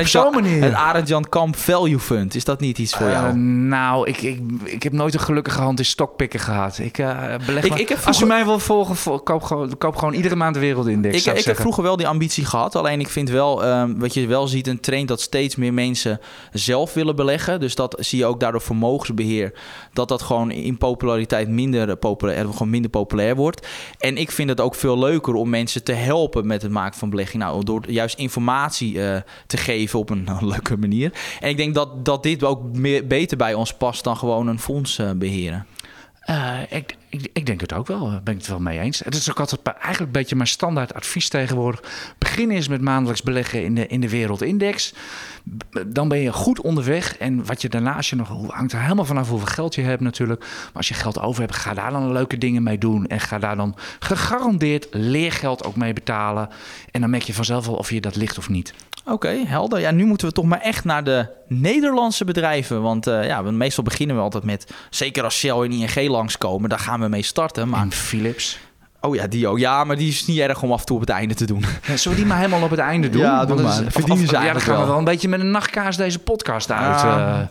Het 0.93 1.30
Kamp 1.30 1.56
Value 1.56 1.99
Fund. 1.99 2.36
Is 2.36 2.43
dat 2.43 2.60
niet 2.60 2.77
iets 2.77 2.95
voor 2.95 3.10
jou? 3.10 3.38
nou, 3.38 4.08
ik, 4.08 4.21
ik, 4.21 4.41
ik 4.63 4.84
heb 4.84 4.93
nooit 4.93 5.13
een 5.13 5.19
gelukkige 5.19 5.62
hand 5.62 5.80
in 5.80 5.86
stokpikken 5.86 6.39
gehad. 6.39 6.80
Ik 6.80 6.95
beleg 7.45 7.63
ik, 7.63 7.69
maar, 7.69 7.80
ik 7.80 7.89
heb 7.89 7.99
vroeger... 7.99 8.08
Als 8.08 8.21
u 8.21 8.25
mij 8.25 8.45
wil 8.45 8.60
volgen, 8.60 9.23
koop 9.23 9.43
gewoon, 9.43 9.77
koop 9.77 9.95
gewoon 9.95 10.13
iedere 10.13 10.36
maand 10.36 10.53
de 10.53 10.60
wereldindex. 10.60 11.25
Ik, 11.25 11.38
ik 11.38 11.45
heb 11.45 11.56
vroeger 11.56 11.84
wel 11.84 11.97
die 11.97 12.08
ambitie 12.08 12.45
gehad. 12.45 12.57
Alleen 12.58 13.00
ik 13.00 13.10
vind 13.10 13.30
wel, 13.30 13.65
um, 13.65 14.00
wat 14.00 14.13
je 14.13 14.28
wel 14.28 14.48
ziet, 14.48 14.67
een 14.67 14.80
trend 14.80 15.08
dat 15.08 15.22
steeds 15.22 15.56
meer 15.56 15.74
mensen 15.74 16.20
zelf 16.52 16.93
willen 16.93 17.15
beleggen. 17.15 17.60
Dus 17.60 17.76
dat 17.76 17.96
zie 18.00 18.20
je 18.20 18.26
ook 18.26 18.39
daardoor 18.39 18.62
vermogensbeheer. 18.62 19.54
Dat 19.93 20.08
dat 20.08 20.22
gewoon 20.22 20.52
in 20.52 20.78
populariteit 20.78 21.50
minder 21.50 21.96
populair, 21.98 22.46
gewoon 22.46 22.70
minder 22.70 22.91
populair 22.91 23.36
wordt. 23.36 23.67
En 24.00 24.17
ik 24.17 24.32
vind 24.32 24.50
het 24.50 24.62
ook 24.62 24.76
veel 24.76 25.00
leuker 25.00 25.34
om 25.34 25.50
mensen 25.50 25.84
te 25.84 25.93
helpen 25.93 26.48
met 26.48 26.62
het 26.62 26.72
maken 26.72 27.00
van 27.00 27.10
belegging. 27.10 27.43
Nou, 27.43 27.63
door 27.63 27.89
juist 27.89 28.17
informatie 28.17 28.93
uh, 28.93 29.17
te 29.48 29.58
geven 29.58 30.00
op 30.00 30.10
een 30.10 30.28
leuke 30.54 30.78
manier. 30.78 31.13
En 31.39 31.50
ik 31.50 31.58
denk 31.58 31.76
dat, 31.76 32.06
dat 32.06 32.24
dit 32.24 32.43
ook 32.43 32.63
meer, 32.74 33.08
beter 33.08 33.38
bij 33.38 33.54
ons 33.54 33.74
past 33.74 34.04
dan 34.04 34.17
gewoon 34.17 34.48
een 34.48 34.60
fonds 34.60 35.00
uh, 35.00 35.12
beheren. 35.12 35.65
Uh, 36.30 36.60
ik, 36.70 36.96
ik, 37.10 37.30
ik, 37.34 37.46
denk 37.46 37.62
het 37.62 37.74
ook 37.74 37.88
wel, 37.88 38.20
ben 38.24 38.34
ik 38.34 38.39
het 38.39 38.48
wel 38.48 38.60
mee 38.60 38.80
eens. 38.80 39.00
Het 39.00 39.15
is 39.15 39.30
ook 39.30 39.39
altijd 39.39 39.62
eigenlijk 39.63 40.00
een 40.00 40.20
beetje 40.20 40.36
mijn 40.36 40.48
standaard 40.48 40.93
advies 40.93 41.30
tegenwoordig. 41.30 41.84
Begin 42.17 42.52
eens 42.52 42.67
met 42.67 42.82
maandelijks 42.82 43.22
beleggen 43.22 43.63
in 43.63 43.76
de, 43.76 43.88
in 43.88 44.02
de 44.02 44.10
wereldindex. 44.10 44.93
Dan 45.88 46.08
ben 46.08 46.20
je 46.20 46.34
goed 46.34 46.62
onderweg. 46.62 47.17
En 47.17 47.46
wat 47.46 47.62
je 47.62 47.70
daarnaast 47.70 48.10
je 48.10 48.15
nog 48.15 48.52
hangt 48.52 48.74
er 48.74 48.82
helemaal 48.82 49.06
vanaf 49.06 49.30
hoeveel 49.30 49.48
geld 49.48 49.76
je 49.76 49.82
hebt 49.82 50.02
natuurlijk. 50.02 50.39
Maar 50.39 50.72
als 50.74 50.88
je 50.88 50.93
geld 50.93 51.20
over 51.20 51.41
hebt, 51.41 51.56
ga 51.56 51.74
daar 51.74 51.91
dan 51.91 52.12
leuke 52.12 52.38
dingen 52.38 52.63
mee 52.63 52.78
doen. 52.78 53.08
En 53.08 53.20
ga 53.20 53.39
daar 53.39 53.56
dan 53.56 53.76
gegarandeerd 54.00 54.88
leergeld 54.91 55.63
ook 55.63 55.76
mee 55.76 55.93
betalen. 55.93 56.50
En 56.91 57.02
dan 57.02 57.10
merk 57.10 57.24
je 57.24 57.34
vanzelf 57.34 57.65
wel 57.65 57.76
of 57.76 57.89
je 57.89 58.02
dat 58.02 58.15
ligt 58.15 58.38
of 58.38 58.50
niet. 58.50 58.74
Oké, 59.10 59.43
helder. 59.46 59.80
Ja, 59.80 59.91
nu 59.91 60.06
moeten 60.06 60.28
we 60.28 60.34
toch 60.34 60.46
maar 60.46 60.62
echt 60.62 60.84
naar 60.84 61.04
de 61.04 61.28
Nederlandse 61.48 62.26
bedrijven. 62.26 62.82
Want 62.82 63.08
uh, 63.08 63.26
ja, 63.26 63.41
meestal 63.41 63.84
beginnen 63.84 64.15
we 64.15 64.22
altijd 64.22 64.43
met... 64.43 64.74
Zeker 64.89 65.24
als 65.24 65.38
Shell 65.38 65.63
en 65.63 65.72
ING 65.72 66.10
langskomen, 66.10 66.70
daar 66.70 66.80
gaan 66.80 66.97
we 67.00 67.08
mee 67.08 67.22
starten. 67.22 67.70
Maar 67.70 67.82
en 67.82 67.92
Philips. 67.92 68.60
Oh 69.02 69.16
ja, 69.16 69.28
die 69.28 69.48
ook. 69.48 69.60
Ja, 69.60 69.84
maar 69.84 69.98
die 69.98 70.08
is 70.08 70.26
niet 70.26 70.40
erg 70.40 70.64
om 70.64 70.72
af 70.72 70.80
en 70.80 70.86
toe 70.86 70.96
op 70.96 71.02
het 71.02 71.12
einde 71.12 71.34
te 71.34 71.46
doen. 71.46 71.66
Ja, 71.88 71.98
zullen 71.98 72.18
we 72.18 72.24
die 72.24 72.26
maar 72.26 72.38
helemaal 72.38 72.62
op 72.62 72.70
het 72.70 72.80
einde 72.80 73.10
doen? 73.10 73.22
Ja, 73.22 73.46
doe 73.46 73.62
maar. 73.62 73.86
Is, 73.86 73.94
verdienen 73.94 74.26
of, 74.26 74.32
ja, 74.32 74.52
dan 74.52 74.62
gaan 74.62 74.80
we 74.80 74.86
wel 74.86 74.98
een 74.98 75.04
beetje 75.04 75.28
met 75.28 75.40
een 75.40 75.52
nachtkaas 75.52 75.98
deze 75.98 76.20
podcast 76.20 76.72
uit. 76.72 77.04
Uh, 77.04 77.04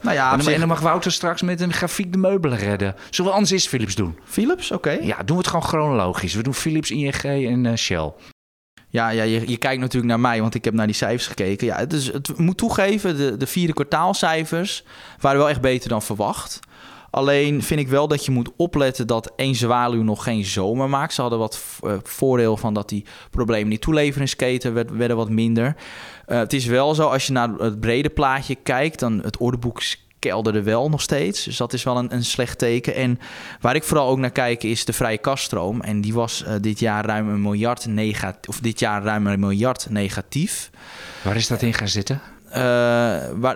nou 0.03 0.15
ja, 0.15 0.33
en, 0.33 0.45
dan, 0.45 0.59
dan 0.59 0.69
mag 0.69 0.81
Wouter 0.81 1.13
straks 1.13 1.43
met 1.43 1.61
een 1.61 1.73
grafiek 1.73 2.13
de 2.13 2.19
meubelen 2.19 2.59
redden. 2.59 2.95
Zullen 3.11 3.31
we 3.31 3.37
anders 3.37 3.55
eens 3.55 3.67
Philips 3.67 3.95
doen? 3.95 4.19
Philips, 4.25 4.71
oké. 4.71 4.91
Okay. 4.91 5.07
Ja, 5.07 5.17
doen 5.17 5.37
we 5.37 5.43
het 5.43 5.47
gewoon 5.47 5.65
chronologisch. 5.65 6.35
We 6.35 6.43
doen 6.43 6.55
Philips, 6.55 6.91
ING 6.91 7.23
en 7.23 7.65
uh, 7.65 7.75
Shell. 7.75 8.13
Ja, 8.89 9.09
ja 9.09 9.23
je, 9.23 9.49
je, 9.49 9.57
kijkt 9.57 9.81
natuurlijk 9.81 10.11
naar 10.11 10.21
mij, 10.21 10.41
want 10.41 10.55
ik 10.55 10.65
heb 10.65 10.75
naar 10.75 10.87
die 10.87 10.95
cijfers 10.95 11.27
gekeken. 11.27 11.67
Ja, 11.67 11.77
het, 11.77 11.93
is, 11.93 12.13
het 12.13 12.39
moet 12.39 12.57
toegeven, 12.57 13.17
de, 13.17 13.37
de 13.37 13.47
vierde 13.47 13.73
kwartaalcijfers 13.73 14.85
waren 15.21 15.39
wel 15.39 15.49
echt 15.49 15.61
beter 15.61 15.89
dan 15.89 16.03
verwacht. 16.03 16.61
Alleen 17.17 17.63
vind 17.63 17.81
ik 17.81 17.89
wel 17.89 18.09
dat 18.09 18.25
je 18.25 18.31
moet 18.31 18.51
opletten 18.57 19.07
dat 19.07 19.33
één 19.37 19.55
zwaluw 19.55 20.03
nog 20.03 20.23
geen 20.23 20.45
zomer 20.45 20.89
maakt. 20.89 21.15
Ze 21.15 21.21
hadden 21.21 21.39
wat 21.39 21.61
uh, 21.85 21.93
voordeel 22.03 22.57
van 22.57 22.75
dat 22.75 22.89
die 22.89 23.05
problemen 23.31 23.71
die 23.71 23.79
toeleveringsketen 23.79 24.97
werden 24.97 25.17
wat 25.17 25.31
minder. 25.31 25.77
Uh, 26.29 26.39
het 26.39 26.53
is 26.53 26.67
wel 26.67 26.95
zo, 26.95 27.09
als 27.09 27.27
je 27.27 27.33
naar 27.33 27.49
het 27.49 27.81
brede 27.81 28.09
plaatje 28.09 28.55
kijkt, 28.55 28.99
dan 28.99 29.21
het 29.23 29.37
ordeboek 29.37 29.83
kelderde 30.19 30.63
wel 30.63 30.89
nog 30.89 31.01
steeds. 31.01 31.45
Dus 31.45 31.57
dat 31.57 31.73
is 31.73 31.83
wel 31.83 31.97
een, 31.97 32.15
een 32.15 32.25
slecht 32.25 32.59
teken. 32.59 32.95
En 32.95 33.19
waar 33.61 33.75
ik 33.75 33.85
vooral 33.85 34.09
ook 34.09 34.19
naar 34.19 34.31
kijk 34.31 34.63
is 34.63 34.85
de 34.85 34.93
vrije 34.93 35.19
kaststroom. 35.19 35.81
En 35.81 36.01
die 36.01 36.15
was 36.15 36.45
uh, 36.47 36.55
dit 36.61 36.79
jaar 36.79 37.05
ruim 37.05 37.29
een 37.29 37.43
miljard 37.43 37.87
negatief. 37.87 38.49
Of 38.49 38.61
dit 38.61 38.79
jaar 38.79 39.03
ruim 39.03 39.27
een 39.27 39.41
miljard 39.41 39.87
negatief. 39.91 40.71
Waar 41.23 41.37
is 41.37 41.47
dat 41.47 41.63
in 41.63 41.75
gaan 41.75 41.89
zitten? 41.89 42.21
Uh, 42.57 42.63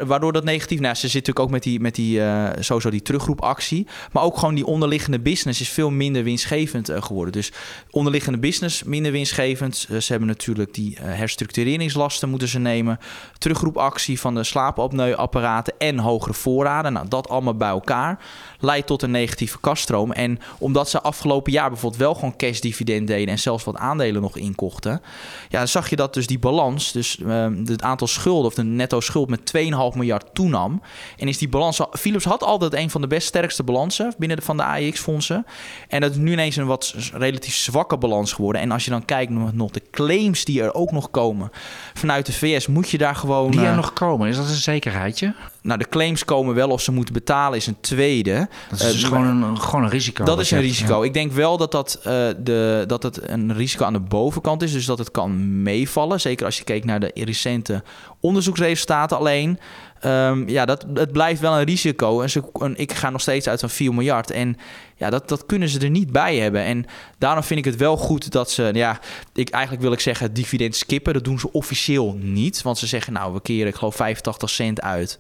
waardoor 0.07 0.33
dat 0.33 0.45
negatief... 0.45 0.81
Nou, 0.81 0.95
ze 0.95 1.01
zit 1.01 1.13
natuurlijk 1.13 1.39
ook 1.39 1.51
met 1.51 1.63
die, 1.63 1.81
met 1.81 1.95
die 1.95 2.19
uh, 2.19 2.49
sowieso 2.59 2.91
die 2.91 3.03
terugroepactie. 3.03 3.87
Maar 4.13 4.23
ook 4.23 4.39
gewoon 4.39 4.55
die 4.55 4.67
onderliggende 4.67 5.21
business 5.21 5.61
is 5.61 5.69
veel 5.69 5.91
minder 5.91 6.25
winstgevend 6.25 6.91
uh, 6.91 7.03
geworden. 7.03 7.33
Dus 7.33 7.53
onderliggende 7.91 8.39
business 8.39 8.83
minder 8.83 9.13
winstgevend. 9.13 9.77
ze 9.77 10.07
hebben 10.07 10.29
natuurlijk 10.29 10.75
die 10.75 10.97
herstructureringslasten 11.01 12.29
moeten 12.29 12.49
ze 12.49 12.59
nemen. 12.59 12.99
Terugroepactie 13.39 14.21
van 14.21 14.35
de 14.35 14.45
slaapapneuapparaten 14.45 15.75
en 15.79 15.99
hogere 15.99 16.35
voorraden. 16.35 16.93
Nou, 16.93 17.09
dat 17.09 17.29
allemaal 17.29 17.57
bij 17.57 17.69
elkaar 17.69 18.19
leidt 18.59 18.87
tot 18.87 19.03
een 19.03 19.11
negatieve 19.11 19.61
kaststroom. 19.61 20.13
En 20.13 20.39
omdat 20.59 20.91
ze 20.91 21.01
afgelopen 21.01 21.53
jaar 21.53 21.69
bijvoorbeeld 21.69 22.03
wel 22.03 22.15
gewoon 22.15 22.37
cashdividend 22.37 23.07
deden... 23.07 23.29
en 23.29 23.39
zelfs 23.39 23.65
wat 23.65 23.77
aandelen 23.77 24.23
nog 24.23 24.37
inkochten... 24.37 25.03
ja, 25.49 25.59
dan 25.59 25.69
zag 25.69 25.91
je 25.91 25.97
dat 25.97 26.15
dus 26.15 26.27
die 26.27 26.39
balans, 26.39 26.93
dus 26.93 27.19
het 27.65 27.83
aantal 27.83 28.07
schulden... 28.07 28.47
of 28.47 28.55
de 28.55 28.63
netto 28.91 29.01
schuld 29.01 29.29
met 29.29 29.53
2,5 29.93 29.97
miljard 29.97 30.35
toenam. 30.35 30.83
En 31.17 31.29
is 31.29 31.39
die 31.39 31.49
balans... 31.49 31.81
Philips 31.93 32.25
had 32.25 32.43
altijd 32.43 32.75
een 32.75 32.91
van 32.91 33.01
de 33.01 33.07
best 33.07 33.27
sterkste 33.27 33.63
balansen 33.63 34.15
binnen 34.19 34.37
de, 34.37 34.43
van 34.43 34.57
de 34.57 34.63
AEX-fondsen. 34.63 35.47
En 35.89 36.01
dat 36.01 36.11
is 36.11 36.17
nu 36.17 36.33
ineens 36.33 36.57
een 36.57 36.67
wat 36.67 36.95
relatief 37.13 37.55
zwakke 37.55 37.99
balans 37.99 38.33
geworden. 38.33 38.61
En 38.61 38.71
als 38.71 38.85
je 38.85 38.91
dan 38.91 39.05
kijkt 39.05 39.33
naar 39.33 39.51
nog 39.55 39.71
de 39.71 39.83
claims 39.91 40.45
die 40.45 40.63
er 40.63 40.75
ook 40.75 40.93
nog 40.93 41.11
komen 41.11 41.51
vanuit 41.95 42.27
de 42.27 42.33
VS... 42.33 42.67
moet 42.67 42.91
je 42.91 42.99
daar 42.99 43.17
gewoon... 43.17 43.51
Die 43.51 43.61
er 43.61 43.75
nog 43.75 43.93
komen, 43.93 44.29
is 44.29 44.37
dat 44.37 44.49
een 44.49 44.55
zekerheidje? 44.55 45.35
Nou, 45.63 45.79
de 45.79 45.89
claims 45.89 46.25
komen 46.25 46.55
wel 46.55 46.69
of 46.69 46.81
ze 46.81 46.93
moeten 46.93 47.15
betalen 47.15 47.59
is 47.59 47.67
een 47.67 47.81
tweede. 47.81 48.49
Dat 48.71 48.81
is 48.81 48.93
dus 48.93 49.05
gewoon, 49.05 49.27
een, 49.27 49.61
gewoon 49.61 49.85
een 49.85 49.91
risico. 49.91 50.25
Dat 50.25 50.41
is 50.41 50.51
een 50.51 50.61
risico. 50.61 51.03
Ik 51.03 51.15
denk 51.15 51.33
wel 51.33 51.57
dat, 51.57 51.73
dat, 51.73 51.99
uh, 51.99 52.05
de, 52.39 52.85
dat 52.87 53.03
het 53.03 53.29
een 53.29 53.55
risico 53.55 53.85
aan 53.85 53.93
de 53.93 54.01
bovenkant 54.01 54.63
is. 54.63 54.73
Dus 54.73 54.85
dat 54.85 54.99
het 54.99 55.11
kan 55.11 55.63
meevallen. 55.63 56.21
Zeker 56.21 56.45
als 56.47 56.59
je 56.59 56.65
kijkt 56.65 56.85
naar 56.85 57.01
de 57.01 57.11
recente 57.15 57.83
onderzoeksresultaten. 58.21 59.17
Alleen, 59.17 59.59
um, 60.05 60.49
ja, 60.49 60.65
dat, 60.65 60.87
het 60.95 61.13
blijft 61.13 61.41
wel 61.41 61.59
een 61.59 61.65
risico. 61.65 62.21
En, 62.21 62.31
ze, 62.31 62.43
en 62.53 62.77
ik 62.77 62.93
ga 62.93 63.11
nog 63.11 63.21
steeds 63.21 63.49
uit 63.49 63.61
van 63.61 63.71
4 63.71 63.95
miljard. 63.95 64.31
En 64.31 64.57
ja, 64.97 65.11
dat, 65.11 65.29
dat 65.29 65.47
kunnen 65.47 65.69
ze 65.69 65.79
er 65.79 65.91
niet 65.91 66.13
bij 66.13 66.37
hebben. 66.37 66.63
En 66.63 66.87
daarom 67.19 67.43
vind 67.43 67.59
ik 67.59 67.65
het 67.65 67.77
wel 67.77 67.97
goed 67.97 68.33
dat 68.33 68.51
ze, 68.51 68.71
ja, 68.73 69.01
ik, 69.35 69.51
eigenlijk 69.51 69.83
wil 69.83 69.93
ik 69.93 70.01
zeggen, 70.01 70.33
dividend 70.33 70.77
skippen. 70.77 71.13
Dat 71.13 71.25
doen 71.25 71.39
ze 71.39 71.53
officieel 71.53 72.17
niet. 72.19 72.63
Want 72.63 72.79
ze 72.79 72.87
zeggen, 72.87 73.13
nou, 73.13 73.33
we 73.33 73.41
keren, 73.41 73.69
ik 73.69 73.75
geloof, 73.75 73.97
85 73.97 74.51
cent 74.51 74.81
uit 74.81 75.19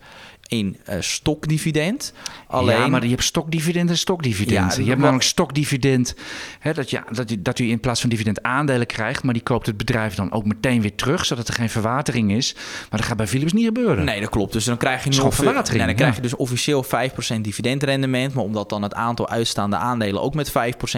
in 0.51 0.77
uh, 0.89 0.95
stokdividend. 1.01 2.13
Alleen... 2.47 2.79
Ja, 2.79 2.89
maar 2.89 3.03
je 3.03 3.09
hebt 3.09 3.25
stokdividend 3.25 3.91
en 3.91 3.99
stokdividend. 3.99 4.75
Ja, 4.75 4.83
je 4.83 4.89
hebt 4.89 5.01
namelijk 5.01 5.25
stokdividend, 5.25 6.15
hè, 6.59 6.73
dat, 6.73 6.91
ja, 6.91 7.05
dat, 7.11 7.37
dat 7.39 7.59
u 7.59 7.71
in 7.71 7.81
plaats 7.81 8.01
van 8.01 8.11
dividend 8.11 8.43
aandelen 8.43 8.87
krijgt, 8.87 9.23
maar 9.23 9.35
die 9.35 9.43
koopt 9.43 9.67
het 9.67 9.77
bedrijf 9.77 10.15
dan 10.15 10.33
ook 10.33 10.45
meteen 10.45 10.81
weer 10.81 10.95
terug, 10.95 11.27
zodat 11.27 11.49
er 11.49 11.55
geen 11.55 11.71
verwatering 11.71 12.33
is. 12.33 12.55
Maar 12.55 12.99
dat 12.99 13.09
gaat 13.09 13.17
bij 13.17 13.27
Philips 13.27 13.53
niet 13.53 13.65
gebeuren. 13.65 14.05
Nee, 14.05 14.21
dat 14.21 14.29
klopt. 14.29 14.53
Dus 14.53 14.65
dan 14.65 14.77
krijg 14.77 15.05
je 15.05 15.11
ongeveer, 15.11 15.33
verwatering. 15.33 15.77
Nee, 15.77 15.87
dan 15.87 15.97
krijg 15.97 16.17
je 16.17 16.23
dus 16.23 16.37
officieel 16.37 16.85
5% 16.85 17.41
dividendrendement, 17.41 18.35
maar 18.35 18.45
omdat 18.45 18.69
dan 18.69 18.83
het 18.83 18.95
aantal 18.95 19.29
uitstaande 19.29 19.77
aandelen 19.77 20.23
ook 20.23 20.35
met 20.35 20.51
5% 20.51 20.53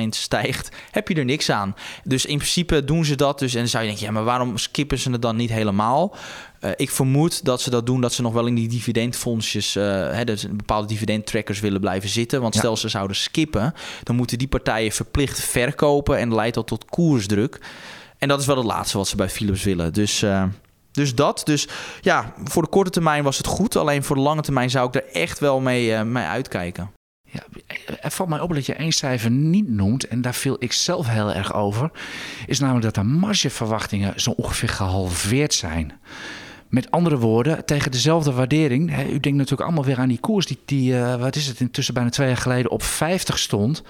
stijgt, 0.08 0.76
heb 0.90 1.08
je 1.08 1.14
er 1.14 1.24
niks 1.24 1.50
aan. 1.50 1.74
Dus 2.04 2.26
in 2.26 2.36
principe 2.36 2.84
doen 2.84 3.04
ze 3.04 3.14
dat 3.14 3.38
dus 3.38 3.52
en 3.52 3.58
dan 3.58 3.68
zou 3.68 3.82
je 3.82 3.88
denken, 3.88 4.06
ja, 4.06 4.12
maar 4.12 4.24
waarom 4.24 4.58
skippen 4.58 4.98
ze 4.98 5.10
het 5.10 5.22
dan 5.22 5.36
niet 5.36 5.50
helemaal? 5.50 6.14
Uh, 6.64 6.70
ik 6.76 6.90
vermoed 6.90 7.44
dat 7.44 7.60
ze 7.60 7.70
dat 7.70 7.86
doen, 7.86 8.00
dat 8.00 8.12
ze 8.12 8.22
nog 8.22 8.32
wel 8.32 8.46
in 8.46 8.54
die 8.54 8.68
dividendfondsjes, 8.68 9.76
uh, 9.76 9.84
hè, 9.84 10.24
dus 10.24 10.46
bepaalde 10.50 10.86
dividendtrackers 10.86 11.60
willen 11.60 11.80
blijven 11.80 12.08
zitten. 12.08 12.40
Want 12.40 12.54
stel 12.54 12.76
ze 12.76 12.88
zouden 12.88 13.16
skippen, 13.16 13.74
dan 14.02 14.16
moeten 14.16 14.38
die 14.38 14.48
partijen 14.48 14.92
verplicht 14.92 15.40
verkopen 15.40 16.18
en 16.18 16.34
leidt 16.34 16.54
dat 16.54 16.66
tot 16.66 16.84
koersdruk. 16.84 17.60
En 18.18 18.28
dat 18.28 18.40
is 18.40 18.46
wel 18.46 18.56
het 18.56 18.66
laatste 18.66 18.96
wat 18.96 19.08
ze 19.08 19.16
bij 19.16 19.28
Philips 19.28 19.62
willen. 19.62 19.92
Dus, 19.92 20.22
uh, 20.22 20.44
dus 20.92 21.14
dat. 21.14 21.42
Dus 21.44 21.68
ja, 22.00 22.34
voor 22.44 22.62
de 22.62 22.68
korte 22.68 22.90
termijn 22.90 23.24
was 23.24 23.36
het 23.36 23.46
goed. 23.46 23.76
Alleen 23.76 24.04
voor 24.04 24.16
de 24.16 24.22
lange 24.22 24.42
termijn 24.42 24.70
zou 24.70 24.88
ik 24.88 24.94
er 24.94 25.06
echt 25.12 25.38
wel 25.38 25.60
mee, 25.60 26.04
mee 26.04 26.24
uitkijken. 26.24 26.90
Ja, 27.32 27.42
er 28.00 28.10
valt 28.10 28.28
mij 28.28 28.40
op 28.40 28.54
dat 28.54 28.66
je 28.66 28.74
één 28.74 28.92
cijfer 28.92 29.30
niet 29.30 29.68
noemt, 29.68 30.08
en 30.08 30.20
daar 30.20 30.34
viel 30.34 30.56
ik 30.58 30.72
zelf 30.72 31.06
heel 31.08 31.32
erg 31.32 31.54
over, 31.54 31.90
is 32.46 32.58
namelijk 32.58 32.84
dat 32.84 32.94
de 32.94 33.10
margeverwachtingen 33.10 34.20
zo 34.20 34.30
ongeveer 34.30 34.68
gehalveerd 34.68 35.54
zijn. 35.54 36.00
Met 36.72 36.90
andere 36.90 37.18
woorden, 37.18 37.64
tegen 37.64 37.90
dezelfde 37.90 38.32
waardering. 38.32 38.90
Hè, 38.94 39.04
u 39.04 39.20
denkt 39.20 39.38
natuurlijk 39.38 39.60
allemaal 39.60 39.84
weer 39.84 39.98
aan 39.98 40.08
die 40.08 40.20
koers 40.20 40.46
die, 40.46 40.58
die 40.64 40.92
uh, 40.92 41.14
wat 41.14 41.36
is 41.36 41.46
het, 41.46 41.60
intussen 41.60 41.94
bijna 41.94 42.10
twee 42.10 42.28
jaar 42.28 42.36
geleden 42.36 42.70
op 42.70 42.82
50 42.82 43.38
stond. 43.38 43.82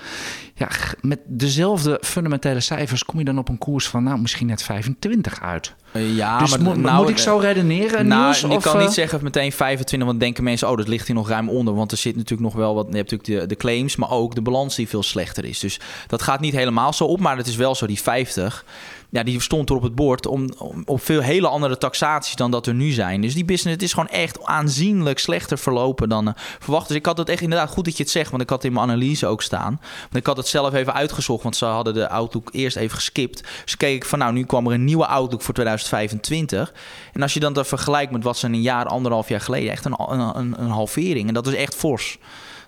Ja, 0.55 0.69
met 1.01 1.19
dezelfde 1.27 1.99
fundamentele 2.05 2.61
cijfers 2.61 3.05
kom 3.05 3.19
je 3.19 3.25
dan 3.25 3.39
op 3.39 3.49
een 3.49 3.59
koers 3.59 3.89
van 3.89 4.03
nou 4.03 4.19
misschien 4.19 4.47
net 4.47 4.63
25 4.63 5.41
uit. 5.41 5.75
Uh, 5.93 6.17
ja, 6.17 6.39
dus 6.39 6.51
maar 6.51 6.61
mo 6.61 6.75
nou, 6.75 7.01
moet 7.03 7.11
ik 7.11 7.19
zo 7.19 7.37
redeneren? 7.37 8.07
Nou, 8.07 8.37
ik 8.37 8.51
of, 8.51 8.63
kan 8.63 8.79
niet 8.79 8.93
zeggen 8.93 9.21
meteen 9.23 9.53
25, 9.53 10.09
want 10.09 10.21
denken 10.21 10.45
mensen, 10.45 10.71
oh, 10.71 10.77
dat 10.77 10.89
ligt 10.89 11.07
hier 11.07 11.17
nog 11.17 11.29
ruim 11.29 11.49
onder. 11.49 11.75
Want 11.75 11.93
er 11.93 11.99
zit 11.99 12.17
natuurlijk 12.17 12.43
nog 12.43 12.55
wel 12.55 12.75
wat. 12.75 12.87
Je 12.91 12.97
hebt 12.97 13.11
natuurlijk 13.11 13.41
de, 13.41 13.47
de 13.47 13.61
claims, 13.61 13.97
maar 13.97 14.11
ook 14.11 14.35
de 14.35 14.43
balans 14.43 14.77
die 14.77 14.89
veel 14.89 15.03
slechter 15.03 15.45
is. 15.45 15.59
Dus 15.59 15.81
dat 16.07 16.23
gaat 16.23 16.41
niet 16.41 16.55
helemaal 16.55 16.93
zo 16.93 17.05
op, 17.05 17.21
maar 17.21 17.37
het 17.37 17.47
is 17.47 17.57
wel 17.57 17.75
zo, 17.75 17.87
die 17.87 18.01
50 18.01 18.65
ja, 19.13 19.23
die 19.23 19.41
stond 19.41 19.71
er 19.71 19.77
op 19.77 19.83
het 19.83 19.95
bord 19.95 20.27
om, 20.27 20.49
op 20.85 21.03
veel 21.03 21.21
hele 21.21 21.49
andere 21.49 21.79
taxaties 21.79 22.35
dan 22.35 22.51
dat 22.51 22.67
er 22.67 22.75
nu 22.75 22.91
zijn. 22.91 23.21
Dus 23.21 23.35
die 23.35 23.45
business 23.45 23.75
het 23.75 23.83
is 23.83 23.93
gewoon 23.93 24.09
echt 24.09 24.45
aanzienlijk 24.45 25.19
slechter 25.19 25.59
verlopen 25.59 26.09
dan 26.09 26.29
uh, 26.29 26.35
verwacht. 26.59 26.89
Dus 26.89 26.97
ik 26.97 27.07
had 27.07 27.19
het 27.19 27.29
echt 27.29 27.43
inderdaad 27.43 27.71
goed 27.71 27.85
dat 27.85 27.97
je 27.97 28.03
het 28.03 28.13
zegt, 28.13 28.31
want 28.31 28.43
ik 28.43 28.51
had 28.51 28.65
in 28.65 28.73
mijn 28.73 28.85
analyse 28.85 29.27
ook 29.27 29.43
staan. 29.43 29.81
Want 30.01 30.17
ik 30.17 30.27
had 30.27 30.37
het 30.37 30.47
zelf 30.47 30.75
even 30.75 30.95
uitgezocht, 30.95 31.43
want 31.43 31.57
ze 31.57 31.65
hadden 31.65 31.95
de 31.95 32.09
Outlook 32.09 32.49
eerst 32.53 32.77
even 32.77 32.97
geskipt. 32.97 33.43
Dus 33.65 33.77
keek 33.77 33.95
ik 33.95 34.05
van, 34.05 34.19
nou, 34.19 34.33
nu 34.33 34.45
kwam 34.45 34.67
er 34.67 34.73
een 34.73 34.85
nieuwe 34.85 35.07
Outlook 35.07 35.43
voor 35.43 35.55
2025. 35.55 36.73
En 37.13 37.23
als 37.23 37.35
je 37.35 37.41
dan 37.41 37.53
dat 37.53 37.67
vergelijkt 37.67 38.13
met 38.13 38.23
wat 38.23 38.39
ze 38.39 38.47
een 38.47 38.63
jaar, 38.63 38.87
anderhalf 38.87 39.29
jaar 39.29 39.41
geleden, 39.41 39.71
echt 39.71 39.85
een, 39.85 39.95
een, 39.99 40.63
een 40.63 40.71
halvering. 40.71 41.29
En 41.29 41.35
dat 41.35 41.47
is 41.47 41.55
echt 41.55 41.75
fors. 41.75 42.19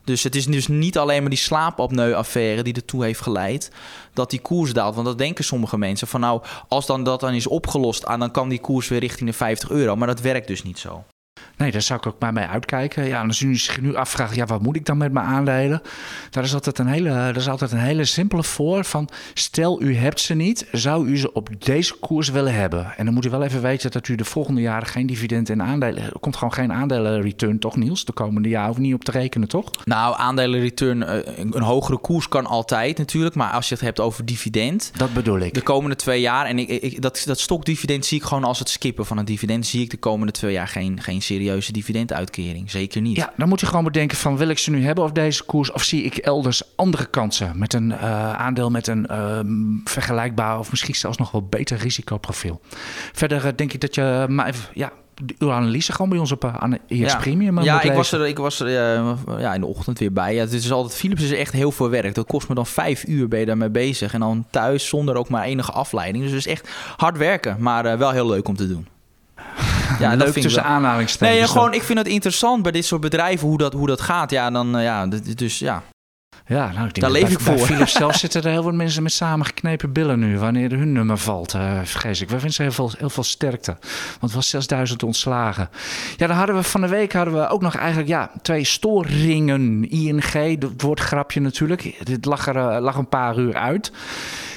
Dus 0.04 0.22
het 0.22 0.34
is 0.34 0.46
dus 0.46 0.66
niet 0.66 0.98
alleen 0.98 1.20
maar 1.20 1.30
die 1.30 1.38
slaapapneu-affaire 1.38 2.62
die 2.62 2.74
ertoe 2.74 3.04
heeft 3.04 3.20
geleid 3.20 3.70
dat 4.12 4.30
die 4.30 4.40
koers 4.40 4.72
daalt. 4.72 4.94
Want 4.94 5.06
dat 5.06 5.18
denken 5.18 5.44
sommige 5.44 5.78
mensen 5.78 6.08
van 6.08 6.20
nou, 6.20 6.42
als 6.68 6.86
dan 6.86 7.04
dat 7.04 7.20
dan 7.20 7.34
is 7.34 7.46
opgelost, 7.46 8.04
ah, 8.04 8.20
dan 8.20 8.30
kan 8.30 8.48
die 8.48 8.60
koers 8.60 8.88
weer 8.88 9.00
richting 9.00 9.30
de 9.30 9.36
50 9.36 9.70
euro. 9.70 9.96
Maar 9.96 10.08
dat 10.08 10.20
werkt 10.20 10.46
dus 10.46 10.62
niet 10.62 10.78
zo. 10.78 11.04
Nee, 11.56 11.70
daar 11.70 11.82
zou 11.82 11.98
ik 11.98 12.06
ook 12.06 12.20
maar 12.20 12.32
mee 12.32 12.46
uitkijken. 12.46 13.04
Ja, 13.04 13.20
en 13.20 13.26
als 13.26 13.40
u 13.40 13.56
zich 13.56 13.80
nu 13.80 13.94
afvraagt, 13.94 14.34
ja, 14.34 14.46
wat 14.46 14.62
moet 14.62 14.76
ik 14.76 14.86
dan 14.86 14.96
met 14.96 15.12
mijn 15.12 15.26
aandelen? 15.26 15.82
Daar 16.30 16.44
is 16.44 16.54
altijd 16.54 16.78
een 16.78 16.86
hele, 16.86 17.08
daar 17.08 17.36
is 17.36 17.48
altijd 17.48 17.72
een 17.72 17.78
hele 17.78 18.04
simpele 18.04 18.42
voor 18.42 18.84
van... 18.84 19.08
stel 19.34 19.82
u 19.82 19.96
hebt 19.96 20.20
ze 20.20 20.34
niet, 20.34 20.66
zou 20.72 21.08
u 21.08 21.18
ze 21.18 21.32
op 21.32 21.48
deze 21.58 21.94
koers 21.94 22.28
willen 22.28 22.54
hebben? 22.54 22.96
En 22.96 23.04
dan 23.04 23.14
moet 23.14 23.24
u 23.24 23.30
wel 23.30 23.42
even 23.42 23.62
weten 23.62 23.90
dat 23.90 24.08
u 24.08 24.14
de 24.14 24.24
volgende 24.24 24.60
jaren 24.60 24.88
geen 24.88 25.06
dividend 25.06 25.50
en 25.50 25.62
aandelen... 25.62 26.02
Er 26.02 26.18
komt 26.20 26.36
gewoon 26.36 26.52
geen 26.52 26.72
aandelenreturn, 26.72 27.58
toch 27.58 27.76
Niels? 27.76 28.04
De 28.04 28.12
komende 28.12 28.48
jaar 28.48 28.66
hoef 28.66 28.78
niet 28.78 28.94
op 28.94 29.04
te 29.04 29.10
rekenen, 29.10 29.48
toch? 29.48 29.70
Nou, 29.84 30.14
aandelenreturn, 30.18 31.04
een 31.56 31.62
hogere 31.62 31.98
koers 31.98 32.28
kan 32.28 32.46
altijd 32.46 32.98
natuurlijk. 32.98 33.34
Maar 33.34 33.50
als 33.50 33.68
je 33.68 33.74
het 33.74 33.84
hebt 33.84 34.00
over 34.00 34.24
dividend... 34.24 34.92
Dat 34.96 35.12
bedoel 35.12 35.38
ik. 35.38 35.54
De 35.54 35.62
komende 35.62 35.96
twee 35.96 36.20
jaar, 36.20 36.46
en 36.46 36.58
ik, 36.58 36.68
ik, 36.68 37.02
dat, 37.02 37.22
dat 37.26 37.40
stokdividend 37.40 38.06
zie 38.06 38.18
ik 38.18 38.24
gewoon 38.24 38.44
als 38.44 38.58
het 38.58 38.68
skippen 38.68 39.06
van 39.06 39.18
een 39.18 39.24
dividend... 39.24 39.66
zie 39.66 39.82
ik 39.82 39.90
de 39.90 39.96
komende 39.96 40.32
twee 40.32 40.52
jaar 40.52 40.68
geen, 40.68 41.02
geen 41.02 41.22
serieuze 41.44 41.72
dividenduitkering. 41.72 42.70
Zeker 42.70 43.00
niet. 43.00 43.16
Ja, 43.16 43.32
dan 43.36 43.48
moet 43.48 43.60
je 43.60 43.66
gewoon 43.66 43.84
bedenken 43.84 44.16
van 44.16 44.36
wil 44.36 44.48
ik 44.48 44.58
ze 44.58 44.70
nu 44.70 44.84
hebben 44.84 45.04
of 45.04 45.12
deze 45.12 45.44
koers... 45.44 45.72
of 45.72 45.82
zie 45.82 46.02
ik 46.02 46.16
elders 46.16 46.62
andere 46.76 47.06
kansen 47.06 47.58
met 47.58 47.72
een 47.72 47.90
uh, 47.90 48.32
aandeel 48.32 48.70
met 48.70 48.86
een 48.86 49.08
uh, 49.10 49.38
vergelijkbaar... 49.84 50.58
of 50.58 50.70
misschien 50.70 50.94
zelfs 50.94 51.18
nog 51.18 51.30
wel 51.30 51.46
beter 51.46 51.78
risicoprofiel. 51.78 52.60
Verder 53.12 53.44
uh, 53.44 53.50
denk 53.56 53.72
ik 53.72 53.80
dat 53.80 53.94
je... 53.94 54.26
Maar, 54.28 54.54
ja, 54.74 54.92
uw 55.38 55.52
analyse 55.52 55.92
gewoon 55.92 56.08
bij 56.08 56.18
ons 56.18 56.32
op 56.32 56.44
ES 56.44 56.98
ja. 56.98 57.16
Premium. 57.16 57.62
Ja, 57.62 57.82
ik 57.82 57.92
was 57.92 58.12
er, 58.12 58.26
ik 58.26 58.38
was 58.38 58.60
er 58.60 58.70
ja, 59.40 59.54
in 59.54 59.60
de 59.60 59.66
ochtend 59.66 59.98
weer 59.98 60.12
bij. 60.12 60.34
Ja, 60.34 60.40
het 60.40 60.52
is 60.52 60.72
altijd, 60.72 60.96
Philips 60.96 61.22
is 61.22 61.32
echt 61.32 61.52
heel 61.52 61.72
veel 61.72 61.90
werk. 61.90 62.14
Dat 62.14 62.26
kost 62.26 62.48
me 62.48 62.54
dan 62.54 62.66
vijf 62.66 63.04
uur 63.06 63.28
ben 63.28 63.40
je 63.40 63.46
daarmee 63.46 63.70
bezig. 63.70 64.14
En 64.14 64.20
dan 64.20 64.46
thuis 64.50 64.88
zonder 64.88 65.16
ook 65.16 65.28
maar 65.28 65.44
enige 65.44 65.72
afleiding. 65.72 66.24
Dus 66.24 66.32
het 66.32 66.46
is 66.46 66.52
echt 66.52 66.68
hard 66.96 67.16
werken, 67.18 67.56
maar 67.58 67.98
wel 67.98 68.10
heel 68.10 68.26
leuk 68.26 68.48
om 68.48 68.56
te 68.56 68.68
doen. 68.68 68.86
Ja, 69.98 70.14
leuk 70.14 70.32
tussen 70.32 70.64
aanhalingstekens. 70.64 71.38
Nee, 71.38 71.48
gewoon, 71.48 71.74
ik 71.74 71.82
vind 71.82 71.98
het 71.98 72.08
interessant 72.08 72.62
bij 72.62 72.72
dit 72.72 72.84
soort 72.84 73.00
bedrijven 73.00 73.48
hoe 73.48 73.58
dat, 73.58 73.72
hoe 73.72 73.86
dat 73.86 74.00
gaat. 74.00 74.30
Ja, 74.30 74.50
dan, 74.50 74.80
ja, 74.80 75.06
dus 75.34 75.58
ja. 75.58 75.82
Ja, 76.46 76.72
nou, 76.72 76.86
ik 76.86 76.94
denk 76.94 76.94
Daar 76.94 77.10
dat 77.10 77.12
leef 77.12 77.22
bij, 77.22 77.32
ik 77.32 77.40
voor. 77.40 77.54
Bij 77.54 77.64
Philips 77.64 77.92
zelf 77.92 78.16
zitten 78.24 78.42
er 78.42 78.50
heel 78.50 78.62
veel 78.62 78.72
mensen 78.72 79.02
met 79.02 79.12
samengeknepen 79.12 79.92
billen 79.92 80.18
nu. 80.18 80.38
Wanneer 80.38 80.70
hun 80.70 80.92
nummer 80.92 81.18
valt, 81.18 81.54
uh, 81.54 81.80
vrees 81.82 82.20
ik. 82.20 82.28
We 82.28 82.40
wensen 82.40 82.64
heel 82.64 82.72
veel, 82.72 82.92
heel 82.98 83.10
veel 83.10 83.22
sterkte. 83.22 83.76
Want 84.10 84.20
het 84.20 84.32
was 84.32 84.48
6000 84.48 85.02
ontslagen. 85.02 85.68
Ja, 86.16 86.26
dan 86.26 86.36
hadden 86.36 86.56
we 86.56 86.62
van 86.62 86.80
de 86.80 86.88
week 86.88 87.12
hadden 87.12 87.34
we 87.34 87.48
ook 87.48 87.60
nog 87.60 87.76
eigenlijk 87.76 88.08
ja, 88.08 88.30
twee 88.42 88.64
storingen. 88.64 89.90
ING, 89.90 90.32
het 90.60 90.82
woord 90.82 91.00
grapje 91.00 91.40
natuurlijk. 91.40 92.06
Dit 92.06 92.24
lag 92.24 92.46
er 92.46 92.56
uh, 92.56 92.76
lag 92.80 92.96
een 92.96 93.08
paar 93.08 93.38
uur 93.38 93.54
uit. 93.54 93.92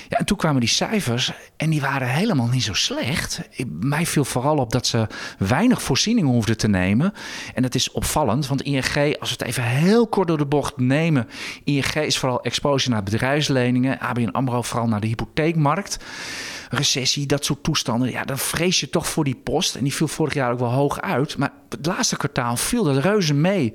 Ja, 0.10 0.18
en 0.18 0.26
toen 0.26 0.38
kwamen 0.38 0.60
die 0.60 0.70
cijfers 0.70 1.32
en 1.58 1.70
die 1.70 1.82
waren 1.82 2.08
helemaal 2.10 2.48
niet 2.48 2.64
zo 2.64 2.74
slecht. 2.74 3.42
Mij 3.80 4.06
viel 4.06 4.26
vooral 4.26 4.58
op 4.58 4.72
dat 4.72 4.88
ze 4.88 5.08
weinig 5.40 5.82
voorzieningen 5.82 6.32
hoefden 6.32 6.58
te 6.58 6.68
nemen. 6.68 7.14
En 7.54 7.62
dat 7.62 7.76
is 7.76 7.92
opvallend, 7.92 8.48
want 8.48 8.62
ING, 8.62 9.18
als 9.20 9.30
we 9.30 9.36
het 9.38 9.42
even 9.42 9.64
heel 9.64 10.08
kort 10.08 10.28
door 10.28 10.38
de 10.38 10.46
bocht 10.46 10.78
nemen... 10.78 11.28
ING 11.64 11.94
is 11.94 12.18
vooral 12.18 12.42
exposure 12.42 12.94
naar 12.94 13.04
bedrijfsleningen. 13.04 14.00
ABN 14.00 14.30
AMRO 14.32 14.62
vooral 14.62 14.88
naar 14.88 15.02
de 15.02 15.08
hypotheekmarkt. 15.08 15.98
Recessie, 16.70 17.26
dat 17.26 17.46
soort 17.46 17.64
toestanden. 17.64 18.12
Ja, 18.12 18.24
dan 18.24 18.38
vrees 18.38 18.80
je 18.80 18.90
toch 18.90 19.08
voor 19.08 19.24
die 19.24 19.40
post. 19.44 19.76
En 19.76 19.84
die 19.84 19.94
viel 19.94 20.08
vorig 20.08 20.34
jaar 20.34 20.52
ook 20.52 20.60
wel 20.60 20.72
hoog 20.72 21.02
uit. 21.02 21.38
Maar 21.38 21.52
het 21.70 21.86
laatste 21.86 22.18
kwartaal 22.18 22.58
viel 22.58 22.84
dat 22.84 22.98
reuze 22.98 23.34
mee. 23.34 23.74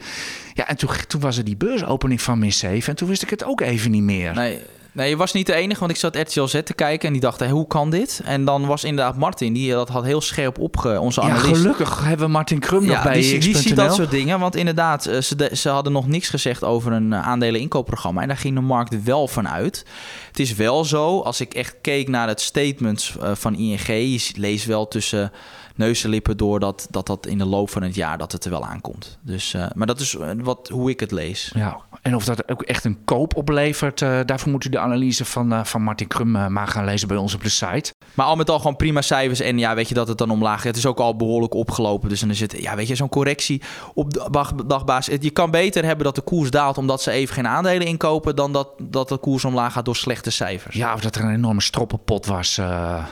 Ja, 0.55 0.69
en 0.69 0.77
toen, 0.77 0.89
toen 1.07 1.21
was 1.21 1.39
er 1.39 1.45
die 1.45 1.57
beursopening 1.57 2.23
van 2.23 2.39
min 2.39 2.53
7. 2.53 2.89
En 2.89 2.97
toen 2.97 3.09
wist 3.09 3.23
ik 3.23 3.31
het 3.31 3.45
ook 3.45 3.61
even 3.61 3.91
niet 3.91 4.03
meer. 4.03 4.35
Nee, 4.35 4.61
Nee, 4.95 5.09
je 5.09 5.17
was 5.17 5.33
niet 5.33 5.47
de 5.47 5.55
enige, 5.55 5.81
want 5.81 5.91
ik 5.93 5.97
zat 5.97 6.17
RTL 6.17 6.45
Z 6.45 6.61
te 6.65 6.75
kijken 6.75 7.07
en 7.07 7.13
die 7.13 7.23
dacht, 7.23 7.47
hoe 7.47 7.67
kan 7.67 7.91
dit? 7.91 8.21
En 8.25 8.45
dan 8.45 8.67
was 8.67 8.85
inderdaad 8.85 9.17
Martin, 9.17 9.53
die 9.53 9.71
dat 9.73 9.89
had 9.89 10.05
heel 10.05 10.21
scherp 10.21 10.59
opge... 10.59 11.01
Onze 11.01 11.21
ja, 11.21 11.35
gelukkig 11.35 12.05
hebben 12.05 12.27
we 12.27 12.33
Martin 12.33 12.59
Krum 12.59 12.85
nog 12.85 12.95
Ja, 12.97 13.03
bij 13.03 13.13
die, 13.21 13.39
die 13.39 13.57
ziet 13.57 13.77
dat 13.77 13.95
soort 13.95 14.11
dingen. 14.11 14.41
Want 14.41 14.57
inderdaad, 14.57 15.07
eh, 15.07 15.21
ze, 15.21 15.37
de- 15.37 15.57
ze 15.57 15.69
hadden 15.69 15.93
nog 15.93 16.07
niks 16.07 16.29
gezegd 16.29 16.65
over 16.65 16.93
een 16.93 17.13
eh, 17.13 17.29
aandelen-inkoopprogramma. 17.29 18.21
En 18.23 18.29
daar 18.29 18.37
ging 18.37 18.55
de 18.55 18.61
markt 18.61 19.03
wel 19.03 19.29
van 19.29 19.49
uit. 19.49 19.85
Het 20.29 20.39
is 20.39 20.55
wel 20.55 20.85
zo, 20.85 21.21
als 21.21 21.41
ik 21.41 21.55
echt 21.55 21.75
keek 21.81 22.09
naar 22.09 22.29
het 22.29 22.41
statements 22.41 23.17
eh, 23.19 23.31
van 23.35 23.55
ING... 23.57 23.87
je 23.87 24.33
leest 24.37 24.67
wel 24.67 24.89
tussen 24.89 25.33
neus 25.77 26.05
en 26.05 26.11
lippen 26.11 26.37
door 26.37 26.61
dat, 26.61 26.87
dat 26.91 27.07
dat 27.07 27.27
in 27.27 27.39
de 27.39 27.45
loop 27.45 27.71
van 27.71 27.83
het 27.83 27.95
jaar 27.95 28.19
dat 28.19 28.33
het 28.33 28.45
er 28.45 28.51
wel 28.51 28.65
aankomt. 28.65 29.19
Dus, 29.23 29.55
eh, 29.55 29.67
maar 29.75 29.87
dat 29.87 30.01
is 30.01 30.17
eh, 30.17 30.29
wat, 30.43 30.69
hoe 30.73 30.91
ik 30.91 31.01
het 31.01 31.11
lees. 31.11 31.51
Ja, 31.55 31.77
en 32.03 32.15
of 32.17 32.25
dat 32.25 32.49
ook 32.51 32.63
echt 32.63 32.85
een 32.85 32.99
koop 33.05 33.37
oplevert, 33.37 34.03
eh, 34.03 34.19
daarvoor 34.27 34.51
moet 34.51 34.65
u 34.65 34.69
de 34.69 34.79
analyse 34.83 35.25
van, 35.25 35.53
eh, 35.53 35.65
van 35.65 35.83
Martin 35.83 36.07
Krum 36.07 36.37
eh, 36.37 36.47
maar 36.47 36.69
gaan 36.69 36.85
lezen 36.85 37.09
bij 37.09 37.17
ons 37.17 37.35
op 37.35 37.43
de 37.43 37.49
site. 37.49 37.93
Maar 38.15 38.27
al 38.27 38.37
met 38.37 38.51
al 38.51 38.59
gewoon 38.59 38.77
prima 38.77 39.01
cijfers. 39.03 39.41
En 39.41 39.59
ja, 39.59 39.75
weet 39.75 39.89
je 39.89 39.95
dat 39.95 40.09
het 40.09 40.19
dan 40.19 40.31
omlaag 40.31 40.57
gaat. 40.57 40.65
Het 40.65 40.77
is 40.77 40.87
ook 40.87 40.99
al 41.01 41.17
behoorlijk 41.17 41.55
opgelopen. 41.55 42.09
Dus 42.09 42.21
dan 42.21 42.35
zit, 42.35 42.63
ja, 42.63 42.77
weet 42.77 42.89
je, 42.89 42.95
zo'n 42.95 43.09
correctie 43.09 43.63
op 43.95 44.33
dag- 44.33 44.55
dagbasis. 44.55 45.17
Je 45.21 45.31
kan 45.31 45.51
beter 45.51 45.85
hebben 45.85 46.05
dat 46.05 46.15
de 46.15 46.21
koers 46.21 46.51
daalt 46.51 46.79
omdat 46.79 47.03
ze 47.03 47.11
even 47.11 47.35
geen 47.35 47.47
aandelen 47.49 47.87
inkopen. 47.87 48.37
dan 48.37 48.53
dat, 48.53 48.69
dat 48.83 49.09
de 49.09 49.19
koers 49.19 49.45
omlaag 49.45 49.73
gaat 49.73 49.85
door 49.85 49.97
slechte 49.97 50.31
cijfers. 50.31 50.77
Ja, 50.77 50.95
of 50.95 51.01
dat 51.01 51.15
er 51.17 51.25
een 51.25 51.35
enorme 51.35 51.61
stroppenpot 51.61 52.27
was. 52.27 52.59
eh. 52.59 53.05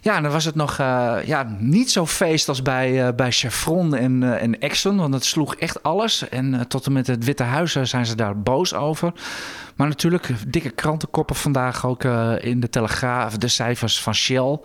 Ja, 0.00 0.20
dan 0.20 0.30
was 0.32 0.44
het 0.44 0.54
nog 0.54 0.76
ja, 1.24 1.56
niet 1.58 1.90
zo 1.90 2.06
feest 2.06 2.48
als 2.48 2.62
bij, 2.62 3.14
bij 3.14 3.32
Chevron 3.32 3.94
en, 3.94 4.38
en 4.40 4.60
Exxon. 4.60 4.96
Want 4.96 5.14
het 5.14 5.24
sloeg 5.24 5.54
echt 5.54 5.82
alles. 5.82 6.28
En 6.28 6.64
tot 6.68 6.86
en 6.86 6.92
met 6.92 7.06
het 7.06 7.24
Witte 7.24 7.42
Huis 7.42 7.72
zijn 7.72 8.06
ze 8.06 8.14
daar 8.14 8.40
boos 8.40 8.74
over. 8.74 9.12
Maar 9.76 9.88
natuurlijk, 9.88 10.30
dikke 10.48 10.70
krantenkoppen 11.10 11.36
vandaag 11.36 11.86
ook 11.86 12.04
eh, 12.04 12.50
in 12.50 12.60
de 12.60 12.68
Telegraaf. 12.68 13.36
De 13.36 13.48
cijfers 13.48 14.02
van 14.02 14.14
Shell. 14.14 14.58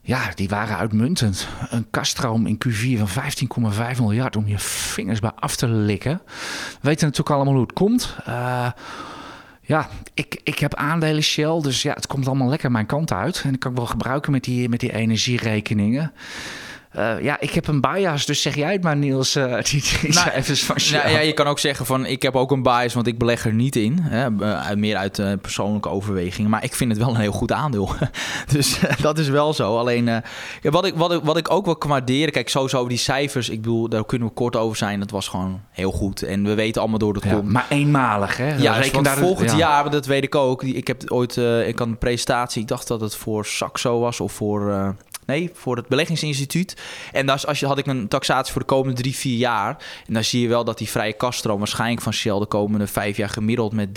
Ja, 0.00 0.30
die 0.34 0.48
waren 0.48 0.76
uitmuntend. 0.76 1.48
Een 1.70 1.86
kaststroom 1.90 2.46
in 2.46 2.58
Q4 2.66 3.02
van 3.04 3.72
15,5 3.72 3.98
miljard 3.98 4.36
om 4.36 4.48
je 4.48 4.58
vingers 4.58 5.20
bij 5.20 5.32
af 5.34 5.56
te 5.56 5.68
likken. 5.68 6.20
We 6.24 6.88
weten 6.88 7.06
natuurlijk 7.06 7.36
allemaal 7.36 7.54
hoe 7.54 7.62
het 7.62 7.72
komt. 7.72 8.16
Eh, 8.24 8.70
ja, 9.60 9.88
ik, 10.14 10.40
ik 10.44 10.58
heb 10.58 10.74
aandelen 10.74 11.22
Shell, 11.22 11.60
dus 11.60 11.82
ja, 11.82 11.92
het 11.92 12.06
komt 12.06 12.26
allemaal 12.26 12.48
lekker 12.48 12.70
mijn 12.70 12.86
kant 12.86 13.12
uit. 13.12 13.42
En 13.44 13.54
ik 13.54 13.60
kan 13.60 13.70
het 13.70 13.80
wel 13.80 13.88
gebruiken 13.88 14.32
met 14.32 14.44
die, 14.44 14.68
met 14.68 14.80
die 14.80 14.92
energierekeningen. 14.92 16.12
Eh, 16.92 17.20
ja, 17.22 17.40
ik 17.40 17.50
heb 17.50 17.66
een 17.66 17.80
bias, 17.80 18.26
dus 18.26 18.42
zeg 18.42 18.54
jij 18.54 18.72
het 18.72 18.82
maar 18.82 18.96
Niels, 18.96 19.36
eh, 19.36 19.44
die, 19.70 19.82
die 20.00 20.10
Nou, 20.10 20.28
cijfers 20.30 20.64
van 20.64 20.80
Shell. 20.80 21.12
Ja, 21.12 21.20
je 21.20 21.32
kan 21.32 21.46
ook 21.46 21.58
zeggen 21.58 21.86
van 21.86 22.06
ik 22.06 22.22
heb 22.22 22.36
ook 22.36 22.50
een 22.50 22.62
bias, 22.62 22.94
want 22.94 23.06
ik 23.06 23.18
beleg 23.18 23.44
er 23.44 23.52
niet 23.52 23.76
in. 23.76 23.98
Hè, 24.00 24.30
meer 24.76 24.96
uit 24.96 25.18
eh, 25.18 25.32
persoonlijke 25.40 25.88
overwegingen. 25.88 26.50
Maar 26.50 26.64
ik 26.64 26.74
vind 26.74 26.90
het 26.90 27.00
wel 27.00 27.08
een 27.08 27.20
heel 27.20 27.32
goed 27.32 27.52
aandeel. 27.52 27.90
dus 28.52 28.80
dat 29.00 29.18
is 29.18 29.28
wel 29.28 29.52
zo. 29.54 29.78
Alleen 29.78 30.04
ja, 30.04 30.22
wat, 30.62 30.86
ik, 30.86 30.94
wat, 30.94 31.12
ik, 31.12 31.20
wat 31.22 31.36
ik 31.36 31.50
ook 31.50 31.64
wel 31.64 31.76
kan 31.76 31.90
waarderen. 31.90 32.32
Kijk, 32.32 32.48
sowieso 32.48 32.88
die 32.88 32.98
cijfers. 32.98 33.48
Ik 33.48 33.60
bedoel, 33.62 33.88
daar 33.88 34.04
kunnen 34.04 34.28
we 34.28 34.34
kort 34.34 34.56
over 34.56 34.76
zijn. 34.76 35.00
Dat 35.00 35.10
was 35.10 35.28
gewoon 35.28 35.60
heel 35.70 35.92
goed. 35.92 36.22
En 36.22 36.44
we 36.44 36.54
weten 36.54 36.80
allemaal 36.80 36.98
door 36.98 37.14
het 37.14 37.24
Ja, 37.24 37.34
komt. 37.34 37.52
maar 37.52 37.66
eenmalig, 37.68 38.36
hè? 38.36 38.54
Ja, 38.56 38.80
want 38.92 39.04
daar- 39.04 39.16
volgend 39.16 39.50
ja. 39.50 39.56
jaar, 39.56 39.90
dat 39.90 40.06
weet 40.06 40.24
ik 40.24 40.34
ook. 40.34 40.62
Ik 40.62 40.86
heb 40.86 41.10
ooit, 41.10 41.36
ik 41.66 41.78
had 41.78 41.88
een 41.88 41.98
presentatie. 41.98 42.62
Ik 42.62 42.68
dacht 42.68 42.88
dat 42.88 43.00
het 43.00 43.14
voor 43.16 43.46
Saxo 43.46 44.00
was 44.00 44.20
of 44.20 44.32
voor, 44.32 44.94
nee, 45.26 45.50
voor 45.54 45.76
het 45.76 45.88
beleggingsinstituut. 45.88 46.76
En 47.12 47.26
daar 47.26 47.44
als 47.46 47.60
je, 47.60 47.66
had 47.66 47.78
ik 47.78 47.86
een 47.86 48.08
taxatie 48.08 48.52
voor 48.52 48.60
de 48.60 48.66
komende 48.66 49.00
drie, 49.00 49.16
vier 49.16 49.36
jaar. 49.36 49.76
En 50.06 50.14
dan 50.14 50.24
zie 50.24 50.40
je 50.40 50.48
wel 50.48 50.64
dat 50.64 50.78
die 50.78 50.88
vrije 50.88 51.12
kaststroom 51.12 51.58
waarschijnlijk 51.58 52.02
van 52.02 52.12
Shell 52.12 52.38
de 52.38 52.46
komende 52.46 52.86
vijf 52.86 53.16
jaar 53.16 53.28
gemiddeld 53.28 53.72
met 53.72 53.88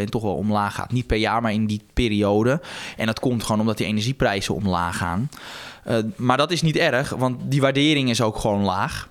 30% 0.00 0.04
toch 0.04 0.22
wel 0.22 0.34
omlaag 0.34 0.74
gaat. 0.74 0.92
Niet 0.92 1.06
per 1.06 1.16
jaar, 1.16 1.42
maar 1.42 1.52
in 1.52 1.66
die 1.66 1.82
periode. 1.92 2.60
En 2.96 3.06
dat 3.06 3.20
komt 3.20 3.42
gewoon 3.42 3.60
omdat 3.60 3.76
die 3.76 3.86
energieprijzen 3.86 4.54
omlaag 4.54 4.96
gaan. 4.96 5.28
Eh, 5.84 5.96
maar 6.16 6.36
dat 6.36 6.50
is 6.50 6.62
niet 6.62 6.76
erg, 6.76 7.10
want 7.10 7.40
die 7.44 7.60
waardering 7.60 8.10
is 8.10 8.22
ook 8.22 8.38
gewoon 8.38 8.62
laag. 8.62 9.10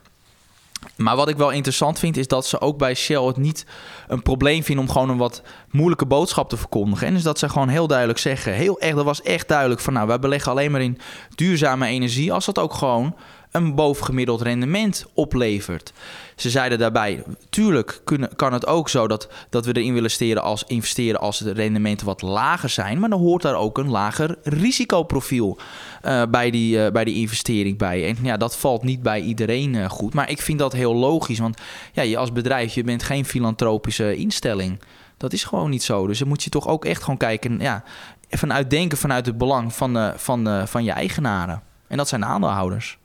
Maar 0.95 1.15
wat 1.15 1.29
ik 1.29 1.38
wel 1.38 1.49
interessant 1.49 1.99
vind, 1.99 2.17
is 2.17 2.27
dat 2.27 2.45
ze 2.45 2.61
ook 2.61 2.77
bij 2.77 2.93
Shell 2.93 3.21
het 3.21 3.38
niet 3.38 3.65
een 4.07 4.21
probleem 4.21 4.63
vinden 4.63 4.86
om 4.86 4.91
gewoon 4.91 5.09
een 5.09 5.17
wat 5.17 5.41
moeilijke 5.71 6.05
boodschap 6.05 6.49
te 6.49 6.57
verkondigen. 6.57 7.07
En 7.07 7.15
is 7.15 7.23
dat 7.23 7.39
ze 7.39 7.49
gewoon 7.49 7.67
heel 7.67 7.88
duidelijk 7.88 8.19
zeggen, 8.19 8.53
heel 8.53 8.79
echt, 8.79 8.95
dat 8.95 9.05
was 9.05 9.21
echt 9.21 9.47
duidelijk 9.47 9.82
van 9.82 9.93
nou, 9.93 10.07
wij 10.07 10.19
beleggen 10.19 10.51
alleen 10.51 10.71
maar 10.71 10.82
in 10.82 10.97
duurzame 11.36 11.88
energie 11.88 12.34
als 12.34 12.45
dat 12.45 12.59
ook 12.59 12.73
gewoon 12.73 13.15
een 13.52 13.76
bovengemiddeld 13.76 14.41
rendement 14.41 15.06
oplevert. 15.14 15.93
Ze 16.36 16.49
zeiden 16.49 16.80
daarbij, 16.80 17.24
tuurlijk 17.49 18.02
kunnen, 18.04 18.36
kan 18.36 18.54
het 18.54 18.68
ook 18.68 18.89
zo 18.89 19.08
dat, 19.08 19.30
dat 19.49 19.66
we 19.66 19.72
erin 19.72 19.93
willen 19.93 20.02
investeren 20.02 20.43
als, 20.43 20.64
investeren 20.68 21.20
als 21.20 21.39
de 21.39 21.52
rendementen 21.52 22.06
wat 22.06 22.22
lager 22.22 22.70
zijn. 22.70 22.99
Maar 22.99 23.10
dan 23.10 23.20
hoort 23.20 23.41
daar 23.41 23.56
ook 23.56 23.78
een 23.78 23.89
lager 23.89 24.38
risicoprofiel 24.43 25.58
eh, 26.02 26.24
bij, 26.30 26.52
die, 26.52 26.84
eh, 26.84 26.91
bij 26.91 27.04
die 27.04 27.16
investering 27.16 27.78
bij. 27.78 28.08
En 28.08 28.18
ja, 28.22 28.38
dat 28.38 28.58
valt 28.58 28.84
niet 28.84 29.02
bij 29.02 29.22
iedereen 29.22 29.76
eh, 29.76 29.89
goed. 29.89 30.14
Maar 30.14 30.30
ik 30.30 30.41
vind 30.41 30.60
dat 30.60 30.74
heel 30.74 30.95
logisch, 30.95 31.39
want 31.39 31.58
ja, 31.93 32.02
je 32.02 32.18
als 32.18 32.32
bedrijf, 32.32 32.74
je 32.74 32.84
bent 32.84 33.04
geen 33.04 33.26
filantropische 33.26 34.16
instelling. 34.16 34.80
Dat 35.18 35.34
is 35.34 35.43
gewoon 35.43 35.70
niet 35.70 35.84
zo. 35.84 36.08
Dus 36.08 36.20
dan 36.20 36.28
moet 36.28 36.43
je 36.43 36.49
toch 36.49 36.68
ook 36.68 36.86
echt 36.86 37.02
gewoon 37.02 37.18
kijken, 37.18 37.60
ja, 37.60 37.84
vanuit 38.30 38.70
denken 38.70 38.97
vanuit 38.97 39.26
het 39.26 39.38
belang 39.38 39.74
van, 39.74 40.14
van, 40.16 40.68
van 40.68 40.84
je 40.84 40.91
eigenaren. 40.91 41.62
En 41.88 41.97
dat 41.97 42.08
zijn 42.08 42.22
de 42.22 42.28
aandeelhouders. 42.28 42.99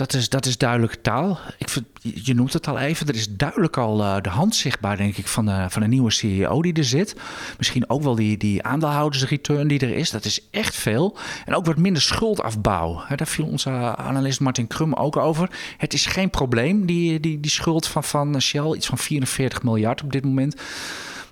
Dat 0.00 0.14
is, 0.14 0.28
dat 0.28 0.46
is 0.46 0.58
duidelijke 0.58 1.00
taal. 1.00 1.38
Ik 1.58 1.68
je 2.02 2.34
noemt 2.34 2.52
het 2.52 2.68
al 2.68 2.78
even. 2.78 3.06
Er 3.06 3.14
is 3.14 3.36
duidelijk 3.36 3.76
al 3.76 4.02
eh, 4.02 4.20
de 4.20 4.28
hand 4.28 4.54
zichtbaar, 4.54 4.96
denk 4.96 5.16
ik, 5.16 5.26
van 5.26 5.46
de, 5.46 5.66
van 5.68 5.82
de 5.82 5.88
nieuwe 5.88 6.10
CEO 6.10 6.62
die 6.62 6.72
er 6.72 6.84
zit. 6.84 7.16
Misschien 7.58 7.90
ook 7.90 8.02
wel 8.02 8.14
die, 8.14 8.36
die 8.36 8.62
aandeelhoudersreturn 8.62 9.68
die 9.68 9.78
er 9.78 9.96
is. 9.96 10.10
Dat 10.10 10.24
is 10.24 10.48
echt 10.50 10.74
veel. 10.74 11.16
En 11.44 11.54
ook 11.54 11.66
wat 11.66 11.76
minder 11.76 12.02
schuldafbouw. 12.02 13.02
Daar 13.16 13.26
viel 13.26 13.46
onze 13.46 13.70
analist 13.96 14.40
Martin 14.40 14.66
Krum 14.66 14.94
ook 14.94 15.16
over. 15.16 15.50
Het 15.76 15.92
is 15.92 16.06
geen 16.06 16.30
probleem, 16.30 16.86
die, 16.86 17.20
die, 17.20 17.40
die 17.40 17.50
schuld 17.50 17.86
van, 17.86 18.04
van 18.04 18.40
Shell. 18.40 18.74
Iets 18.74 18.86
van 18.86 18.98
44 18.98 19.62
miljard 19.62 20.02
op 20.02 20.12
dit 20.12 20.24
moment. 20.24 20.54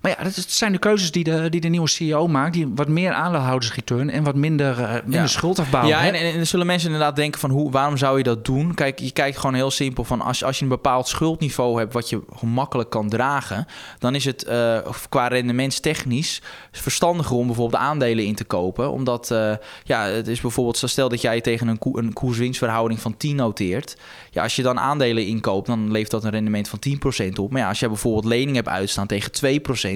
Maar 0.03 0.15
ja, 0.19 0.25
dat 0.25 0.35
zijn 0.49 0.73
de 0.73 0.79
keuzes 0.79 1.11
die 1.11 1.25
de, 1.25 1.49
die 1.51 1.61
de 1.61 1.69
nieuwe 1.69 1.89
CEO 1.89 2.27
maakt. 2.29 2.53
Die 2.53 2.73
wat 2.75 2.89
meer 2.89 3.13
aandeelhoudersreturn 3.13 4.11
en 4.11 4.25
wat 4.25 4.35
minder, 4.35 4.83
eh, 4.83 4.93
minder 5.03 5.21
Ja. 5.21 5.27
schuldafbouw. 5.27 5.87
Ja, 5.87 6.01
hè? 6.01 6.09
en, 6.11 6.35
en, 6.35 6.47
zullen 6.47 6.67
mensen 6.67 6.91
inderdaad 6.91 7.17
denken 7.17 7.41
van 7.41 7.51
hoe, 7.51 7.71
waarom 7.71 7.97
zou 7.97 8.19
je 8.19 8.25
dat 8.25 8.45
doen? 8.45 8.75
Kijk, 8.75 8.99
je 8.99 9.11
kijkt 9.11 9.37
gewoon 9.39 9.55
heel 9.55 9.71
simpel 9.71 10.05
van 10.05 10.21
als, 10.21 10.45
als 10.45 10.57
je 10.57 10.63
een 10.63 10.69
bepaald 10.69 11.09
schuldniveau 11.09 11.79
hebt 11.79 11.93
wat 11.93 12.09
je 12.09 12.23
gemakkelijk 12.37 12.91
kan 12.91 13.09
dragen, 13.09 13.67
dan 13.99 14.15
is 14.15 14.25
het 14.25 14.45
eh, 14.45 14.79
qua 15.09 15.29
rendementstechnisch 15.29 16.43
verstandiger 16.73 17.37
om 17.37 17.47
bijvoorbeeld 17.47 17.83
aandelen 17.83 18.25
in 18.25 18.35
te 18.35 18.45
kopen. 18.45 18.91
Omdat 18.91 19.31
eh, 19.31 19.53
ja, 19.85 20.03
het 20.05 20.29
is 20.29 20.41
bijvoorbeeld, 20.41 20.83
stel 20.85 21.09
dat 21.09 21.21
jij 21.21 21.41
tegen 21.41 21.69
een, 21.69 21.79
koe- 21.79 21.99
een 21.99 22.13
koers-winstverhouding 22.13 23.01
van 23.01 23.17
10 23.17 23.37
noteert. 23.37 23.97
Ja, 24.31 24.43
als 24.43 24.57
je 24.57 24.63
dan 24.63 24.79
aandelen 24.79 25.27
inkoopt, 25.27 25.67
dan 25.67 25.91
levert 25.91 26.11
dat 26.11 26.25
een 26.25 26.31
rendement 26.31 26.69
van 26.69 26.79
10% 27.27 27.33
op. 27.41 27.51
Maar 27.51 27.61
ja, 27.61 27.69
als 27.69 27.81
je 27.81 27.89
bijvoorbeeld 27.89 28.25
leningen 28.25 28.55
hebt 28.55 28.69
uitstaan 28.69 29.07
tegen 29.07 29.31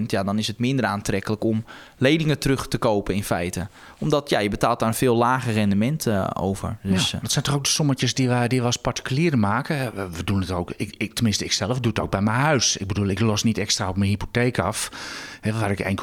2%, 0.03 0.07
ja, 0.07 0.23
dan 0.25 0.39
is 0.39 0.47
het 0.47 0.59
minder 0.59 0.85
aantrekkelijk 0.85 1.45
om 1.45 1.65
leningen 1.99 2.39
terug 2.39 2.69
te 2.69 2.79
kopen 2.79 3.15
in 3.15 3.25
feite. 3.25 3.69
Omdat 3.99 4.31
ja, 4.31 4.39
je 4.39 4.49
betaalt 4.49 4.79
daar 4.79 4.89
een 4.89 4.95
veel 4.95 5.17
lager 5.17 5.53
rendement 5.53 6.07
eh, 6.07 6.27
over. 6.35 6.77
Dus, 6.83 7.11
ja, 7.11 7.17
eh, 7.17 7.23
dat 7.23 7.33
zijn 7.33 7.45
toch 7.45 7.55
ook 7.55 7.65
de 7.65 7.71
sommetjes 7.71 8.15
die 8.15 8.29
wij, 8.29 8.49
die 8.49 8.61
we 8.61 8.67
als 8.67 8.77
particulieren 8.77 9.39
maken. 9.39 9.95
We, 9.95 10.11
we 10.11 10.25
doen 10.25 10.41
het 10.41 10.51
ook, 10.51 10.73
ik, 10.77 10.95
ik, 10.97 11.15
tenminste 11.15 11.45
ik 11.45 11.53
zelf 11.53 11.81
doe 11.81 11.93
het 11.93 12.01
ook 12.01 12.11
bij 12.11 12.23
mijn 12.23 12.41
huis. 12.41 12.77
Ik 12.77 12.87
bedoel, 12.87 13.09
ik 13.09 13.21
los 13.21 13.43
niet 13.43 13.59
extra 13.59 13.89
op 13.89 13.97
mijn 13.97 14.11
hypotheek 14.11 14.59
af. 14.59 14.91
Waar 15.51 15.71
ik 15.71 16.01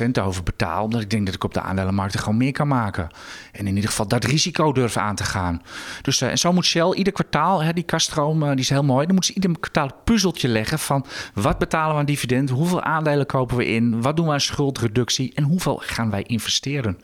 1,8% 0.00 0.22
over 0.22 0.42
betaal. 0.42 0.84
Omdat 0.84 1.00
ik 1.00 1.10
denk 1.10 1.26
dat 1.26 1.34
ik 1.34 1.44
op 1.44 1.54
de 1.54 1.60
aandelenmarkt 1.60 2.14
er 2.14 2.20
gewoon 2.20 2.36
meer 2.36 2.52
kan 2.52 2.68
maken. 2.68 3.08
En 3.52 3.66
in 3.66 3.74
ieder 3.74 3.90
geval 3.90 4.08
dat 4.08 4.24
risico 4.24 4.72
durven 4.72 5.02
aan 5.02 5.14
te 5.14 5.24
gaan. 5.24 5.62
Dus 6.02 6.20
eh, 6.20 6.30
en 6.30 6.38
zo 6.38 6.52
moet 6.52 6.64
Shell 6.64 6.92
ieder 6.92 7.12
kwartaal, 7.12 7.62
hè, 7.62 7.72
die 7.72 7.84
kaststroom 7.84 8.42
eh, 8.42 8.48
die 8.48 8.58
is 8.58 8.68
heel 8.68 8.84
mooi. 8.84 9.06
Dan 9.06 9.14
moeten 9.14 9.34
ze 9.34 9.40
ieder 9.40 9.60
kwartaal 9.60 9.84
een 9.84 10.04
puzzeltje 10.04 10.48
leggen 10.48 10.78
van 10.78 11.06
wat 11.34 11.58
betalen 11.58 11.92
we 11.92 12.00
aan 12.00 12.06
dividend. 12.06 12.50
Hoeveel 12.50 12.82
aandelen 12.82 13.26
kopen 13.26 13.56
we 13.56 13.66
in? 13.66 14.02
Wat 14.02 14.16
doen 14.16 14.26
we 14.26 14.32
aan 14.32 14.40
schuldreductie? 14.40 15.32
En 15.34 15.44
hoeveel 15.44 15.82
gaan 15.84 16.10
wij 16.10 16.22
investeren? 16.22 16.98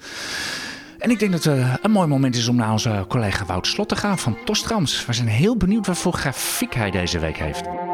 En 0.99 1.11
ik 1.11 1.19
denk 1.19 1.33
dat 1.33 1.45
het 1.45 1.79
een 1.83 1.91
mooi 1.91 2.07
moment 2.07 2.37
is 2.37 2.49
om 2.49 2.57
naar 2.57 2.73
onze 2.73 3.05
collega 3.09 3.45
Wout 3.45 3.67
Slot 3.67 3.89
te 3.89 3.97
gaan 3.97 4.19
van 4.19 4.37
Tostrams. 4.45 5.07
We 5.07 5.13
zijn 5.13 5.29
heel 5.29 5.57
benieuwd 5.57 5.87
wat 5.87 5.99
voor 5.99 6.13
grafiek 6.13 6.75
hij 6.75 6.91
deze 6.91 7.19
week 7.19 7.37
heeft. 7.37 7.90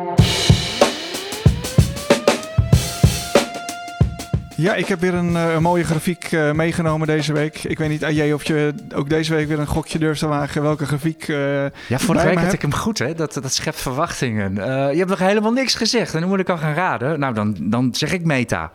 Ja, 4.56 4.74
ik 4.74 4.86
heb 4.86 5.00
weer 5.00 5.14
een, 5.14 5.34
een 5.34 5.62
mooie 5.62 5.84
grafiek 5.84 6.32
uh, 6.32 6.52
meegenomen 6.52 7.06
deze 7.06 7.32
week. 7.32 7.64
Ik 7.64 7.78
weet 7.78 7.88
niet, 7.88 8.04
AJ, 8.04 8.32
of 8.32 8.44
je 8.44 8.74
ook 8.94 9.08
deze 9.08 9.34
week 9.34 9.48
weer 9.48 9.58
een 9.58 9.66
gokje 9.66 9.98
durft 9.98 10.20
te 10.20 10.26
wagen 10.26 10.62
welke 10.62 10.86
grafiek. 10.86 11.28
Uh, 11.28 11.62
ja, 11.88 11.98
vorige 11.98 12.26
week 12.26 12.38
had 12.38 12.52
ik 12.52 12.62
hem 12.62 12.74
goed, 12.74 12.98
hè? 12.98 13.14
Dat, 13.14 13.34
dat 13.34 13.52
schept 13.52 13.80
verwachtingen. 13.80 14.52
Uh, 14.56 14.64
je 14.64 14.98
hebt 14.98 15.08
nog 15.08 15.18
helemaal 15.18 15.52
niks 15.52 15.74
gezegd 15.74 16.14
en 16.14 16.20
nu 16.20 16.26
moet 16.26 16.38
ik 16.38 16.48
al 16.48 16.58
gaan 16.58 16.74
raden. 16.74 17.18
Nou, 17.18 17.34
dan, 17.34 17.56
dan 17.60 17.94
zeg 17.94 18.12
ik 18.12 18.24
meta. 18.24 18.72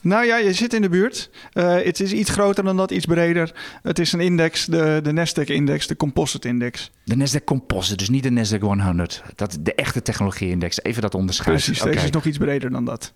Nou 0.00 0.24
ja, 0.24 0.36
je 0.36 0.52
zit 0.52 0.74
in 0.74 0.82
de 0.82 0.88
buurt. 0.88 1.30
het 1.52 2.00
is 2.00 2.12
iets 2.12 2.30
groter 2.30 2.64
dan 2.64 2.76
dat, 2.76 2.90
iets 2.90 3.06
breder. 3.06 3.52
Het 3.82 3.98
is 3.98 4.12
een 4.12 4.20
index, 4.20 4.64
de, 4.66 5.00
de 5.02 5.12
Nasdaq-index, 5.12 5.86
de 5.86 5.96
Composite 5.96 6.48
Index. 6.48 6.90
De 7.04 7.16
Nasdaq 7.16 7.44
Composite, 7.44 7.96
dus 7.96 8.08
niet 8.08 8.22
de 8.22 8.30
Nasdaq 8.30 8.60
100. 8.60 9.22
Dat, 9.34 9.58
de 9.60 9.74
echte 9.74 10.02
technologie-index. 10.02 10.82
Even 10.82 11.02
dat 11.02 11.14
onderscheiden. 11.14 11.64
Precies, 11.64 11.80
okay. 11.80 11.92
deze 11.92 12.06
is 12.06 12.12
nog 12.12 12.24
iets 12.24 12.38
breder 12.38 12.70
dan 12.70 12.84
dat. 12.84 13.14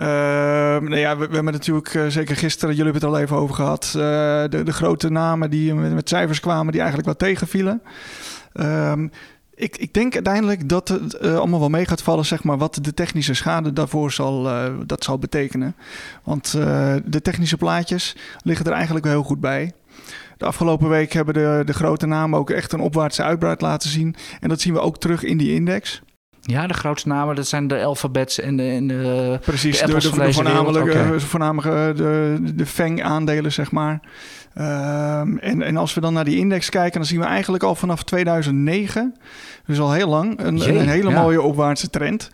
Uh, 0.00 0.06
nou 0.06 0.96
ja, 0.96 1.16
we, 1.16 1.28
hebben 1.30 1.52
natuurlijk 1.52 1.94
uh, 1.94 2.06
zeker 2.06 2.36
gisteren, 2.36 2.74
jullie 2.74 2.92
hebben 2.92 3.08
het 3.08 3.18
al 3.18 3.22
even 3.22 3.36
over 3.36 3.54
gehad, 3.54 3.92
uh, 3.96 4.02
de, 4.48 4.62
de, 4.64 4.72
grote 4.72 5.10
namen 5.10 5.50
die 5.50 5.74
met, 5.74 6.08
cijfers 6.08 6.40
kwamen 6.40 6.72
die 6.72 6.80
eigenlijk 6.80 7.08
wat 7.08 7.18
tegenvielen. 7.18 7.82
Ehm, 8.52 9.08
ik, 9.54 9.76
ik, 9.76 9.94
denk 9.94 10.14
uiteindelijk 10.14 10.68
dat 10.68 10.88
het 10.88 11.20
allemaal 11.20 11.60
wel 11.60 11.68
mee 11.68 11.86
gaat 11.86 12.02
vallen, 12.02 12.24
zeg 12.24 12.44
maar, 12.44 12.58
wat 12.58 12.78
de 12.82 12.94
technische 12.94 13.34
schade 13.34 13.72
daarvoor 13.72 14.12
zal, 14.12 14.48
dat 14.86 15.04
zal 15.04 15.18
betekenen. 15.18 15.76
Want 16.24 16.52
de 17.04 17.20
technische 17.22 17.56
plaatjes 17.56 18.16
liggen 18.42 18.66
er 18.66 18.72
eigenlijk 18.72 19.04
wel 19.04 19.14
heel 19.14 19.24
goed 19.24 19.40
bij. 19.40 19.72
De 20.36 20.44
afgelopen 20.44 20.88
week 20.88 21.12
hebben 21.12 21.34
de, 21.34 21.62
de 21.64 21.72
grote 21.72 22.06
namen 22.06 22.38
ook 22.38 22.50
echt 22.50 22.72
een 22.72 22.80
opwaartse 22.80 23.22
uitbraak 23.22 23.60
laten 23.60 23.90
zien. 23.90 24.14
En 24.40 24.48
dat 24.48 24.60
zien 24.60 24.72
we 24.72 24.80
ook 24.80 24.98
terug 24.98 25.22
in 25.22 25.36
die 25.36 25.54
index. 25.54 26.02
Ja, 26.50 26.66
de 26.66 26.74
grootste 26.74 27.08
namen, 27.08 27.34
dat 27.34 27.46
zijn 27.46 27.66
de 27.66 27.84
alfabets 27.84 28.40
en 28.40 28.56
de, 28.56 28.62
en 28.62 28.86
de 28.86 29.38
Precies, 29.40 29.80
de, 29.80 29.86
de, 29.86 29.92
de, 29.92 30.10
de 30.10 30.32
voornamelijk, 30.32 30.86
okay. 30.86 31.20
voornamelijk 31.20 31.96
de, 31.96 32.38
de 32.54 32.66
FANG-aandelen, 32.66 33.52
zeg 33.52 33.70
maar. 33.70 34.00
Um, 34.58 35.38
en, 35.38 35.62
en 35.62 35.76
als 35.76 35.94
we 35.94 36.00
dan 36.00 36.12
naar 36.12 36.24
die 36.24 36.38
index 36.38 36.68
kijken, 36.68 36.98
dan 36.98 37.08
zien 37.08 37.20
we 37.20 37.26
eigenlijk 37.26 37.62
al 37.62 37.74
vanaf 37.74 38.02
2009, 38.02 39.16
dus 39.66 39.80
al 39.80 39.92
heel 39.92 40.08
lang, 40.08 40.40
een, 40.44 40.56
Jee, 40.56 40.78
een 40.78 40.88
hele 40.88 41.10
ja. 41.10 41.22
mooie 41.22 41.42
opwaartse 41.42 41.90
trend. 41.90 42.30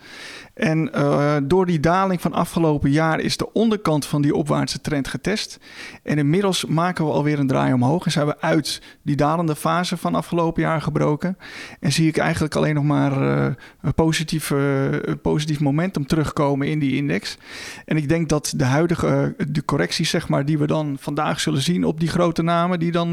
En 0.56 0.90
uh, 0.94 1.36
door 1.42 1.66
die 1.66 1.80
daling 1.80 2.20
van 2.20 2.32
afgelopen 2.32 2.90
jaar 2.90 3.20
is 3.20 3.36
de 3.36 3.52
onderkant 3.52 4.06
van 4.06 4.22
die 4.22 4.34
opwaartse 4.34 4.80
trend 4.80 5.08
getest. 5.08 5.58
En 6.02 6.18
inmiddels 6.18 6.64
maken 6.64 7.04
we 7.04 7.10
alweer 7.10 7.38
een 7.38 7.46
draai 7.46 7.72
omhoog. 7.72 8.04
En 8.04 8.10
zijn 8.10 8.26
we 8.26 8.40
uit 8.40 8.82
die 9.02 9.16
dalende 9.16 9.56
fase 9.56 9.96
van 9.96 10.14
afgelopen 10.14 10.62
jaar 10.62 10.82
gebroken. 10.82 11.38
En 11.80 11.92
zie 11.92 12.08
ik 12.08 12.16
eigenlijk 12.16 12.54
alleen 12.54 12.74
nog 12.74 12.84
maar 12.84 13.22
uh, 13.22 13.54
een, 13.82 13.94
positief, 13.94 14.50
uh, 14.50 14.92
een 14.92 15.20
positief 15.20 15.60
momentum 15.60 16.06
terugkomen 16.06 16.68
in 16.68 16.78
die 16.78 16.96
index. 16.96 17.38
En 17.84 17.96
ik 17.96 18.08
denk 18.08 18.28
dat 18.28 18.52
de 18.56 18.64
huidige 18.64 19.34
de 19.48 19.64
correcties, 19.64 20.10
zeg 20.10 20.28
maar, 20.28 20.44
die 20.44 20.58
we 20.58 20.66
dan 20.66 20.96
vandaag 21.00 21.40
zullen 21.40 21.62
zien 21.62 21.84
op 21.84 22.00
die 22.00 22.08
grote 22.08 22.42
namen, 22.42 22.78
die 22.78 22.92
dan 22.92 23.12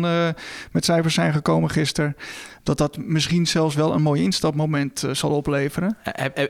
met 0.72 0.86
cijfers 0.86 1.14
zijn 1.14 1.34
gekomen 1.34 1.70
gisteren 1.70 2.16
dat 2.64 2.78
dat 2.78 2.98
misschien 2.98 3.48
zelfs 3.48 3.76
wel 3.76 3.94
een 3.94 4.02
mooi 4.04 4.22
instapmoment 4.24 5.04
uh, 5.04 5.14
zal 5.14 5.32
opleveren. 5.32 5.98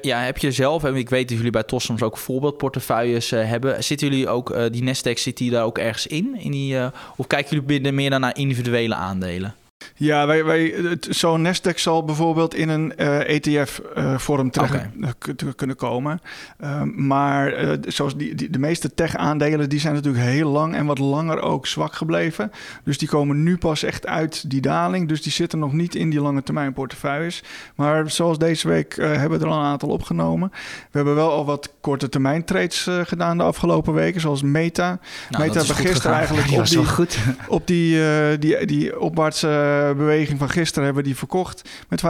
Ja, 0.01 0.19
heb 0.19 0.37
je 0.37 0.51
zelf, 0.51 0.83
en 0.83 0.95
ik 0.95 1.09
weet 1.09 1.27
dat 1.27 1.37
jullie 1.37 1.51
bij 1.51 1.63
TOS 1.63 1.83
soms 1.83 2.01
ook 2.01 2.17
voorbeeldportefeuilles 2.17 3.31
uh, 3.31 3.49
hebben, 3.49 3.83
zitten 3.83 4.07
jullie 4.07 4.29
ook, 4.29 4.49
uh, 4.49 4.63
die 4.71 4.83
Nasdaq, 4.83 5.19
zit 5.19 5.37
die 5.37 5.51
daar 5.51 5.63
ook 5.63 5.77
ergens 5.77 6.07
in? 6.07 6.35
in 6.39 6.51
die, 6.51 6.77
of 7.15 7.27
kijken 7.27 7.63
jullie 7.65 7.91
meer 7.91 8.09
dan 8.09 8.21
naar 8.21 8.37
individuele 8.37 8.95
aandelen? 8.95 9.55
Ja, 9.95 10.27
wij, 10.27 10.43
wij, 10.43 10.97
zo'n 11.09 11.47
Nasdaq 11.47 11.75
zal 11.75 12.03
bijvoorbeeld 12.03 12.55
in 12.55 12.69
een 12.69 12.93
uh, 12.97 13.29
ETF-vorm 13.29 14.45
uh, 14.45 14.51
terecht 14.51 14.87
okay. 15.01 15.53
kunnen 15.55 15.75
komen. 15.75 16.21
Uh, 16.61 16.81
maar 16.81 17.63
uh, 17.63 17.77
zoals 17.87 18.17
die, 18.17 18.35
die, 18.35 18.49
de 18.49 18.59
meeste 18.59 18.93
tech-aandelen, 18.93 19.69
die 19.69 19.79
zijn 19.79 19.93
natuurlijk 19.93 20.23
heel 20.23 20.49
lang 20.49 20.75
en 20.75 20.85
wat 20.85 20.99
langer 20.99 21.41
ook 21.41 21.67
zwak 21.67 21.93
gebleven. 21.93 22.51
Dus 22.83 22.97
die 22.97 23.07
komen 23.07 23.43
nu 23.43 23.57
pas 23.57 23.83
echt 23.83 24.07
uit 24.07 24.49
die 24.49 24.61
daling. 24.61 25.07
Dus 25.07 25.21
die 25.21 25.31
zitten 25.31 25.59
nog 25.59 25.73
niet 25.73 25.95
in 25.95 26.09
die 26.09 26.21
lange 26.21 26.43
termijn 26.43 26.73
portefeuilles. 26.73 27.43
Maar 27.75 28.09
zoals 28.09 28.37
deze 28.37 28.67
week 28.67 28.95
hebben 28.95 29.39
we 29.39 29.45
er 29.45 29.51
al 29.51 29.59
een 29.59 29.65
aantal 29.65 29.89
opgenomen. 29.89 30.49
We 30.51 30.97
hebben 30.97 31.15
wel 31.15 31.31
al 31.31 31.45
wat 31.45 31.73
korte 31.81 32.09
termijn 32.09 32.45
trades 32.45 32.87
gedaan 33.03 33.37
de 33.37 33.43
afgelopen 33.43 33.93
weken, 33.93 34.21
zoals 34.21 34.41
Meta. 34.41 34.99
Nou, 35.29 35.43
Meta 35.43 35.57
hebben 35.57 35.75
gisteren 35.75 36.17
eigenlijk 36.17 36.47
ja, 36.47 36.59
op, 36.59 36.65
die, 36.67 37.19
op 37.47 37.67
die, 37.67 37.99
die, 38.37 38.65
die 38.65 38.99
opwaartse 38.99 39.72
beweging 39.97 40.39
van 40.39 40.49
gisteren 40.49 40.83
hebben 40.83 41.03
we 41.03 41.09
die 41.09 41.17
verkocht 41.17 41.69
met 41.89 42.03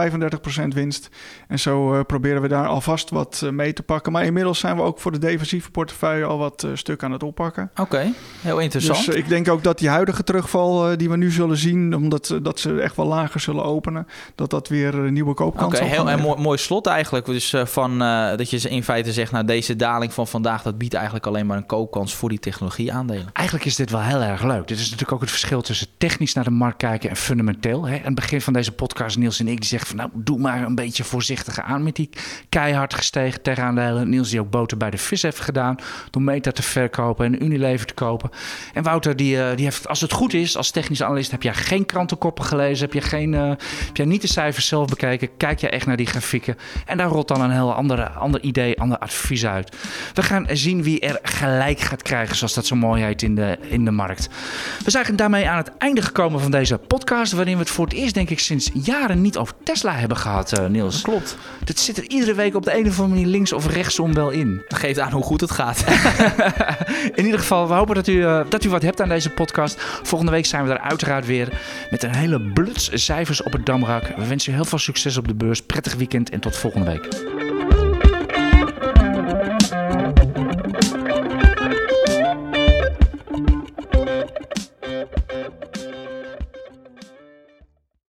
35% 0.62 0.68
winst. 0.68 1.08
En 1.48 1.58
zo 1.58 1.94
uh, 1.94 2.00
proberen 2.06 2.42
we 2.42 2.48
daar 2.48 2.66
alvast 2.66 3.10
wat 3.10 3.40
uh, 3.44 3.50
mee 3.50 3.72
te 3.72 3.82
pakken. 3.82 4.12
Maar 4.12 4.24
inmiddels 4.24 4.58
zijn 4.58 4.76
we 4.76 4.82
ook 4.82 5.00
voor 5.00 5.12
de 5.12 5.18
defensieve 5.18 5.70
portefeuille 5.70 6.24
al 6.24 6.38
wat 6.38 6.62
uh, 6.62 6.70
stuk 6.74 7.02
aan 7.02 7.12
het 7.12 7.22
oppakken. 7.22 7.70
Oké, 7.72 7.80
okay. 7.80 8.12
heel 8.40 8.58
interessant. 8.58 9.06
Dus 9.06 9.14
ik 9.14 9.28
denk 9.28 9.48
ook 9.48 9.62
dat 9.62 9.78
die 9.78 9.88
huidige 9.88 10.24
terugval 10.24 10.96
die 10.96 11.10
we 11.10 11.16
nu 11.16 11.30
zullen 11.30 11.56
zien, 11.56 11.94
omdat 11.94 12.38
dat 12.42 12.60
ze 12.60 12.80
echt 12.80 12.96
wel 12.96 13.06
lager 13.06 13.40
zullen 13.40 13.64
openen, 13.64 14.06
dat 14.34 14.50
dat 14.50 14.68
weer 14.68 14.94
een 14.94 15.12
nieuwe 15.12 15.34
koopkans 15.34 15.74
Oké, 15.74 15.76
okay, 15.76 15.88
heel 15.88 16.10
en 16.10 16.20
mooi, 16.20 16.40
mooi 16.40 16.58
slot 16.58 16.86
eigenlijk. 16.86 17.26
Dus 17.26 17.54
van 17.64 17.98
dat 18.36 18.50
je 18.50 18.68
in 18.68 18.84
feite 18.84 19.12
zegt, 19.12 19.32
nou 19.32 19.44
deze 19.44 19.76
daling 19.76 20.12
van 20.12 20.26
vandaag, 20.26 20.62
dat 20.62 20.78
biedt 20.78 20.94
eigenlijk 20.94 21.26
alleen 21.26 21.46
maar 21.46 21.56
een 21.56 21.66
koopkans 21.66 22.14
voor 22.14 22.28
die 22.28 22.38
technologie 22.38 22.92
aandelen. 22.92 23.26
Eigenlijk 23.32 23.66
is 23.66 23.76
dit 23.76 23.90
wel 23.90 24.00
heel 24.00 24.20
erg 24.20 24.42
leuk. 24.42 24.68
Dit 24.68 24.78
is 24.78 24.84
natuurlijk 24.84 25.12
ook 25.12 25.20
het 25.20 25.30
verschil 25.30 25.62
tussen 25.62 25.86
technisch 25.98 26.34
naar 26.34 26.44
de 26.44 26.50
markt 26.50 26.76
kijken 26.76 27.10
en 27.10 27.16
fundamenteel. 27.16 27.43
Hè? 27.46 27.96
Aan 27.96 28.04
het 28.04 28.14
begin 28.14 28.40
van 28.40 28.52
deze 28.52 28.72
podcast, 28.72 29.16
Niels 29.16 29.40
en 29.40 29.48
ik, 29.48 29.68
die 29.68 29.78
van 29.78 29.96
nou, 29.96 30.10
doe 30.14 30.38
maar 30.38 30.62
een 30.62 30.74
beetje 30.74 31.04
voorzichtiger 31.04 31.62
aan 31.62 31.82
met 31.82 31.96
die 31.96 32.10
keihard 32.48 32.94
gestegen 32.94 33.42
tech-aandelen. 33.42 34.08
Niels 34.08 34.30
die 34.30 34.40
ook 34.40 34.50
boter 34.50 34.76
bij 34.76 34.90
de 34.90 34.98
vis 34.98 35.22
heeft 35.22 35.40
gedaan 35.40 35.76
door 36.10 36.22
Meta 36.22 36.50
te 36.50 36.62
verkopen 36.62 37.26
en 37.26 37.44
Unilever 37.44 37.86
te 37.86 37.94
kopen. 37.94 38.30
En 38.74 38.82
Wouter, 38.82 39.16
die, 39.16 39.36
uh, 39.36 39.48
die 39.56 39.64
heeft, 39.64 39.88
als 39.88 40.00
het 40.00 40.12
goed 40.12 40.34
is, 40.34 40.56
als 40.56 40.70
technisch 40.70 41.02
analist, 41.02 41.30
heb 41.30 41.42
jij 41.42 41.54
geen 41.54 41.86
krantenkoppen 41.86 42.44
gelezen, 42.44 42.84
heb 42.84 42.94
je, 42.94 43.08
geen, 43.08 43.32
uh, 43.32 43.48
heb 43.58 43.96
jij 43.96 44.06
niet 44.06 44.20
de 44.20 44.28
cijfers 44.28 44.66
zelf 44.66 44.88
bekeken, 44.88 45.36
kijk 45.36 45.58
je 45.60 45.68
echt 45.68 45.86
naar 45.86 45.96
die 45.96 46.06
grafieken 46.06 46.56
en 46.86 46.96
daar 46.96 47.08
rolt 47.08 47.28
dan 47.28 47.40
een 47.40 47.50
heel 47.50 47.74
andere, 47.74 48.08
ander 48.08 48.42
idee, 48.42 48.80
ander 48.80 48.98
advies 48.98 49.46
uit. 49.46 49.76
We 50.14 50.22
gaan 50.22 50.46
zien 50.50 50.82
wie 50.82 51.00
er 51.00 51.18
gelijk 51.22 51.80
gaat 51.80 52.02
krijgen, 52.02 52.36
zoals 52.36 52.54
dat 52.54 52.66
zo 52.66 52.76
mooi 52.76 53.02
heet 53.02 53.22
in 53.22 53.34
de, 53.34 53.58
in 53.68 53.84
de 53.84 53.90
markt. 53.90 54.28
We 54.84 54.90
zijn 54.90 55.16
daarmee 55.16 55.48
aan 55.48 55.56
het 55.56 55.76
einde 55.78 56.02
gekomen 56.02 56.40
van 56.40 56.50
deze 56.50 56.78
podcast, 56.78 57.32
waarin 57.34 57.54
we 57.54 57.60
het 57.60 57.70
voor 57.70 57.84
het 57.84 57.94
eerst, 57.94 58.14
denk 58.14 58.30
ik, 58.30 58.38
sinds 58.38 58.70
jaren 58.72 59.20
niet 59.20 59.36
over 59.36 59.54
Tesla 59.62 59.94
hebben 59.94 60.16
gehad, 60.16 60.58
uh, 60.58 60.66
Niels. 60.66 61.02
Klopt. 61.02 61.36
Dat 61.64 61.78
zit 61.78 61.96
er 61.96 62.08
iedere 62.08 62.34
week 62.34 62.54
op 62.54 62.64
de 62.64 62.78
een 62.78 62.86
of 62.86 63.00
andere 63.00 63.08
manier 63.08 63.26
links 63.26 63.52
of 63.52 63.66
rechtsom 63.66 64.14
wel 64.14 64.30
in. 64.30 64.62
Dat 64.68 64.78
geeft 64.78 64.98
aan 64.98 65.12
hoe 65.12 65.22
goed 65.22 65.40
het 65.40 65.50
gaat. 65.50 65.84
in 67.14 67.24
ieder 67.24 67.40
geval, 67.40 67.68
we 67.68 67.74
hopen 67.74 67.94
dat 67.94 68.06
u, 68.06 68.12
uh, 68.12 68.40
dat 68.48 68.64
u 68.64 68.68
wat 68.68 68.82
hebt 68.82 69.00
aan 69.00 69.08
deze 69.08 69.30
podcast. 69.30 69.80
Volgende 70.02 70.32
week 70.32 70.46
zijn 70.46 70.64
we 70.64 70.72
er 70.72 70.80
uiteraard 70.80 71.26
weer 71.26 71.60
met 71.90 72.02
een 72.02 72.14
hele 72.14 72.40
bluts 72.40 72.90
cijfers 72.92 73.42
op 73.42 73.52
het 73.52 73.66
damrak. 73.66 74.06
We 74.16 74.26
wensen 74.26 74.52
u 74.52 74.54
heel 74.54 74.64
veel 74.64 74.78
succes 74.78 75.16
op 75.16 75.28
de 75.28 75.34
beurs. 75.34 75.62
Prettig 75.62 75.94
weekend 75.94 76.30
en 76.30 76.40
tot 76.40 76.56
volgende 76.56 76.90
week. 76.90 77.53